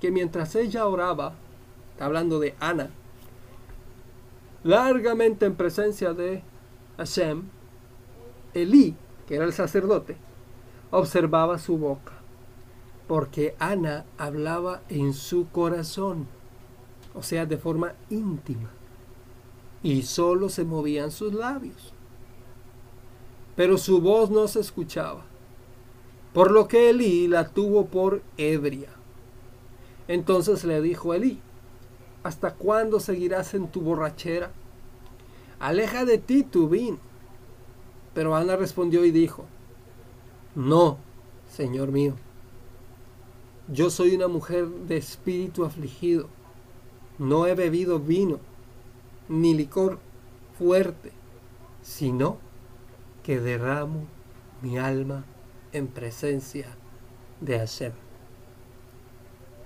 que 0.00 0.12
mientras 0.12 0.54
ella 0.54 0.86
oraba, 0.86 1.32
hablando 1.98 2.38
de 2.38 2.54
Ana, 2.60 2.90
largamente 4.62 5.46
en 5.46 5.56
presencia 5.56 6.12
de 6.12 6.44
Hashem, 6.96 7.42
Elí, 8.52 8.94
que 9.26 9.34
era 9.34 9.46
el 9.46 9.52
sacerdote, 9.52 10.16
observaba 10.92 11.58
su 11.58 11.76
boca, 11.76 12.12
porque 13.08 13.56
Ana 13.58 14.04
hablaba 14.16 14.82
en 14.88 15.12
su 15.12 15.48
corazón, 15.48 16.28
o 17.16 17.22
sea, 17.24 17.46
de 17.46 17.58
forma 17.58 17.94
íntima, 18.10 18.70
y 19.82 20.02
solo 20.02 20.48
se 20.48 20.64
movían 20.64 21.10
sus 21.10 21.34
labios. 21.34 21.92
Pero 23.56 23.76
su 23.76 24.00
voz 24.00 24.30
no 24.30 24.46
se 24.46 24.60
escuchaba, 24.60 25.24
por 26.34 26.50
lo 26.50 26.66
que 26.66 26.90
Elí 26.90 27.28
la 27.28 27.48
tuvo 27.48 27.86
por 27.86 28.20
ebria. 28.36 28.88
Entonces 30.08 30.64
le 30.64 30.82
dijo 30.82 31.14
Elí, 31.14 31.38
¿hasta 32.24 32.54
cuándo 32.54 33.00
seguirás 33.00 33.54
en 33.54 33.68
tu 33.68 33.80
borrachera? 33.80 34.50
Aleja 35.60 36.04
de 36.04 36.18
ti 36.18 36.42
tu 36.42 36.68
vino. 36.68 36.98
Pero 38.12 38.34
Ana 38.34 38.56
respondió 38.56 39.04
y 39.04 39.12
dijo, 39.12 39.46
no, 40.54 40.98
Señor 41.50 41.92
mío, 41.92 42.14
yo 43.68 43.88
soy 43.88 44.14
una 44.14 44.28
mujer 44.28 44.68
de 44.68 44.96
espíritu 44.96 45.64
afligido, 45.64 46.28
no 47.18 47.46
he 47.46 47.54
bebido 47.54 47.98
vino 47.98 48.38
ni 49.28 49.54
licor 49.54 49.98
fuerte, 50.58 51.12
sino 51.82 52.38
que 53.22 53.40
derramo 53.40 54.04
mi 54.62 54.78
alma 54.78 55.24
en 55.74 55.88
presencia 55.88 56.68
de 57.40 57.58
Hashem. 57.58 57.92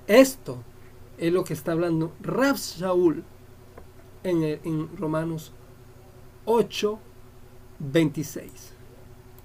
Esto 0.09 0.65
es 1.19 1.33
lo 1.33 1.45
que 1.45 1.53
está 1.53 1.73
hablando 1.73 2.13
Rab 2.21 2.57
Shaul 2.57 3.23
en, 4.25 4.97
Romanos 4.97 5.53
8, 6.47 6.99
26. 7.79 8.73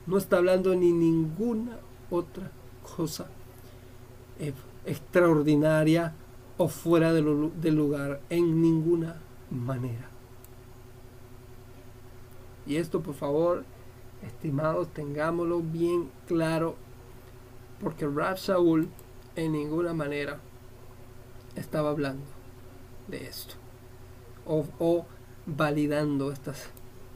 No 0.07 0.17
está 0.17 0.37
hablando 0.37 0.75
ni 0.75 0.91
ninguna 0.91 1.79
otra 2.09 2.49
cosa 2.95 3.27
extraordinaria 4.85 6.15
o 6.57 6.67
fuera 6.67 7.13
del 7.13 7.75
lugar 7.75 8.21
en 8.29 8.61
ninguna 8.61 9.21
manera. 9.49 10.09
Y 12.65 12.77
esto, 12.77 13.01
por 13.01 13.15
favor, 13.15 13.65
estimados, 14.25 14.89
tengámoslo 14.93 15.61
bien 15.61 16.09
claro, 16.27 16.75
porque 17.79 18.07
Rab 18.07 18.37
Shaul 18.37 18.89
en 19.35 19.51
ninguna 19.51 19.93
manera 19.93 20.39
estaba 21.55 21.89
hablando 21.89 22.25
de 23.07 23.27
esto 23.27 23.55
o, 24.45 24.65
o 24.79 25.05
validando 25.45 26.31
estas 26.31 26.69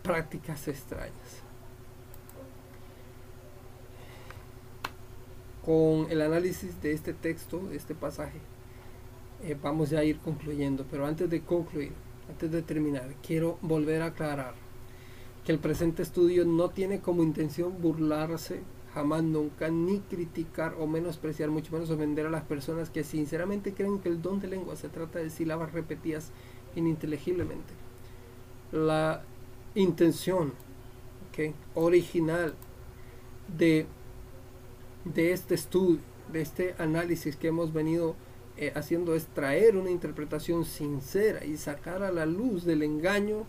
prácticas 0.04 0.68
extrañas. 0.68 1.44
Con 5.66 6.10
el 6.10 6.22
análisis 6.22 6.82
de 6.82 6.94
este 6.94 7.14
texto, 7.14 7.60
de 7.60 7.76
este 7.76 7.94
pasaje, 7.94 8.40
eh, 9.44 9.58
vamos 9.62 9.90
ya 9.90 10.00
a 10.00 10.04
ir 10.04 10.20
concluyendo, 10.20 10.86
pero 10.90 11.06
antes 11.06 11.30
de 11.30 11.42
concluir, 11.42 11.92
antes 12.30 12.52
de 12.52 12.62
terminar, 12.62 13.14
quiero 13.22 13.58
volver 13.62 14.02
a 14.02 14.08
aclarar 14.08 14.67
que 15.48 15.54
el 15.54 15.60
presente 15.60 16.04
estudio 16.04 16.44
no 16.44 16.72
tiene 16.72 17.00
como 17.00 17.24
intención 17.24 17.82
burlarse 17.82 18.60
jamás 18.94 19.24
nunca, 19.24 19.70
ni 19.70 20.02
criticar 20.02 20.76
o 20.78 20.88
menospreciar, 20.88 21.50
mucho 21.50 21.72
menos 21.72 21.90
ofender 21.90 22.26
a 22.26 22.30
las 22.30 22.44
personas 22.44 22.90
que 22.90 23.06
sinceramente 23.06 23.74
creen 23.74 24.00
que 24.00 24.10
el 24.10 24.22
don 24.22 24.42
de 24.42 24.50
lengua 24.50 24.76
se 24.76 24.90
trata 24.90 25.20
de 25.20 25.30
sílabas 25.30 25.72
repetidas 25.72 26.32
ininteligiblemente. 26.76 27.74
La 28.74 29.24
intención 29.74 30.52
original 31.76 32.54
de, 33.58 33.86
de 35.06 35.32
este 35.32 35.56
estudio, 35.56 36.02
de 36.30 36.42
este 36.42 36.76
análisis 36.78 37.38
que 37.38 37.48
hemos 37.48 37.72
venido 37.72 38.18
eh, 38.58 38.74
haciendo 38.76 39.16
es 39.16 39.28
traer 39.28 39.78
una 39.78 39.92
interpretación 39.92 40.66
sincera 40.66 41.46
y 41.46 41.56
sacar 41.56 42.04
a 42.04 42.12
la 42.12 42.26
luz 42.26 42.66
del 42.66 42.84
engaño 42.84 43.46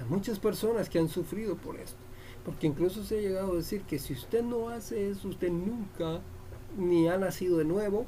a 0.00 0.04
muchas 0.04 0.38
personas 0.38 0.88
que 0.88 0.98
han 0.98 1.08
sufrido 1.08 1.56
por 1.56 1.76
esto. 1.76 1.98
Porque 2.44 2.66
incluso 2.66 3.04
se 3.04 3.18
ha 3.18 3.20
llegado 3.20 3.52
a 3.52 3.56
decir 3.56 3.82
que 3.82 3.98
si 3.98 4.12
usted 4.12 4.42
no 4.42 4.68
hace 4.68 5.10
eso, 5.10 5.28
usted 5.28 5.50
nunca 5.50 6.20
ni 6.76 7.08
ha 7.08 7.18
nacido 7.18 7.58
de 7.58 7.64
nuevo, 7.64 8.06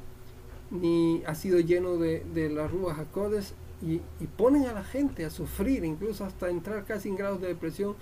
ni 0.71 1.23
ha 1.25 1.35
sido 1.35 1.59
lleno 1.59 1.97
de, 1.97 2.23
de 2.33 2.49
las 2.49 2.71
ruas 2.71 2.95
jacodes 2.95 3.53
y, 3.81 3.99
ponen 4.37 4.65
a 4.67 4.73
la 4.73 4.83
gente 4.83 5.25
a 5.25 5.29
sufrir, 5.29 5.83
incluso 5.83 6.23
hasta 6.23 6.49
entrar 6.49 6.85
casi 6.85 7.09
en 7.09 7.15
grados 7.15 7.41
de 7.41 7.47
depresión, 7.47 7.95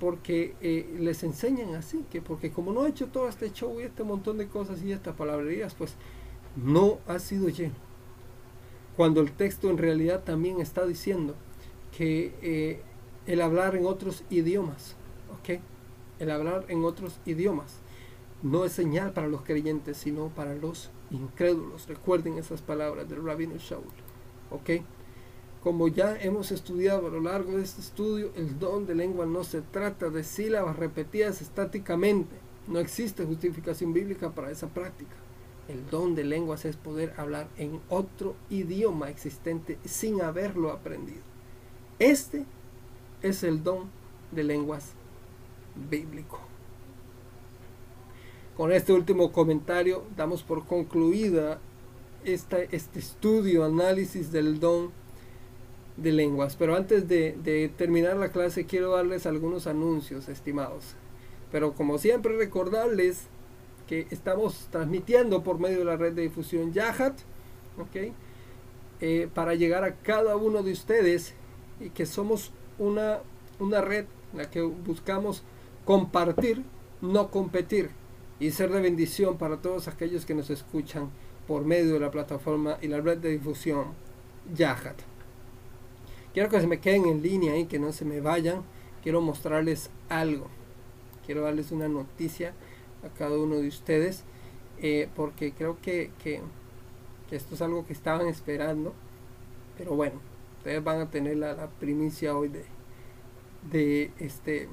porque 0.00 0.54
eh, 0.60 0.94
les 0.98 1.22
enseñan 1.22 1.74
así, 1.74 2.04
que 2.10 2.20
porque 2.20 2.50
como 2.50 2.72
no 2.72 2.82
ha 2.82 2.88
hecho 2.88 3.06
todo 3.08 3.28
este 3.28 3.52
show 3.52 3.78
y 3.80 3.84
este 3.84 4.02
montón 4.02 4.38
de 4.38 4.46
cosas 4.48 4.82
y 4.82 4.92
estas 4.92 5.14
palabrerías, 5.14 5.74
pues 5.74 5.94
no 6.56 6.98
ha 7.06 7.18
sido 7.18 7.48
lleno. 7.48 7.74
Cuando 8.96 9.20
el 9.20 9.32
texto 9.32 9.68
en 9.70 9.78
realidad 9.78 10.24
también 10.24 10.60
está 10.60 10.86
diciendo 10.86 11.34
que 11.96 12.34
eh, 12.42 12.80
el 13.26 13.40
hablar 13.40 13.76
en 13.76 13.86
otros 13.86 14.24
idiomas, 14.30 14.96
¿ok? 15.38 15.60
El 16.18 16.30
hablar 16.30 16.64
en 16.68 16.84
otros 16.84 17.18
idiomas 17.26 17.80
no 18.42 18.64
es 18.64 18.72
señal 18.72 19.12
para 19.12 19.28
los 19.28 19.42
creyentes, 19.42 19.96
sino 19.96 20.28
para 20.28 20.54
los 20.54 20.90
incrédulos. 21.10 21.88
Recuerden 21.88 22.38
esas 22.38 22.62
palabras 22.62 23.08
del 23.08 23.24
rabino 23.24 23.56
Shaul, 23.56 23.84
¿ok? 24.50 24.82
Como 25.62 25.88
ya 25.88 26.16
hemos 26.20 26.52
estudiado 26.52 27.08
a 27.08 27.10
lo 27.10 27.20
largo 27.20 27.56
de 27.56 27.64
este 27.64 27.80
estudio, 27.80 28.30
el 28.36 28.58
don 28.58 28.86
de 28.86 28.94
lengua 28.94 29.26
no 29.26 29.42
se 29.42 29.62
trata 29.62 30.10
de 30.10 30.22
sílabas 30.22 30.76
repetidas 30.76 31.42
estáticamente. 31.42 32.36
No 32.68 32.78
existe 32.78 33.24
justificación 33.24 33.92
bíblica 33.92 34.30
para 34.30 34.50
esa 34.50 34.68
práctica. 34.68 35.16
El 35.68 35.88
don 35.90 36.14
de 36.14 36.22
lenguas 36.22 36.64
es 36.64 36.76
poder 36.76 37.14
hablar 37.16 37.48
en 37.56 37.80
otro 37.88 38.36
idioma 38.48 39.10
existente 39.10 39.78
sin 39.84 40.22
haberlo 40.22 40.70
aprendido. 40.70 41.22
Este 41.98 42.44
es 43.26 43.42
el 43.42 43.62
don 43.62 43.90
de 44.32 44.44
lenguas 44.44 44.92
bíblico. 45.90 46.40
Con 48.56 48.72
este 48.72 48.92
último 48.92 49.32
comentario 49.32 50.04
damos 50.16 50.42
por 50.42 50.66
concluida 50.66 51.58
este 52.24 52.68
estudio, 52.74 53.64
análisis 53.64 54.32
del 54.32 54.58
don 54.58 54.90
de 55.96 56.12
lenguas. 56.12 56.56
Pero 56.56 56.74
antes 56.74 57.06
de, 57.08 57.70
terminar 57.76 58.16
la 58.16 58.30
clase 58.30 58.64
quiero 58.64 58.92
darles 58.92 59.26
algunos 59.26 59.66
anuncios, 59.66 60.28
estimados. 60.28 60.94
Pero 61.52 61.74
como 61.74 61.98
siempre 61.98 62.36
recordarles 62.36 63.26
que 63.86 64.06
estamos 64.10 64.68
transmitiendo 64.70 65.44
por 65.44 65.60
medio 65.60 65.78
de 65.80 65.84
la 65.84 65.96
red 65.96 66.12
de 66.14 66.22
difusión 66.22 66.72
Yahat, 66.72 67.18
¿ok? 67.78 68.12
Eh, 69.00 69.28
para 69.32 69.54
llegar 69.54 69.84
a 69.84 69.96
cada 69.96 70.36
uno 70.36 70.62
de 70.62 70.72
ustedes 70.72 71.34
y 71.78 71.90
que 71.90 72.06
somos 72.06 72.52
una, 72.78 73.18
una 73.58 73.80
red 73.80 74.06
en 74.32 74.38
la 74.38 74.50
que 74.50 74.62
buscamos 74.62 75.42
compartir, 75.84 76.64
no 77.00 77.30
competir 77.30 77.90
y 78.38 78.50
ser 78.50 78.70
de 78.70 78.80
bendición 78.80 79.38
para 79.38 79.58
todos 79.58 79.88
aquellos 79.88 80.26
que 80.26 80.34
nos 80.34 80.50
escuchan 80.50 81.10
por 81.46 81.64
medio 81.64 81.94
de 81.94 82.00
la 82.00 82.10
plataforma 82.10 82.78
y 82.82 82.88
la 82.88 83.00
red 83.00 83.18
de 83.18 83.30
difusión 83.30 83.86
Yahat. 84.54 84.96
Quiero 86.36 86.50
que 86.50 86.60
se 86.60 86.66
me 86.66 86.80
queden 86.80 87.06
en 87.06 87.22
línea 87.22 87.56
y 87.56 87.64
que 87.64 87.78
no 87.78 87.92
se 87.92 88.04
me 88.04 88.20
vayan. 88.20 88.62
Quiero 89.02 89.22
mostrarles 89.22 89.90
algo. 90.10 90.48
Quiero 91.24 91.40
darles 91.40 91.72
una 91.72 91.88
noticia 91.88 92.52
a 93.02 93.08
cada 93.16 93.38
uno 93.38 93.56
de 93.56 93.68
ustedes. 93.68 94.24
Eh, 94.78 95.08
porque 95.16 95.52
creo 95.52 95.78
que, 95.80 96.10
esto 97.30 97.54
es 97.54 97.62
algo 97.62 97.86
que 97.86 97.94
estaban 97.94 98.26
esperando. 98.26 98.92
Pero 99.78 99.94
bueno, 99.94 100.20
ustedes 100.66 100.82
van 100.82 101.00
a 101.00 101.08
tener 101.08 101.36
la, 101.36 101.68
primicia 101.78 102.36
hoy 102.36 102.50
de, 103.70 104.10
este 104.18 104.68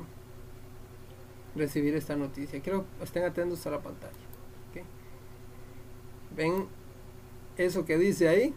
recibir 1.55 1.93
esta 1.93 2.15
noticia. 2.15 2.59
Quiero 2.61 2.85
que 2.97 3.03
estén 3.03 3.23
atentos 3.25 3.67
a 3.67 3.69
la 3.69 3.79
pantalla. 3.79 4.11
¿Ven 6.35 6.65
eso 7.57 7.85
que 7.85 7.99
dice 7.99 8.27
ahí? 8.27 8.55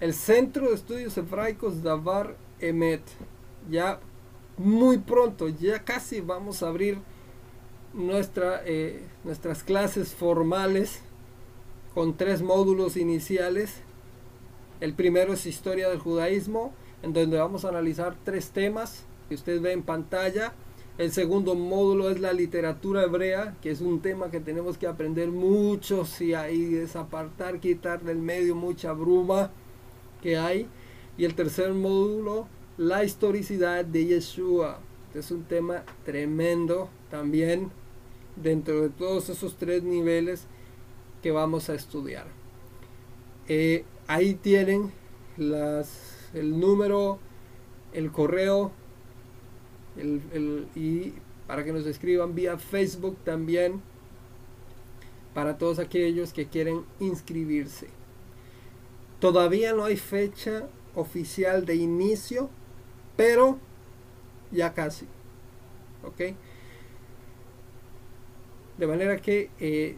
El 0.00 0.14
Centro 0.14 0.70
de 0.70 0.76
Estudios 0.76 1.18
Hebraicos 1.18 1.82
Davar 1.82 2.36
Emet. 2.60 3.02
Ya 3.68 4.00
muy 4.56 4.96
pronto, 4.96 5.48
ya 5.48 5.84
casi 5.84 6.22
vamos 6.22 6.62
a 6.62 6.68
abrir 6.68 6.98
nuestra, 7.92 8.62
eh, 8.64 9.06
nuestras 9.24 9.62
clases 9.62 10.14
formales 10.14 11.02
con 11.94 12.16
tres 12.16 12.42
módulos 12.42 12.96
iniciales. 12.96 13.76
El 14.80 14.94
primero 14.94 15.32
es 15.32 15.46
Historia 15.46 15.88
del 15.88 16.00
Judaísmo, 16.00 16.72
en 17.02 17.12
donde 17.12 17.38
vamos 17.38 17.64
a 17.64 17.68
analizar 17.68 18.16
tres 18.24 18.50
temas 18.50 19.04
que 19.28 19.36
usted 19.36 19.60
ve 19.60 19.72
en 19.72 19.82
pantalla. 19.82 20.52
El 20.98 21.12
segundo 21.12 21.54
módulo 21.54 22.10
es 22.10 22.20
la 22.20 22.32
literatura 22.32 23.04
hebrea, 23.04 23.56
que 23.62 23.70
es 23.70 23.80
un 23.80 24.00
tema 24.00 24.30
que 24.30 24.40
tenemos 24.40 24.76
que 24.76 24.86
aprender 24.86 25.28
mucho, 25.28 26.04
si 26.04 26.34
hay 26.34 26.66
desapartar, 26.66 27.60
quitar 27.60 28.02
del 28.02 28.18
medio 28.18 28.54
mucha 28.54 28.92
bruma 28.92 29.50
que 30.22 30.36
hay. 30.36 30.66
Y 31.16 31.24
el 31.24 31.34
tercer 31.34 31.72
módulo, 31.72 32.48
la 32.76 33.04
historicidad 33.04 33.84
de 33.84 34.06
Yeshua. 34.06 34.80
Este 35.08 35.20
es 35.20 35.30
un 35.30 35.44
tema 35.44 35.84
tremendo 36.04 36.88
también 37.08 37.70
dentro 38.34 38.80
de 38.82 38.88
todos 38.88 39.28
esos 39.28 39.56
tres 39.56 39.84
niveles 39.84 40.48
que 41.24 41.30
vamos 41.30 41.70
a 41.70 41.74
estudiar. 41.74 42.26
Eh, 43.48 43.86
ahí 44.08 44.34
tienen 44.34 44.92
el 45.38 46.60
número, 46.60 47.18
el 47.94 48.12
correo 48.12 48.72
y 50.74 51.14
para 51.46 51.64
que 51.64 51.72
nos 51.72 51.86
escriban 51.86 52.34
vía 52.34 52.58
Facebook 52.58 53.16
también 53.24 53.80
para 55.32 55.56
todos 55.56 55.78
aquellos 55.78 56.34
que 56.34 56.46
quieren 56.46 56.84
inscribirse. 57.00 57.88
Todavía 59.18 59.72
no 59.72 59.86
hay 59.86 59.96
fecha 59.96 60.68
oficial 60.94 61.64
de 61.64 61.76
inicio, 61.76 62.50
pero 63.16 63.58
ya 64.50 64.74
casi. 64.74 65.06
¿Ok? 66.04 66.36
De 68.76 68.86
manera 68.86 69.16
que 69.16 69.48
eh, 69.58 69.96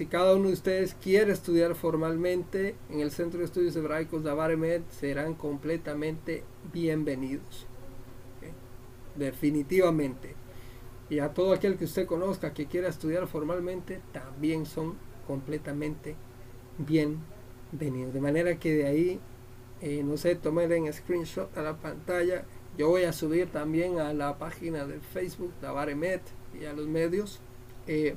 si 0.00 0.06
cada 0.06 0.34
uno 0.34 0.46
de 0.46 0.54
ustedes 0.54 0.94
quiere 0.94 1.30
estudiar 1.30 1.74
formalmente 1.74 2.74
en 2.88 3.00
el 3.00 3.10
Centro 3.10 3.40
de 3.40 3.44
Estudios 3.44 3.76
Hebraicos 3.76 4.24
de 4.24 4.30
Avaremed, 4.30 4.80
serán 4.88 5.34
completamente 5.34 6.42
bienvenidos. 6.72 7.66
Definitivamente. 9.14 10.36
Y 11.10 11.18
a 11.18 11.34
todo 11.34 11.52
aquel 11.52 11.76
que 11.76 11.84
usted 11.84 12.06
conozca 12.06 12.54
que 12.54 12.64
quiera 12.64 12.88
estudiar 12.88 13.26
formalmente, 13.26 14.00
también 14.10 14.64
son 14.64 14.94
completamente 15.26 16.16
bienvenidos. 16.78 18.14
De 18.14 18.20
manera 18.22 18.58
que 18.58 18.74
de 18.74 18.86
ahí, 18.86 19.20
eh, 19.82 20.02
no 20.02 20.16
sé, 20.16 20.34
tomen 20.34 20.72
en 20.72 20.90
screenshot 20.94 21.54
a 21.58 21.60
la 21.60 21.76
pantalla. 21.76 22.46
Yo 22.78 22.88
voy 22.88 23.02
a 23.02 23.12
subir 23.12 23.48
también 23.48 23.98
a 23.98 24.14
la 24.14 24.38
página 24.38 24.86
de 24.86 24.98
Facebook 24.98 25.52
de 25.60 25.66
Avaremed 25.66 26.22
y 26.58 26.64
a 26.64 26.72
los 26.72 26.86
medios. 26.86 27.38
Eh, 27.86 28.14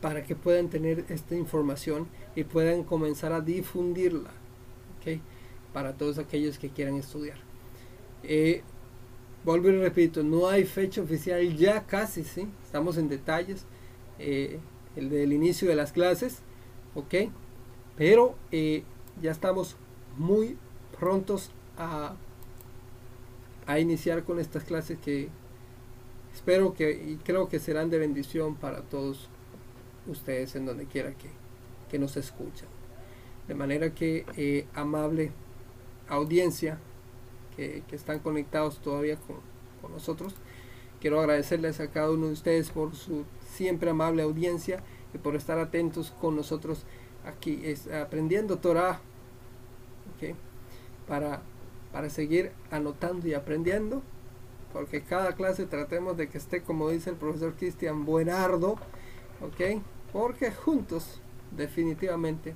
para 0.00 0.22
que 0.22 0.36
puedan 0.36 0.68
tener 0.68 1.04
esta 1.08 1.34
información 1.34 2.06
y 2.36 2.44
puedan 2.44 2.84
comenzar 2.84 3.32
a 3.32 3.40
difundirla 3.40 4.30
para 5.72 5.92
todos 5.94 6.18
aquellos 6.18 6.58
que 6.58 6.70
quieran 6.70 6.96
estudiar. 6.96 7.38
Eh, 8.22 8.62
vuelvo 9.44 9.68
y 9.68 9.78
repito, 9.78 10.22
no 10.22 10.48
hay 10.48 10.64
fecha 10.64 11.02
oficial 11.02 11.56
ya 11.56 11.86
casi, 11.86 12.24
¿sí? 12.24 12.48
estamos 12.64 12.96
en 12.96 13.08
detalles, 13.08 13.64
eh, 14.18 14.58
el 14.96 15.08
del 15.10 15.32
inicio 15.32 15.68
de 15.68 15.76
las 15.76 15.92
clases, 15.92 16.40
¿ok? 16.94 17.30
Pero 17.96 18.34
eh, 18.50 18.82
ya 19.22 19.30
estamos 19.30 19.76
muy 20.16 20.56
prontos 20.98 21.50
a, 21.76 22.16
a 23.66 23.78
iniciar 23.78 24.24
con 24.24 24.40
estas 24.40 24.64
clases 24.64 24.98
que 24.98 25.28
espero 26.34 26.74
que 26.74 26.90
y 26.90 27.16
creo 27.24 27.48
que 27.48 27.60
serán 27.60 27.90
de 27.90 27.98
bendición 27.98 28.56
para 28.56 28.82
todos 28.82 29.28
ustedes 30.08 30.56
en 30.56 30.66
donde 30.66 30.86
quiera 30.86 31.12
que, 31.12 31.30
que 31.90 31.98
nos 31.98 32.16
escuchan. 32.16 32.68
De 33.46 33.54
manera 33.54 33.94
que, 33.94 34.26
eh, 34.36 34.66
amable 34.74 35.32
audiencia 36.08 36.78
que, 37.56 37.82
están 37.90 38.20
conectados 38.20 38.78
todavía 38.78 39.16
con, 39.16 39.36
nosotros, 39.90 40.34
quiero 41.00 41.18
agradecerles 41.18 41.80
a 41.80 41.90
cada 41.90 42.10
uno 42.10 42.26
de 42.26 42.34
ustedes 42.34 42.70
por 42.70 42.94
su 42.94 43.24
siempre 43.42 43.90
amable 43.90 44.22
audiencia 44.22 44.82
y 45.14 45.18
por 45.18 45.34
estar 45.34 45.58
atentos 45.58 46.12
con 46.20 46.36
nosotros 46.36 46.84
aquí. 47.24 47.60
Es, 47.64 47.90
aprendiendo 47.90 48.58
Torah 48.58 49.00
para, 51.06 51.40
para 51.90 52.10
seguir 52.10 52.52
anotando 52.70 53.26
y 53.26 53.34
aprendiendo 53.34 54.02
porque 54.72 55.02
cada 55.02 55.34
clase 55.34 55.64
tratemos 55.66 56.16
de 56.16 56.28
que 56.28 56.38
esté 56.38 56.62
como 56.62 56.90
dice 56.90 57.10
el 57.10 57.16
profesor 57.16 57.54
Cristian 57.54 58.04
Buenardo 58.04 58.72
ok 59.40 59.80
porque 60.12 60.50
juntos 60.50 61.20
definitivamente 61.56 62.54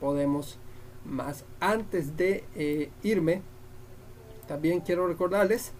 podemos 0.00 0.58
más. 1.04 1.44
Antes 1.60 2.16
de 2.16 2.44
eh, 2.54 2.90
irme, 3.02 3.42
también 4.46 4.80
quiero 4.80 5.06
recordarles 5.06 5.72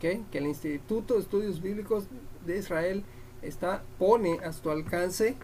que 0.00 0.24
el 0.32 0.46
Instituto 0.46 1.14
de 1.14 1.20
Estudios 1.20 1.60
Bíblicos 1.60 2.06
de 2.46 2.58
Israel 2.58 3.04
está, 3.42 3.82
pone 3.98 4.38
a 4.40 4.52
su 4.52 4.70
alcance 4.70 5.36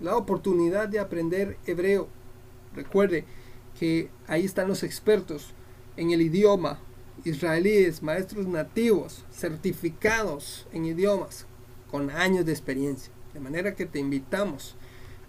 la 0.00 0.16
oportunidad 0.16 0.88
de 0.88 0.98
aprender 0.98 1.56
hebreo. 1.66 2.08
Recuerde 2.74 3.24
que 3.78 4.10
ahí 4.26 4.44
están 4.44 4.68
los 4.68 4.82
expertos 4.82 5.54
en 5.96 6.10
el 6.10 6.22
idioma, 6.22 6.80
israelíes, 7.24 8.02
maestros 8.02 8.46
nativos, 8.46 9.24
certificados 9.32 10.66
en 10.72 10.84
idiomas, 10.86 11.46
con 11.90 12.10
años 12.10 12.44
de 12.44 12.52
experiencia. 12.52 13.13
De 13.34 13.40
manera 13.40 13.74
que 13.74 13.86
te 13.86 13.98
invitamos 13.98 14.76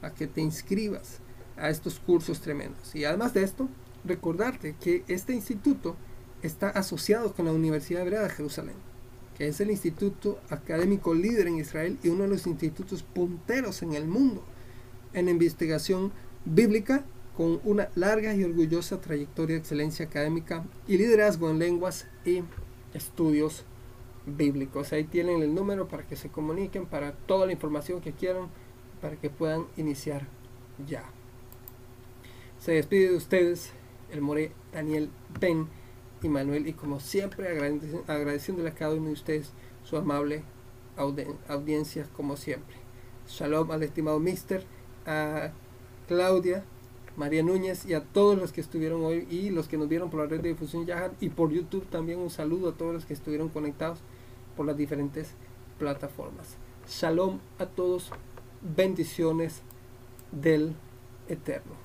a 0.02 0.12
que 0.12 0.28
te 0.28 0.42
inscribas 0.42 1.20
a 1.58 1.70
estos 1.70 2.00
cursos 2.00 2.40
tremendos. 2.40 2.96
Y 2.96 3.06
además 3.06 3.34
de 3.34 3.44
esto, 3.44 3.68
recordarte 4.04 4.76
que 4.80 5.04
este 5.08 5.34
instituto 5.34 5.96
está 6.42 6.70
asociado 6.70 7.34
con 7.34 7.46
la 7.46 7.52
Universidad 7.52 8.04
Hebrea 8.04 8.24
de 8.24 8.30
Jerusalén, 8.30 8.76
que 9.38 9.48
es 9.48 9.60
el 9.60 9.72
instituto 9.72 10.40
académico 10.50 11.14
líder 11.14 11.48
en 11.48 11.58
Israel 11.58 11.98
y 12.04 12.10
uno 12.10 12.24
de 12.24 12.30
los 12.30 12.48
institutos 12.48 13.04
punteros 13.04 13.82
en 13.82 13.94
el 13.94 14.08
mundo 14.08 14.44
en 15.14 15.30
investigación 15.30 16.12
bíblica 16.44 17.04
con 17.36 17.60
una 17.64 17.90
larga 17.96 18.34
y 18.36 18.44
orgullosa 18.44 19.02
trayectoria 19.02 19.56
de 19.56 19.62
excelencia 19.62 20.06
académica 20.06 20.64
y 20.88 20.98
liderazgo 20.98 21.50
en 21.50 21.60
lenguas 21.60 22.06
y 22.24 22.44
estudios 22.94 23.66
bíblicos. 24.26 24.94
Ahí 24.94 25.04
tienen 25.04 25.42
el 25.42 25.54
número 25.54 25.88
para 25.88 26.04
que 26.04 26.16
se 26.16 26.30
comuniquen, 26.30 26.86
para 26.86 27.14
toda 27.14 27.46
la 27.46 27.52
información 27.52 28.02
que 28.02 28.14
quieran, 28.14 28.50
para 29.02 29.16
que 29.16 29.30
puedan 29.30 29.66
iniciar 29.78 30.28
ya. 30.88 31.04
Se 32.60 32.74
despide 32.74 33.10
de 33.10 33.18
ustedes 33.18 33.72
el 34.12 34.22
More 34.22 34.52
Daniel 34.74 35.10
Ben 35.40 35.68
y 36.24 36.30
Manuel 36.30 36.68
y 36.68 36.74
como 36.74 37.00
siempre 37.00 37.50
agradeciéndole 38.08 38.70
a 38.70 38.74
cada 38.74 38.96
uno 38.96 39.08
de 39.08 39.14
ustedes 39.14 39.52
su 39.84 39.98
amable 39.98 40.44
audiencia 41.48 42.08
como 42.16 42.38
siempre. 42.38 42.76
Shalom 43.28 43.72
al 43.72 43.84
estimado 43.84 44.20
Mister, 44.20 44.64
a 45.06 45.52
Claudia, 46.08 46.64
María 47.18 47.44
Núñez 47.44 47.86
y 47.86 47.94
a 47.94 48.04
todos 48.04 48.38
los 48.38 48.52
que 48.52 48.62
estuvieron 48.62 49.04
hoy 49.04 49.28
y 49.30 49.50
los 49.50 49.68
que 49.68 49.78
nos 49.78 49.88
vieron 49.88 50.10
por 50.10 50.22
la 50.22 50.28
red 50.28 50.42
de 50.42 50.50
difusión 50.50 50.86
Yahan 50.86 51.14
y 51.20 51.30
por 51.30 51.52
YouTube 51.52 51.86
también 51.88 52.20
un 52.20 52.30
saludo 52.30 52.70
a 52.70 52.74
todos 52.74 52.94
los 52.94 53.06
que 53.06 53.14
estuvieron 53.14 53.50
conectados 53.50 54.00
por 54.56 54.66
las 54.66 54.78
diferentes 54.78 55.34
plataformas. 55.78 56.58
Shalom 56.88 57.40
a 57.60 57.66
todos, 57.66 58.12
bendiciones 58.62 59.62
del 60.32 60.76
Eterno. 61.28 61.85